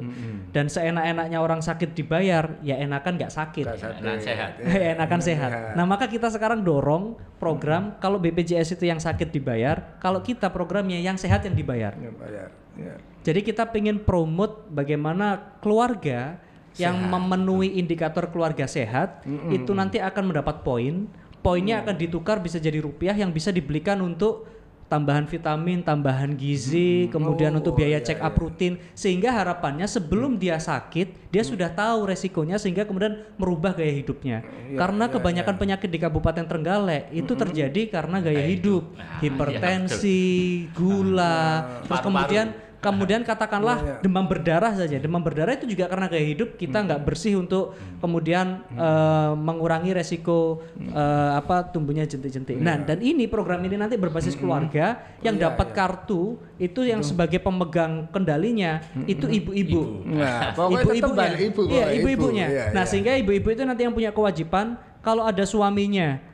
Dan 0.54 0.70
seenak-enaknya 0.70 1.42
orang 1.42 1.66
sakit 1.66 1.98
dibayar, 1.98 2.62
ya 2.62 2.78
enakan 2.78 3.18
nggak 3.18 3.34
sakit. 3.34 3.66
Nggak 3.66 3.82
sakit. 3.82 4.02
enak 4.06 4.22
sehat 4.22 4.52
enakan 5.02 5.22
sehat. 5.26 5.52
Nah 5.74 5.90
maka 5.90 6.06
kita 6.06 6.30
sekarang 6.30 6.62
dorong 6.62 7.18
program 7.42 7.98
kalau 7.98 8.22
BPJS 8.22 8.78
itu 8.78 8.86
yang 8.86 9.02
sakit 9.02 9.34
dibayar, 9.34 9.98
kalau 9.98 10.22
kita 10.22 10.54
programnya 10.54 11.02
yang 11.02 11.18
sehat 11.18 11.42
yang 11.42 11.58
dibayar. 11.58 11.98
Ya, 11.98 12.12
bayar. 12.14 12.50
Ya. 12.78 12.96
Jadi 13.26 13.42
kita 13.42 13.66
pengen 13.74 14.06
promote 14.06 14.70
bagaimana 14.70 15.58
keluarga 15.60 16.38
yang 16.80 16.96
memenuhi 17.04 17.82
indikator 17.82 18.32
keluarga 18.32 18.64
sehat 18.64 19.26
itu 19.52 19.74
nanti 19.76 19.98
akan 19.98 20.32
mendapat 20.32 20.62
poin. 20.62 21.10
Poinnya 21.42 21.82
akan 21.82 21.98
ditukar 21.98 22.38
bisa 22.38 22.62
jadi 22.62 22.78
rupiah 22.78 23.18
yang 23.18 23.34
bisa 23.34 23.50
dibelikan 23.50 23.98
untuk 24.06 24.46
tambahan 24.92 25.24
vitamin, 25.24 25.80
tambahan 25.80 26.36
gizi, 26.36 27.08
kemudian 27.08 27.56
untuk 27.56 27.80
biaya 27.80 28.04
check 28.04 28.20
up 28.20 28.36
rutin 28.36 28.76
sehingga 28.92 29.32
harapannya 29.32 29.88
sebelum 29.88 30.36
dia 30.36 30.60
sakit 30.60 31.32
dia 31.32 31.44
sudah 31.48 31.72
tahu 31.72 32.12
resikonya 32.12 32.60
sehingga 32.60 32.84
kemudian 32.84 33.24
merubah 33.40 33.72
gaya 33.72 33.96
hidupnya. 33.96 34.44
karena 34.76 35.08
kebanyakan 35.08 35.56
penyakit 35.56 35.88
di 35.88 36.00
Kabupaten 36.00 36.44
Trenggalek 36.44 37.08
itu 37.12 37.32
terjadi 37.32 37.82
karena 37.88 38.20
gaya 38.20 38.44
hidup, 38.44 38.84
Nah, 38.96 39.20
hipertensi, 39.24 40.68
gula, 40.76 41.40
terus 41.84 41.88
Paru-paru. 41.88 42.06
kemudian 42.08 42.48
kemudian 42.82 43.22
katakanlah 43.22 44.02
demam 44.02 44.26
berdarah 44.26 44.74
saja. 44.74 44.98
Demam 44.98 45.22
berdarah 45.22 45.54
itu 45.54 45.70
juga 45.70 45.86
karena 45.86 46.10
gaya 46.10 46.26
hidup 46.26 46.58
kita 46.58 46.82
nggak 46.82 47.02
bersih 47.06 47.38
untuk 47.38 47.78
kemudian 48.02 48.66
eh, 48.74 49.32
mengurangi 49.38 49.94
resiko 49.94 50.66
eh, 50.82 51.32
apa 51.38 51.70
tumbuhnya 51.70 52.10
jentik-jentik. 52.10 52.58
Nah 52.58 52.82
dan 52.82 52.98
ini 53.00 53.30
program 53.30 53.62
ini 53.62 53.78
nanti 53.78 53.96
berbasis 53.96 54.34
keluarga 54.34 55.00
yang 55.22 55.38
dapat 55.38 55.72
kartu 55.78 56.42
itu 56.58 56.82
yang 56.82 57.06
sebagai 57.06 57.38
pemegang 57.38 58.10
kendalinya 58.10 58.82
itu 59.06 59.30
ibu-ibu. 59.30 59.82
Nah, 60.18 60.54
pokoknya 60.58 60.82
tetap 60.82 60.98
ibu-ibunya. 60.98 61.30
ibu. 61.38 61.62
iya 61.70 61.86
pokoknya 61.86 61.86
ibu-ibunya. 61.94 62.48
Iya, 62.50 62.66
nah 62.74 62.84
iya. 62.84 62.90
sehingga 62.90 63.14
ibu-ibu 63.22 63.48
itu 63.54 63.62
nanti 63.62 63.82
yang 63.86 63.94
punya 63.94 64.10
kewajiban 64.10 64.76
kalau 65.06 65.22
ada 65.26 65.46
suaminya 65.46 66.32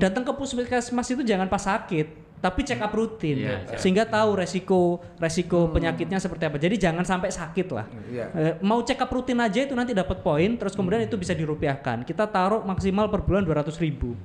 datang 0.00 0.26
ke 0.26 0.32
puskesmas 0.34 1.06
itu 1.12 1.22
jangan 1.22 1.46
pas 1.46 1.62
sakit 1.62 2.21
tapi 2.42 2.66
check 2.66 2.82
up 2.82 2.90
rutin. 2.90 3.38
Iya, 3.38 3.56
check 3.62 3.78
up. 3.78 3.80
sehingga 3.80 4.04
tahu 4.04 4.30
resiko 4.34 4.98
resiko 5.22 5.70
penyakitnya 5.70 6.18
seperti 6.18 6.50
apa. 6.50 6.58
Jadi 6.58 6.74
jangan 6.74 7.06
sampai 7.06 7.30
sakit 7.30 7.66
lah. 7.70 7.86
Iya. 8.10 8.26
Eh, 8.34 8.54
mau 8.66 8.82
check 8.82 8.98
up 8.98 9.14
rutin 9.14 9.38
aja 9.38 9.62
itu 9.62 9.78
nanti 9.78 9.94
dapat 9.94 10.18
poin 10.26 10.58
terus 10.58 10.74
kemudian 10.74 11.06
itu 11.06 11.14
bisa 11.14 11.30
dirupiahkan. 11.32 12.02
Kita 12.02 12.26
taruh 12.26 12.66
maksimal 12.66 13.06
per 13.06 13.22
bulan 13.22 13.46
200 13.46 13.78
ribu 13.78 14.18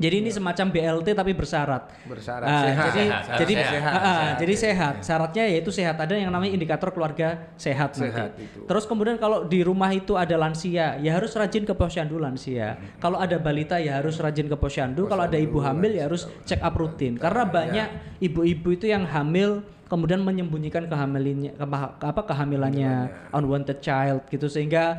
jadi 0.00 0.16
ini 0.24 0.32
semacam 0.32 0.66
BLT 0.72 1.12
tapi 1.12 1.36
bersyarat. 1.36 1.92
Bersyarat, 2.08 2.48
Ah, 2.48 2.62
sehat. 2.64 2.84
Jadi 2.88 3.02
Sehat, 3.04 3.36
jadi 3.36 3.52
sehat, 3.52 4.00
sehat, 4.00 4.34
jadi 4.40 4.54
ya, 4.56 4.62
sehat. 4.64 4.94
Syaratnya 5.04 5.44
yaitu 5.52 5.70
sehat. 5.70 5.96
Ada 6.00 6.16
yang 6.16 6.32
namanya 6.32 6.56
indikator 6.56 6.88
keluarga 6.88 7.52
sehat, 7.60 7.92
Sehat 8.00 8.32
nanti. 8.32 8.48
itu. 8.48 8.64
Terus 8.64 8.88
kemudian 8.88 9.20
kalau 9.20 9.44
di 9.44 9.60
rumah 9.60 9.92
itu 9.92 10.16
ada 10.16 10.32
lansia, 10.40 10.96
ya 10.96 11.12
harus 11.20 11.36
rajin 11.36 11.68
ke 11.68 11.76
posyandu 11.76 12.16
lansia. 12.16 12.80
Kalau 12.96 13.20
ada 13.20 13.36
balita 13.36 13.76
ya 13.76 14.00
harus 14.00 14.16
rajin 14.16 14.48
ke 14.48 14.56
posyandu. 14.56 15.04
Kalau 15.04 15.28
ada 15.28 15.36
ibu 15.36 15.60
hamil 15.60 15.92
ya 15.92 16.08
harus 16.08 16.24
check 16.48 16.64
up 16.64 16.72
rutin. 16.80 17.20
Karena 17.20 17.44
banyak 17.44 17.88
ibu-ibu 18.24 18.72
itu 18.72 18.88
yang 18.88 19.04
hamil 19.04 19.60
kemudian 19.84 20.22
menyembunyikan 20.22 20.86
kehamilannya 20.86 21.58
apa 21.58 22.22
kehamilannya 22.24 23.10
unwanted 23.34 23.82
child 23.82 24.22
gitu 24.30 24.46
sehingga 24.46 24.96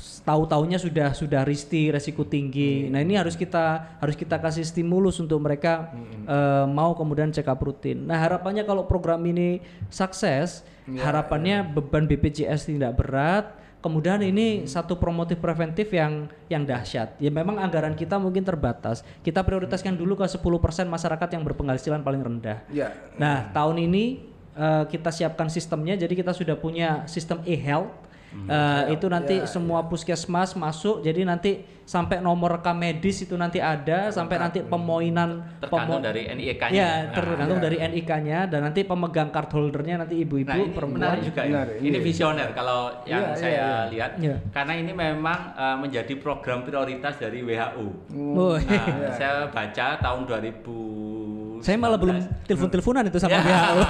eh, 0.00 0.24
tahu-taunya 0.24 0.80
sudah 0.80 1.12
sudah 1.12 1.44
risti 1.44 1.92
resiko 1.92 2.24
tinggi. 2.24 2.88
Nah 2.88 3.00
ini 3.04 3.16
harus 3.16 3.36
kita 3.36 3.98
harus 4.00 4.16
kita 4.16 4.40
kasih 4.40 4.64
stimulus 4.64 5.20
untuk 5.20 5.40
mereka 5.40 5.92
eh, 6.24 6.64
mau 6.68 6.96
kemudian 6.96 7.32
check 7.32 7.48
up 7.48 7.60
rutin. 7.60 8.08
Nah 8.08 8.16
harapannya 8.16 8.64
kalau 8.64 8.88
program 8.88 9.20
ini 9.28 9.60
sukses, 9.92 10.64
harapannya 10.88 11.64
beban 11.64 12.08
BPJS 12.08 12.72
tidak 12.72 12.96
berat. 13.00 13.60
Kemudian 13.80 14.20
ini 14.20 14.68
satu 14.68 15.00
promotif 15.00 15.40
preventif 15.40 15.88
yang 15.88 16.28
yang 16.52 16.68
dahsyat. 16.68 17.16
Ya 17.16 17.32
memang 17.32 17.56
anggaran 17.56 17.96
kita 17.96 18.20
mungkin 18.20 18.44
terbatas. 18.44 19.00
Kita 19.24 19.40
prioritaskan 19.40 19.96
dulu 19.96 20.20
ke 20.20 20.28
10% 20.28 20.36
masyarakat 20.84 21.28
yang 21.32 21.40
berpenghasilan 21.48 22.04
paling 22.04 22.20
rendah. 22.20 22.60
Ya. 22.68 22.92
Nah, 23.16 23.48
tahun 23.56 23.88
ini 23.88 24.20
eh, 24.52 24.84
kita 24.84 25.08
siapkan 25.08 25.48
sistemnya, 25.48 25.96
jadi 25.96 26.12
kita 26.12 26.36
sudah 26.36 26.60
punya 26.60 27.08
sistem 27.08 27.40
e-health 27.48 28.09
Eh, 28.30 28.94
itu 28.94 29.06
nanti 29.06 29.42
semua 29.44 29.82
puskesmas 29.84 30.54
masuk 30.54 31.02
jadi 31.02 31.26
nanti 31.26 31.58
sampai 31.82 32.22
nomor 32.22 32.54
rekam 32.54 32.78
medis 32.78 33.18
itu 33.20 33.34
nanti 33.34 33.58
ada 33.58 34.06
sampai 34.08 34.38
nanti 34.38 34.62
pemoinan 34.62 35.42
tergantung 35.58 35.98
pemo- 35.98 36.06
dari 36.06 36.22
NIK-nya. 36.30 36.70
ya 36.72 36.90
Nah, 37.02 37.10
tergantung 37.10 37.58
dari 37.58 37.82
NIK-nya 37.82 38.46
dan 38.46 38.62
nanti 38.62 38.80
pemegang 38.82 39.28
card 39.28 39.50
holdernya 39.50 39.98
nanti 39.98 40.22
ibu-ibu 40.22 40.46
Nah, 40.46 40.56
ini 40.56 40.70
perempuan 40.70 41.02
menarik 41.02 41.22
juga 41.26 41.42
ya. 41.42 41.50
Menarik, 41.52 41.76
Ini 41.80 41.90
iya. 41.92 42.00
visioner 42.00 42.48
kalau 42.52 42.80
yang 43.02 43.22
Iya, 43.24 43.34
saya 43.34 43.50
iya, 43.50 43.58
iya. 43.58 43.78
lihat 43.90 44.10
Iya. 44.16 44.36
karena 44.48 44.72
ini 44.76 44.92
memang 44.94 45.40
uh, 45.52 45.76
menjadi 45.76 46.14
program 46.16 46.62
prioritas 46.62 47.18
dari 47.18 47.42
WHO. 47.42 47.86
Oh, 48.14 48.54
Nah, 48.54 49.10
saya 49.10 49.50
baca 49.50 49.86
tahun 49.98 50.20
2000 50.22 51.19
saya 51.60 51.76
malah 51.76 51.96
belum 51.96 52.16
telepon-teleponan 52.44 53.04
itu 53.04 53.16
sama 53.16 53.38
WHO 53.38 53.80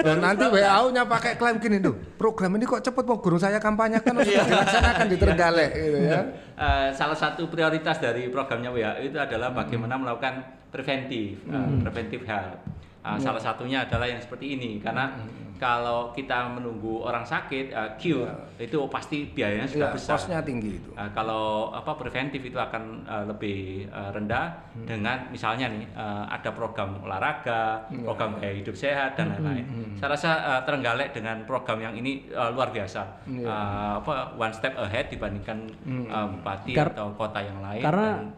Dan 0.00 0.16
nanti 0.18 0.44
WHO-nya 0.44 1.02
pakai 1.04 1.34
klaim 1.34 1.56
gini 1.56 1.78
tuh, 1.78 1.94
program 2.14 2.54
ini 2.54 2.64
kok 2.64 2.80
cepet 2.80 3.04
mau 3.04 3.16
guru 3.16 3.36
saya 3.36 3.56
kampanyekan 3.56 4.12
harus 4.12 4.28
Iya. 4.28 4.44
dilaksanakan 4.44 5.06
di 5.06 5.16
Trenggalek 5.16 5.70
gitu 5.72 5.98
ya. 6.00 6.20
Eh, 6.54 6.88
salah 6.90 7.14
satu 7.14 7.46
prioritas 7.46 7.96
dari 7.96 8.28
programnya 8.28 8.68
WHO 8.68 9.00
itu 9.04 9.16
adalah 9.16 9.50
bagaimana 9.50 9.94
melakukan 9.94 10.40
preventif, 10.68 11.40
eh, 11.44 11.68
preventif 11.80 12.20
health. 12.24 12.60
Eh, 13.00 13.16
Salah 13.16 13.40
satunya 13.40 13.80
adalah 13.80 14.04
yang 14.04 14.20
seperti 14.20 14.54
ini. 14.54 14.76
Karena 14.76 15.08
kalau 15.56 16.08
kita 16.10 16.48
menunggu 16.50 17.00
orang 17.00 17.20
sakit, 17.22 17.68
eh, 17.68 17.90
cure 17.96 18.28
itu 18.56 18.76
pasti 18.86 19.24
biayanya 19.26 19.64
sudah 19.64 19.88
Ya, 19.88 19.92
besar. 19.92 20.16
kosnya 20.16 20.40
tinggi 20.40 20.70
itu. 20.74 20.88
Uh, 20.92 21.08
kalau 21.10 21.44
apa 21.70 21.92
preventif 21.94 22.40
itu 22.42 22.56
akan 22.56 22.82
uh, 23.04 23.24
lebih 23.26 23.84
uh, 23.88 24.08
rendah 24.10 24.52
dengan 24.82 25.28
misalnya 25.28 25.68
nih 25.68 25.84
uh, 25.92 26.24
ada 26.26 26.48
program 26.50 27.00
olahraga, 27.00 27.84
program 27.98 28.36
gaya 28.36 28.52
hidup 28.54 28.72
sehat 28.74 29.16
dan 29.16 29.32
lain-lain. 29.34 29.64
Saya 29.96 30.08
rasa 30.10 30.30
uh, 30.38 30.60
Trenggalek 30.62 31.12
dengan 31.12 31.40
program 31.42 31.76
yang 31.78 31.94
ini 31.94 32.28
uh, 32.30 32.48
luar 32.50 32.68
biasa, 32.68 33.24
Uh, 33.26 33.96
apa 33.96 34.12
one 34.34 34.52
step 34.52 34.76
ahead 34.76 35.08
dibandingkan 35.08 35.68
uh, 36.06 36.28
bupati 36.30 36.72
Kar- 36.72 36.92
atau 36.92 37.12
kota 37.12 37.40
yang 37.40 37.60
lain. 37.60 37.80
karena- 37.80 38.16
dan 38.20 38.28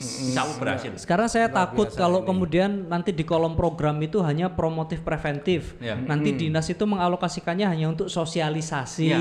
insya 0.00 0.48
Allah 0.48 0.56
berhasil. 0.56 0.90
Sekarang 0.96 1.28
saya 1.28 1.52
takut 1.52 1.92
kalau 1.92 2.24
kemudian 2.24 2.88
nanti 2.88 3.12
di 3.12 3.20
kolom 3.22 3.52
program 3.52 4.00
itu 4.00 4.24
hanya 4.24 4.48
promotif 4.48 5.04
preventif. 5.04 5.76
Ya. 5.76 5.94
Nanti 5.94 6.32
dinas 6.32 6.66
itu 6.72 6.88
mengalokasikannya 6.88 7.68
hanya 7.68 7.86
untuk 7.92 8.08
sosialisasi, 8.08 9.06
Ya. 9.12 9.20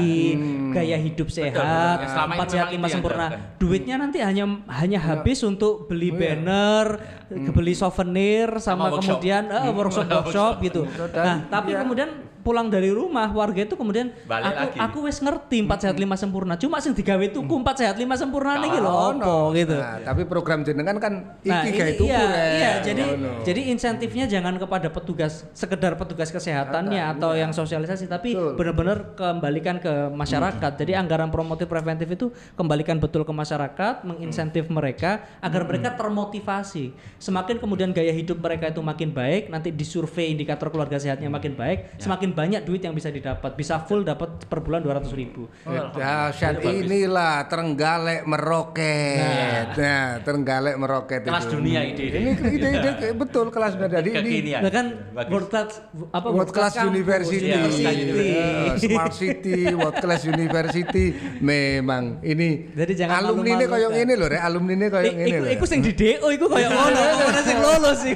gaya 0.72 0.98
hidup 0.98 1.28
sehat. 1.28 1.60
Ya, 1.60 2.26
empat 2.26 2.48
ini 2.48 2.54
sehat 2.56 2.68
lima 2.72 2.88
sempurna. 2.88 3.28
Duitnya 3.60 4.00
nanti 4.00 4.24
hanya 4.24 4.48
hanya 4.72 5.00
habis 5.04 5.44
untuk 5.44 5.92
beli 5.92 6.16
banner, 6.16 6.96
beli 7.52 7.76
souvenir, 7.76 8.48
sama, 8.58 8.88
Sama 8.88 8.96
workshop. 8.96 9.20
kemudian 9.20 9.44
eh, 9.52 9.72
workshop 9.76 10.06
workshop 10.08 10.54
gitu. 10.64 10.82
Nah, 11.12 11.44
tapi 11.52 11.76
ya. 11.76 11.84
kemudian 11.84 12.10
pulang 12.42 12.72
dari 12.72 12.90
rumah 12.90 13.30
warga 13.32 13.68
itu 13.68 13.76
kemudian 13.76 14.12
Balik 14.26 14.46
aku 14.46 14.60
lagi. 14.60 14.78
aku 14.80 14.98
wes 15.06 15.18
ngerti 15.20 15.58
empat 15.66 15.80
sehat 15.86 15.98
lima 16.00 16.16
sempurna. 16.16 16.56
Cuma 16.56 16.80
sing 16.80 16.96
digawe 16.96 17.26
tuku 17.30 17.54
empat 17.54 17.76
sehat 17.84 17.96
lima 18.00 18.16
sempurna 18.16 18.58
nih 18.60 18.80
loh, 18.80 19.14
Ono. 19.16 19.52
gitu. 19.54 19.76
Nah, 19.76 20.00
tapi 20.02 20.24
program 20.26 20.64
jenengan 20.64 20.98
kan 20.98 21.14
Nah, 21.44 21.64
iki 21.64 21.70
ini 21.72 21.78
gawe 21.78 21.92
tuku 21.96 22.10
iya, 22.10 22.46
iya, 22.56 22.72
jadi 22.84 23.04
Ngono. 23.04 23.44
jadi 23.44 23.62
insentifnya 23.72 24.26
jangan 24.28 24.56
kepada 24.60 24.88
petugas 24.92 25.46
sekedar 25.52 25.96
petugas 25.96 26.30
kesehatannya 26.30 27.02
atau 27.18 27.36
yang 27.36 27.52
sosialisasi 27.52 28.08
tapi 28.08 28.36
benar-benar 28.36 29.16
kembalikan 29.16 29.78
ke 29.80 30.12
masyarakat. 30.12 30.72
Jadi 30.80 30.96
anggaran 30.96 31.30
promotif 31.30 31.68
preventif 31.68 32.08
itu 32.10 32.32
kembalikan 32.56 32.98
betul 32.98 33.24
ke 33.28 33.34
masyarakat, 33.34 34.08
menginsentif 34.08 34.68
mereka 34.72 35.24
agar 35.44 35.68
mereka 35.68 35.96
termotivasi. 35.96 36.92
Semakin 37.20 37.60
kemudian 37.60 37.92
gaya 37.92 38.12
hidup 38.16 38.40
mereka 38.40 38.72
itu 38.72 38.80
makin 38.80 39.12
baik, 39.12 39.52
nanti 39.52 39.70
disurvei 39.74 40.32
indikator 40.32 40.72
keluarga 40.72 40.98
sehatnya 41.00 41.28
makin 41.28 41.54
baik, 41.56 42.00
semakin 42.00 42.29
banyak 42.32 42.62
duit 42.62 42.80
yang 42.80 42.92
bisa 42.92 43.08
didapat. 43.08 43.54
Bisa 43.54 43.80
full 43.80 44.02
dapat 44.02 44.44
per 44.44 44.60
bulan 44.60 44.80
200 44.80 45.10
ribu. 45.14 45.48
Dahsyat 45.66 46.62
inilah 46.62 47.46
Trenggalek 47.46 48.24
meroket. 48.24 49.68
Nah, 49.72 50.20
Trenggalek 50.20 50.76
meroket 50.76 51.22
Kelas 51.22 51.44
itu. 51.44 51.56
dunia 51.56 51.82
ide 51.84 52.04
ini. 52.08 52.20
Ini 52.32 52.32
ide-ide 52.56 53.08
betul 53.14 53.50
kelas 53.50 53.74
dunia. 53.74 54.00
Jadi 54.00 54.10
ini. 54.16 54.52
Nah 54.54 54.70
kan 54.70 54.86
world 55.26 55.48
class 55.48 55.82
apa 56.10 56.28
World 56.30 56.50
Class 56.50 56.74
Campus, 56.74 56.90
University, 56.90 57.46
Iya, 57.46 57.58
Class 57.60 57.96
University. 57.96 58.30
Eh, 58.30 58.74
Smart 58.80 59.14
City, 59.14 59.58
World 59.72 59.98
Class 59.98 60.22
University, 60.24 61.06
memang 61.40 62.22
ini. 62.22 62.70
Jadi 62.72 62.94
jangan 62.96 63.14
alumni 63.22 63.50
ini 63.52 63.66
kayak 63.66 63.90
ini 63.96 64.14
loh, 64.14 64.28
Rek. 64.28 64.42
alumni 64.42 64.74
ini 64.74 64.88
kayak 64.88 65.06
Eh, 65.10 65.26
ini 65.26 65.38
loh. 65.38 65.50
iku 65.52 65.66
sing 65.66 65.80
di 65.80 65.92
DO 65.92 66.28
iku 66.30 66.46
kayak 66.48 66.70
ngono, 66.70 67.00
mana 67.22 67.42
sing 67.42 67.58
lolos 67.58 67.98
sih. 68.00 68.14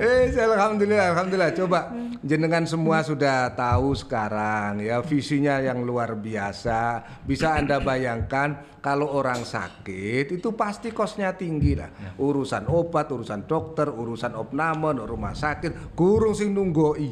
Eh, 0.00 0.32
alhamdulillah, 0.32 1.12
alhamdulillah. 1.12 1.52
Coba 1.52 1.92
jenengan 2.24 2.64
semua 2.64 3.04
sudah 3.04 3.52
tahu 3.52 3.92
sekarang 3.92 4.80
ya 4.80 5.04
visinya 5.04 5.60
yang 5.60 5.84
luar 5.84 6.16
biasa. 6.16 7.04
Bisa 7.24 7.58
anda 7.58 7.82
bayangkan 7.82 8.80
kalau 8.80 9.12
orang 9.12 9.44
sakit 9.44 10.32
itu 10.32 10.56
pasti 10.56 10.92
kosnya 10.92 11.36
tinggi 11.36 11.76
lah. 11.76 12.16
Urusan 12.16 12.68
obat, 12.70 13.12
urusan 13.12 13.44
dokter, 13.44 13.90
urusan 13.92 14.32
opname, 14.38 14.96
rumah 15.04 15.36
sakit, 15.36 15.96
gurung 15.96 16.32
sing 16.32 16.56
nunggoi. 16.56 17.10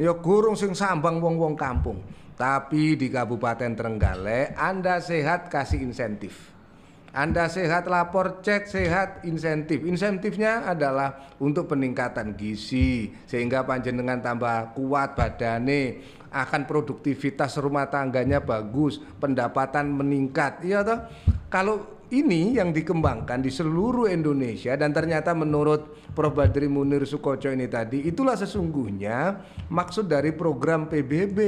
Ya 0.00 0.10
gurung 0.16 0.58
sing 0.58 0.74
sambang 0.74 1.22
wong-wong 1.22 1.54
kampung. 1.54 2.02
Tapi 2.34 2.98
di 2.98 3.14
Kabupaten 3.14 3.78
Trenggalek 3.78 4.58
Anda 4.58 4.98
sehat 4.98 5.46
kasih 5.46 5.86
insentif. 5.86 6.53
Anda 7.14 7.46
sehat 7.46 7.86
lapor 7.86 8.42
cek 8.42 8.66
sehat 8.66 9.22
insentif. 9.22 9.86
Insentifnya 9.86 10.66
adalah 10.66 11.30
untuk 11.38 11.70
peningkatan 11.70 12.34
gizi 12.34 13.14
sehingga 13.30 13.62
panjenengan 13.62 14.18
tambah 14.18 14.74
kuat 14.74 15.14
badane, 15.14 16.02
akan 16.34 16.66
produktivitas 16.66 17.54
rumah 17.62 17.86
tangganya 17.86 18.42
bagus, 18.42 18.98
pendapatan 19.22 19.94
meningkat. 19.94 20.66
Iya 20.66 20.82
toh? 20.82 20.98
Kalau 21.46 22.02
ini 22.10 22.58
yang 22.58 22.74
dikembangkan 22.74 23.38
di 23.38 23.50
seluruh 23.54 24.10
Indonesia 24.10 24.74
dan 24.74 24.90
ternyata 24.90 25.32
menurut 25.38 26.10
Prof 26.10 26.34
Badri 26.34 26.66
Munir 26.66 27.06
Sukoco 27.06 27.46
ini 27.46 27.70
tadi 27.70 28.10
itulah 28.10 28.34
sesungguhnya 28.34 29.38
maksud 29.70 30.10
dari 30.10 30.34
program 30.34 30.90
PBB 30.90 31.38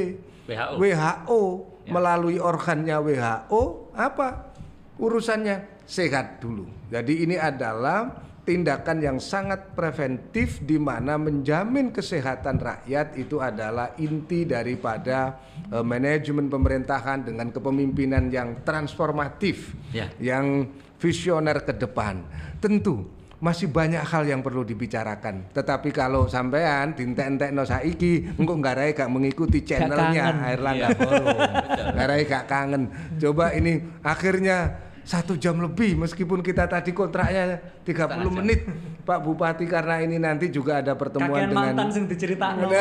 WHO. 0.46 0.78
WHO 0.78 1.42
melalui 1.90 2.38
organnya 2.38 2.98
WHO 2.98 3.94
apa 3.94 4.55
urusannya 4.96 5.84
sehat 5.86 6.40
dulu. 6.42 6.66
Jadi 6.90 7.24
ini 7.24 7.36
adalah 7.38 8.26
tindakan 8.46 9.02
yang 9.02 9.18
sangat 9.18 9.74
preventif 9.74 10.62
di 10.62 10.78
mana 10.78 11.18
menjamin 11.18 11.90
kesehatan 11.90 12.62
rakyat 12.62 13.18
itu 13.18 13.42
adalah 13.42 13.98
inti 13.98 14.46
daripada 14.46 15.34
eh, 15.66 15.82
manajemen 15.82 16.46
pemerintahan 16.46 17.26
dengan 17.26 17.50
kepemimpinan 17.50 18.30
yang 18.30 18.62
transformatif, 18.62 19.74
Ya. 19.90 20.06
yang 20.22 20.70
visioner 21.02 21.60
ke 21.66 21.74
depan. 21.74 22.22
Tentu 22.62 23.16
masih 23.36 23.68
banyak 23.68 24.00
hal 24.00 24.24
yang 24.24 24.40
perlu 24.40 24.64
dibicarakan. 24.64 25.52
Tetapi 25.52 25.92
kalau 25.92 26.24
sampean 26.24 26.96
dintek-entekno 26.96 27.68
saiki 27.68 28.32
engko 28.40 28.56
nggarai 28.56 28.96
gak 28.96 29.12
mengikuti 29.12 29.60
channelnya. 29.60 30.40
Airlangga 30.40 30.88
Forum. 30.96 31.26
Nggarai 31.94 32.22
gak 32.24 32.44
kangen. 32.48 32.82
Coba 33.20 33.52
ini 33.52 33.84
akhirnya 34.00 34.85
satu 35.06 35.38
jam 35.38 35.54
lebih 35.62 35.94
meskipun 35.94 36.42
kita 36.42 36.66
tadi 36.66 36.90
kontraknya 36.90 37.62
30 37.86 38.38
menit 38.42 38.66
Pak 39.06 39.22
Bupati 39.22 39.70
karena 39.70 40.02
ini 40.02 40.18
nanti 40.18 40.50
juga 40.50 40.82
ada 40.82 40.98
pertemuan 40.98 41.46
Kakean 41.46 41.50
dengan 41.54 41.66
mantan 41.78 41.88
sing 41.94 42.04
diceritakno. 42.10 42.66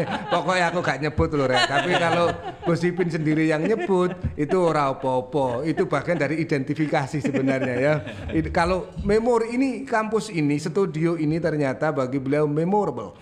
eh, 0.00 0.04
pokoknya 0.32 0.72
aku 0.72 0.80
gak 0.80 0.98
nyebut 1.04 1.28
loh 1.36 1.44
Rek. 1.44 1.68
Tapi 1.68 1.92
kalau 2.00 2.32
Gus 2.64 2.80
Ipin 2.80 3.12
sendiri 3.12 3.44
yang 3.44 3.60
nyebut 3.60 4.16
itu 4.40 4.56
ora 4.56 4.88
apa-apa. 4.88 5.68
Itu 5.68 5.84
bagian 5.84 6.16
dari 6.16 6.40
identifikasi 6.40 7.20
sebenarnya 7.20 7.76
ya. 7.76 7.94
It- 8.32 8.48
kalau 8.56 8.88
memori 9.04 9.52
ini 9.52 9.84
kampus 9.84 10.32
ini, 10.32 10.56
studio 10.56 11.20
ini 11.20 11.36
ternyata 11.36 11.92
bagi 11.92 12.16
beliau 12.16 12.48
memorable. 12.48 13.12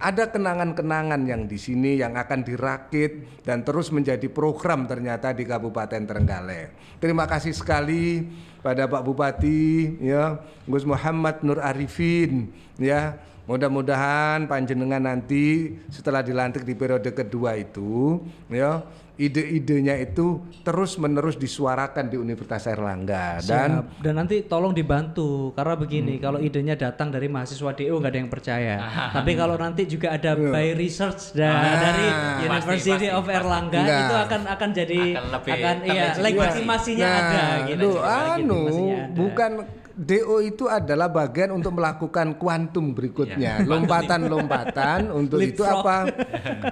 Ada 0.00 0.32
kenangan-kenangan 0.32 1.28
yang 1.28 1.44
di 1.44 1.60
sini 1.60 2.00
yang 2.00 2.16
akan 2.16 2.40
dirakit 2.40 3.44
dan 3.44 3.68
terus 3.68 3.92
menjadi 3.92 4.32
program 4.32 4.88
ternyata 4.88 5.36
di 5.36 5.44
Kabupaten 5.44 6.08
Trenggalek. 6.08 6.53
Terima 7.02 7.28
kasih 7.28 7.52
sekali 7.52 8.32
pada 8.64 8.88
Pak 8.88 9.02
Bupati 9.04 10.00
ya, 10.00 10.40
Gus 10.64 10.88
Muhammad 10.88 11.44
Nur 11.44 11.60
Arifin 11.60 12.48
ya. 12.80 13.20
Mudah-mudahan 13.44 14.48
panjenengan 14.48 15.04
nanti 15.04 15.76
setelah 15.92 16.24
dilantik 16.24 16.64
di 16.64 16.72
periode 16.72 17.12
kedua 17.12 17.60
itu 17.60 18.24
ya 18.48 18.80
ide-idenya 19.14 19.94
itu 19.96 20.42
terus 20.60 20.98
menerus 20.98 21.38
disuarakan 21.38 22.10
di 22.10 22.16
Universitas 22.16 22.66
Erlangga. 22.66 23.38
Dan 23.38 23.70
Siap. 23.78 24.02
dan 24.02 24.14
nanti 24.16 24.42
tolong 24.42 24.74
dibantu 24.74 25.54
karena 25.54 25.74
begini 25.74 26.18
kalau 26.18 26.38
idenya 26.38 26.74
datang 26.74 27.08
dari 27.08 27.30
mahasiswa 27.30 27.70
DU 27.70 27.94
nggak 27.94 28.10
ada 28.10 28.18
yang 28.18 28.30
percaya. 28.32 28.74
Tapi 29.16 29.32
kalau 29.34 29.54
nanti 29.54 29.86
juga 29.86 30.12
ada 30.12 30.34
by 30.34 30.74
research 30.74 31.30
da- 31.32 31.78
dari 31.78 32.06
University 32.42 32.90
pasti, 32.90 33.08
of 33.08 33.26
Erlangga 33.26 33.80
Enggak. 33.80 34.02
itu 34.02 34.14
akan 34.18 34.40
akan 34.50 34.68
jadi 34.72 35.00
Akan 35.14 35.26
lebih 35.30 35.52
akan 35.54 35.76
iya 35.84 36.04
legitimasinya 36.18 37.06
ada 37.06 37.44
gitu 37.70 37.90
anu 38.00 38.62
ada. 38.66 39.14
bukan 39.14 39.50
DO 39.94 40.42
itu 40.42 40.66
adalah 40.68 41.08
bagian 41.08 41.54
untuk 41.54 41.78
melakukan 41.78 42.36
kuantum 42.36 42.92
berikutnya, 42.92 43.62
lompatan-lompatan 43.64 45.08
untuk 45.14 45.38
itu 45.38 45.62
apa? 45.62 46.10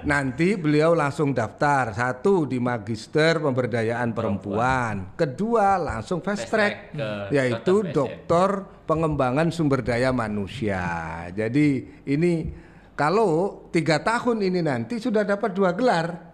Nanti 0.02 0.58
beliau 0.58 0.92
langsung 0.92 1.32
daftar. 1.32 1.94
Satu 1.94 2.44
di 2.44 2.58
magister 2.58 3.38
pemberdayaan 3.38 4.10
perempuan, 4.12 5.16
kedua 5.16 5.80
langsung 5.80 6.18
fast 6.18 6.42
Fast 6.42 6.48
track, 6.58 6.96
yaitu 7.30 7.86
doktor 7.94 8.66
pengembangan 8.82 9.54
sumber 9.54 9.86
daya 9.86 10.10
manusia. 10.10 10.82
Jadi 11.30 12.02
ini 12.10 12.50
kalau 12.98 13.62
tiga 13.70 14.02
tahun 14.02 14.42
ini 14.42 14.58
nanti 14.58 14.98
sudah 14.98 15.22
dapat 15.22 15.54
dua 15.54 15.70
gelar 15.70 16.31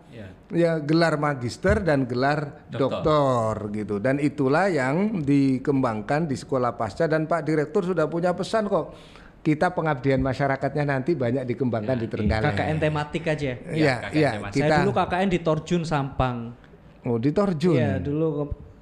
Ya. 0.49 0.57
ya 0.57 0.73
gelar 0.81 1.21
magister 1.21 1.85
dan 1.85 2.09
gelar 2.09 2.65
Doktor. 2.73 3.05
doktor 3.05 3.55
gitu 3.77 3.97
dan 4.01 4.17
itulah 4.17 4.73
yang 4.73 5.21
dikembangkan 5.21 6.25
di 6.25 6.37
sekolah 6.41 6.73
pasca 6.77 7.05
dan 7.05 7.29
Pak 7.29 7.45
Direktur 7.45 7.85
sudah 7.85 8.09
punya 8.09 8.33
pesan 8.33 8.65
kok 8.69 8.97
kita 9.45 9.73
pengabdian 9.73 10.19
masyarakatnya 10.21 10.85
nanti 10.89 11.15
banyak 11.15 11.47
dikembangkan 11.47 11.97
di 11.97 12.07
Trenggalek. 12.11 12.53
KKN 12.59 12.77
tematik 12.83 13.23
aja 13.29 13.53
Iya, 13.71 13.95
iya, 14.13 14.31
tematik. 14.37 14.57
kita 14.61 14.75
saya 14.75 14.81
dulu 14.85 14.93
KKN 14.97 15.29
di 15.29 15.39
Torjun 15.41 15.83
Sampang 15.85 16.37
oh 17.07 17.17
di 17.17 17.31
Torjun. 17.33 17.77
Iya 17.77 17.93
dulu 18.03 18.27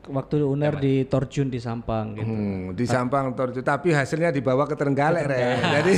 waktu 0.08 0.42
UNER 0.42 0.78
di 0.78 1.04
Torjun 1.06 1.50
di 1.50 1.58
Sampang 1.58 2.14
gitu. 2.16 2.26
Hmm, 2.26 2.64
di 2.72 2.86
Sampang 2.86 3.34
Torjun, 3.34 3.62
tapi 3.62 3.90
hasilnya 3.90 4.30
dibawa 4.30 4.64
ke 4.64 4.78
Trenggalek, 4.78 5.24
Re. 5.26 5.42
Jadi 5.60 5.94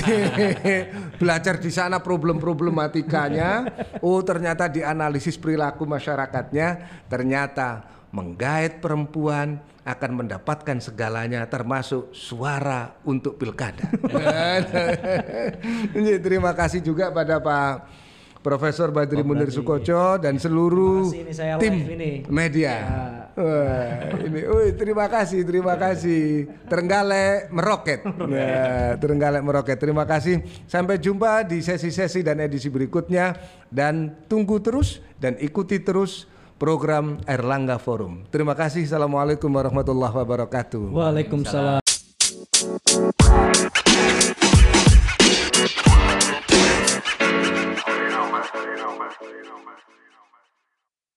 belajar 1.20 1.60
di 1.60 1.70
sana 1.72 2.00
problem-problematikanya, 2.00 3.50
oh 4.00 4.20
ternyata 4.24 4.66
dianalisis 4.68 5.36
perilaku 5.36 5.84
masyarakatnya, 5.84 6.68
ternyata 7.06 7.84
menggait 8.08 8.80
perempuan 8.80 9.60
akan 9.84 10.10
mendapatkan 10.24 10.76
segalanya 10.84 11.44
termasuk 11.48 12.12
suara 12.12 12.92
untuk 13.08 13.40
pilkada. 13.40 13.88
Jadi, 15.92 16.20
terima 16.26 16.52
kasih 16.52 16.84
juga 16.84 17.08
pada 17.08 17.40
Pak 17.40 18.07
Profesor 18.48 18.88
Badri 18.88 19.20
Munir 19.20 19.52
Sukoco 19.52 20.16
dan 20.16 20.40
seluruh 20.40 21.12
tim 21.60 21.74
ini. 21.84 22.24
media. 22.32 22.74
Wah, 23.36 24.08
ini, 24.24 24.40
wih, 24.40 24.72
terima 24.72 25.04
kasih, 25.04 25.44
terima 25.44 25.76
kasih. 25.76 26.48
Terenggalek 26.64 27.52
meroket. 27.52 28.00
Nah, 28.08 28.96
Terenggalek 28.96 29.44
meroket. 29.44 29.76
Terima 29.76 30.08
kasih. 30.08 30.40
Sampai 30.64 30.96
jumpa 30.96 31.44
di 31.44 31.60
sesi-sesi 31.60 32.24
dan 32.24 32.40
edisi 32.40 32.72
berikutnya 32.72 33.36
dan 33.68 34.16
tunggu 34.32 34.64
terus 34.64 35.04
dan 35.20 35.36
ikuti 35.44 35.84
terus 35.84 36.24
program 36.56 37.20
Erlangga 37.28 37.76
Forum. 37.76 38.24
Terima 38.32 38.56
kasih. 38.56 38.88
Assalamualaikum 38.88 39.52
warahmatullahi 39.52 40.14
wabarakatuh. 40.24 40.88
Waalaikumsalam 40.88 41.84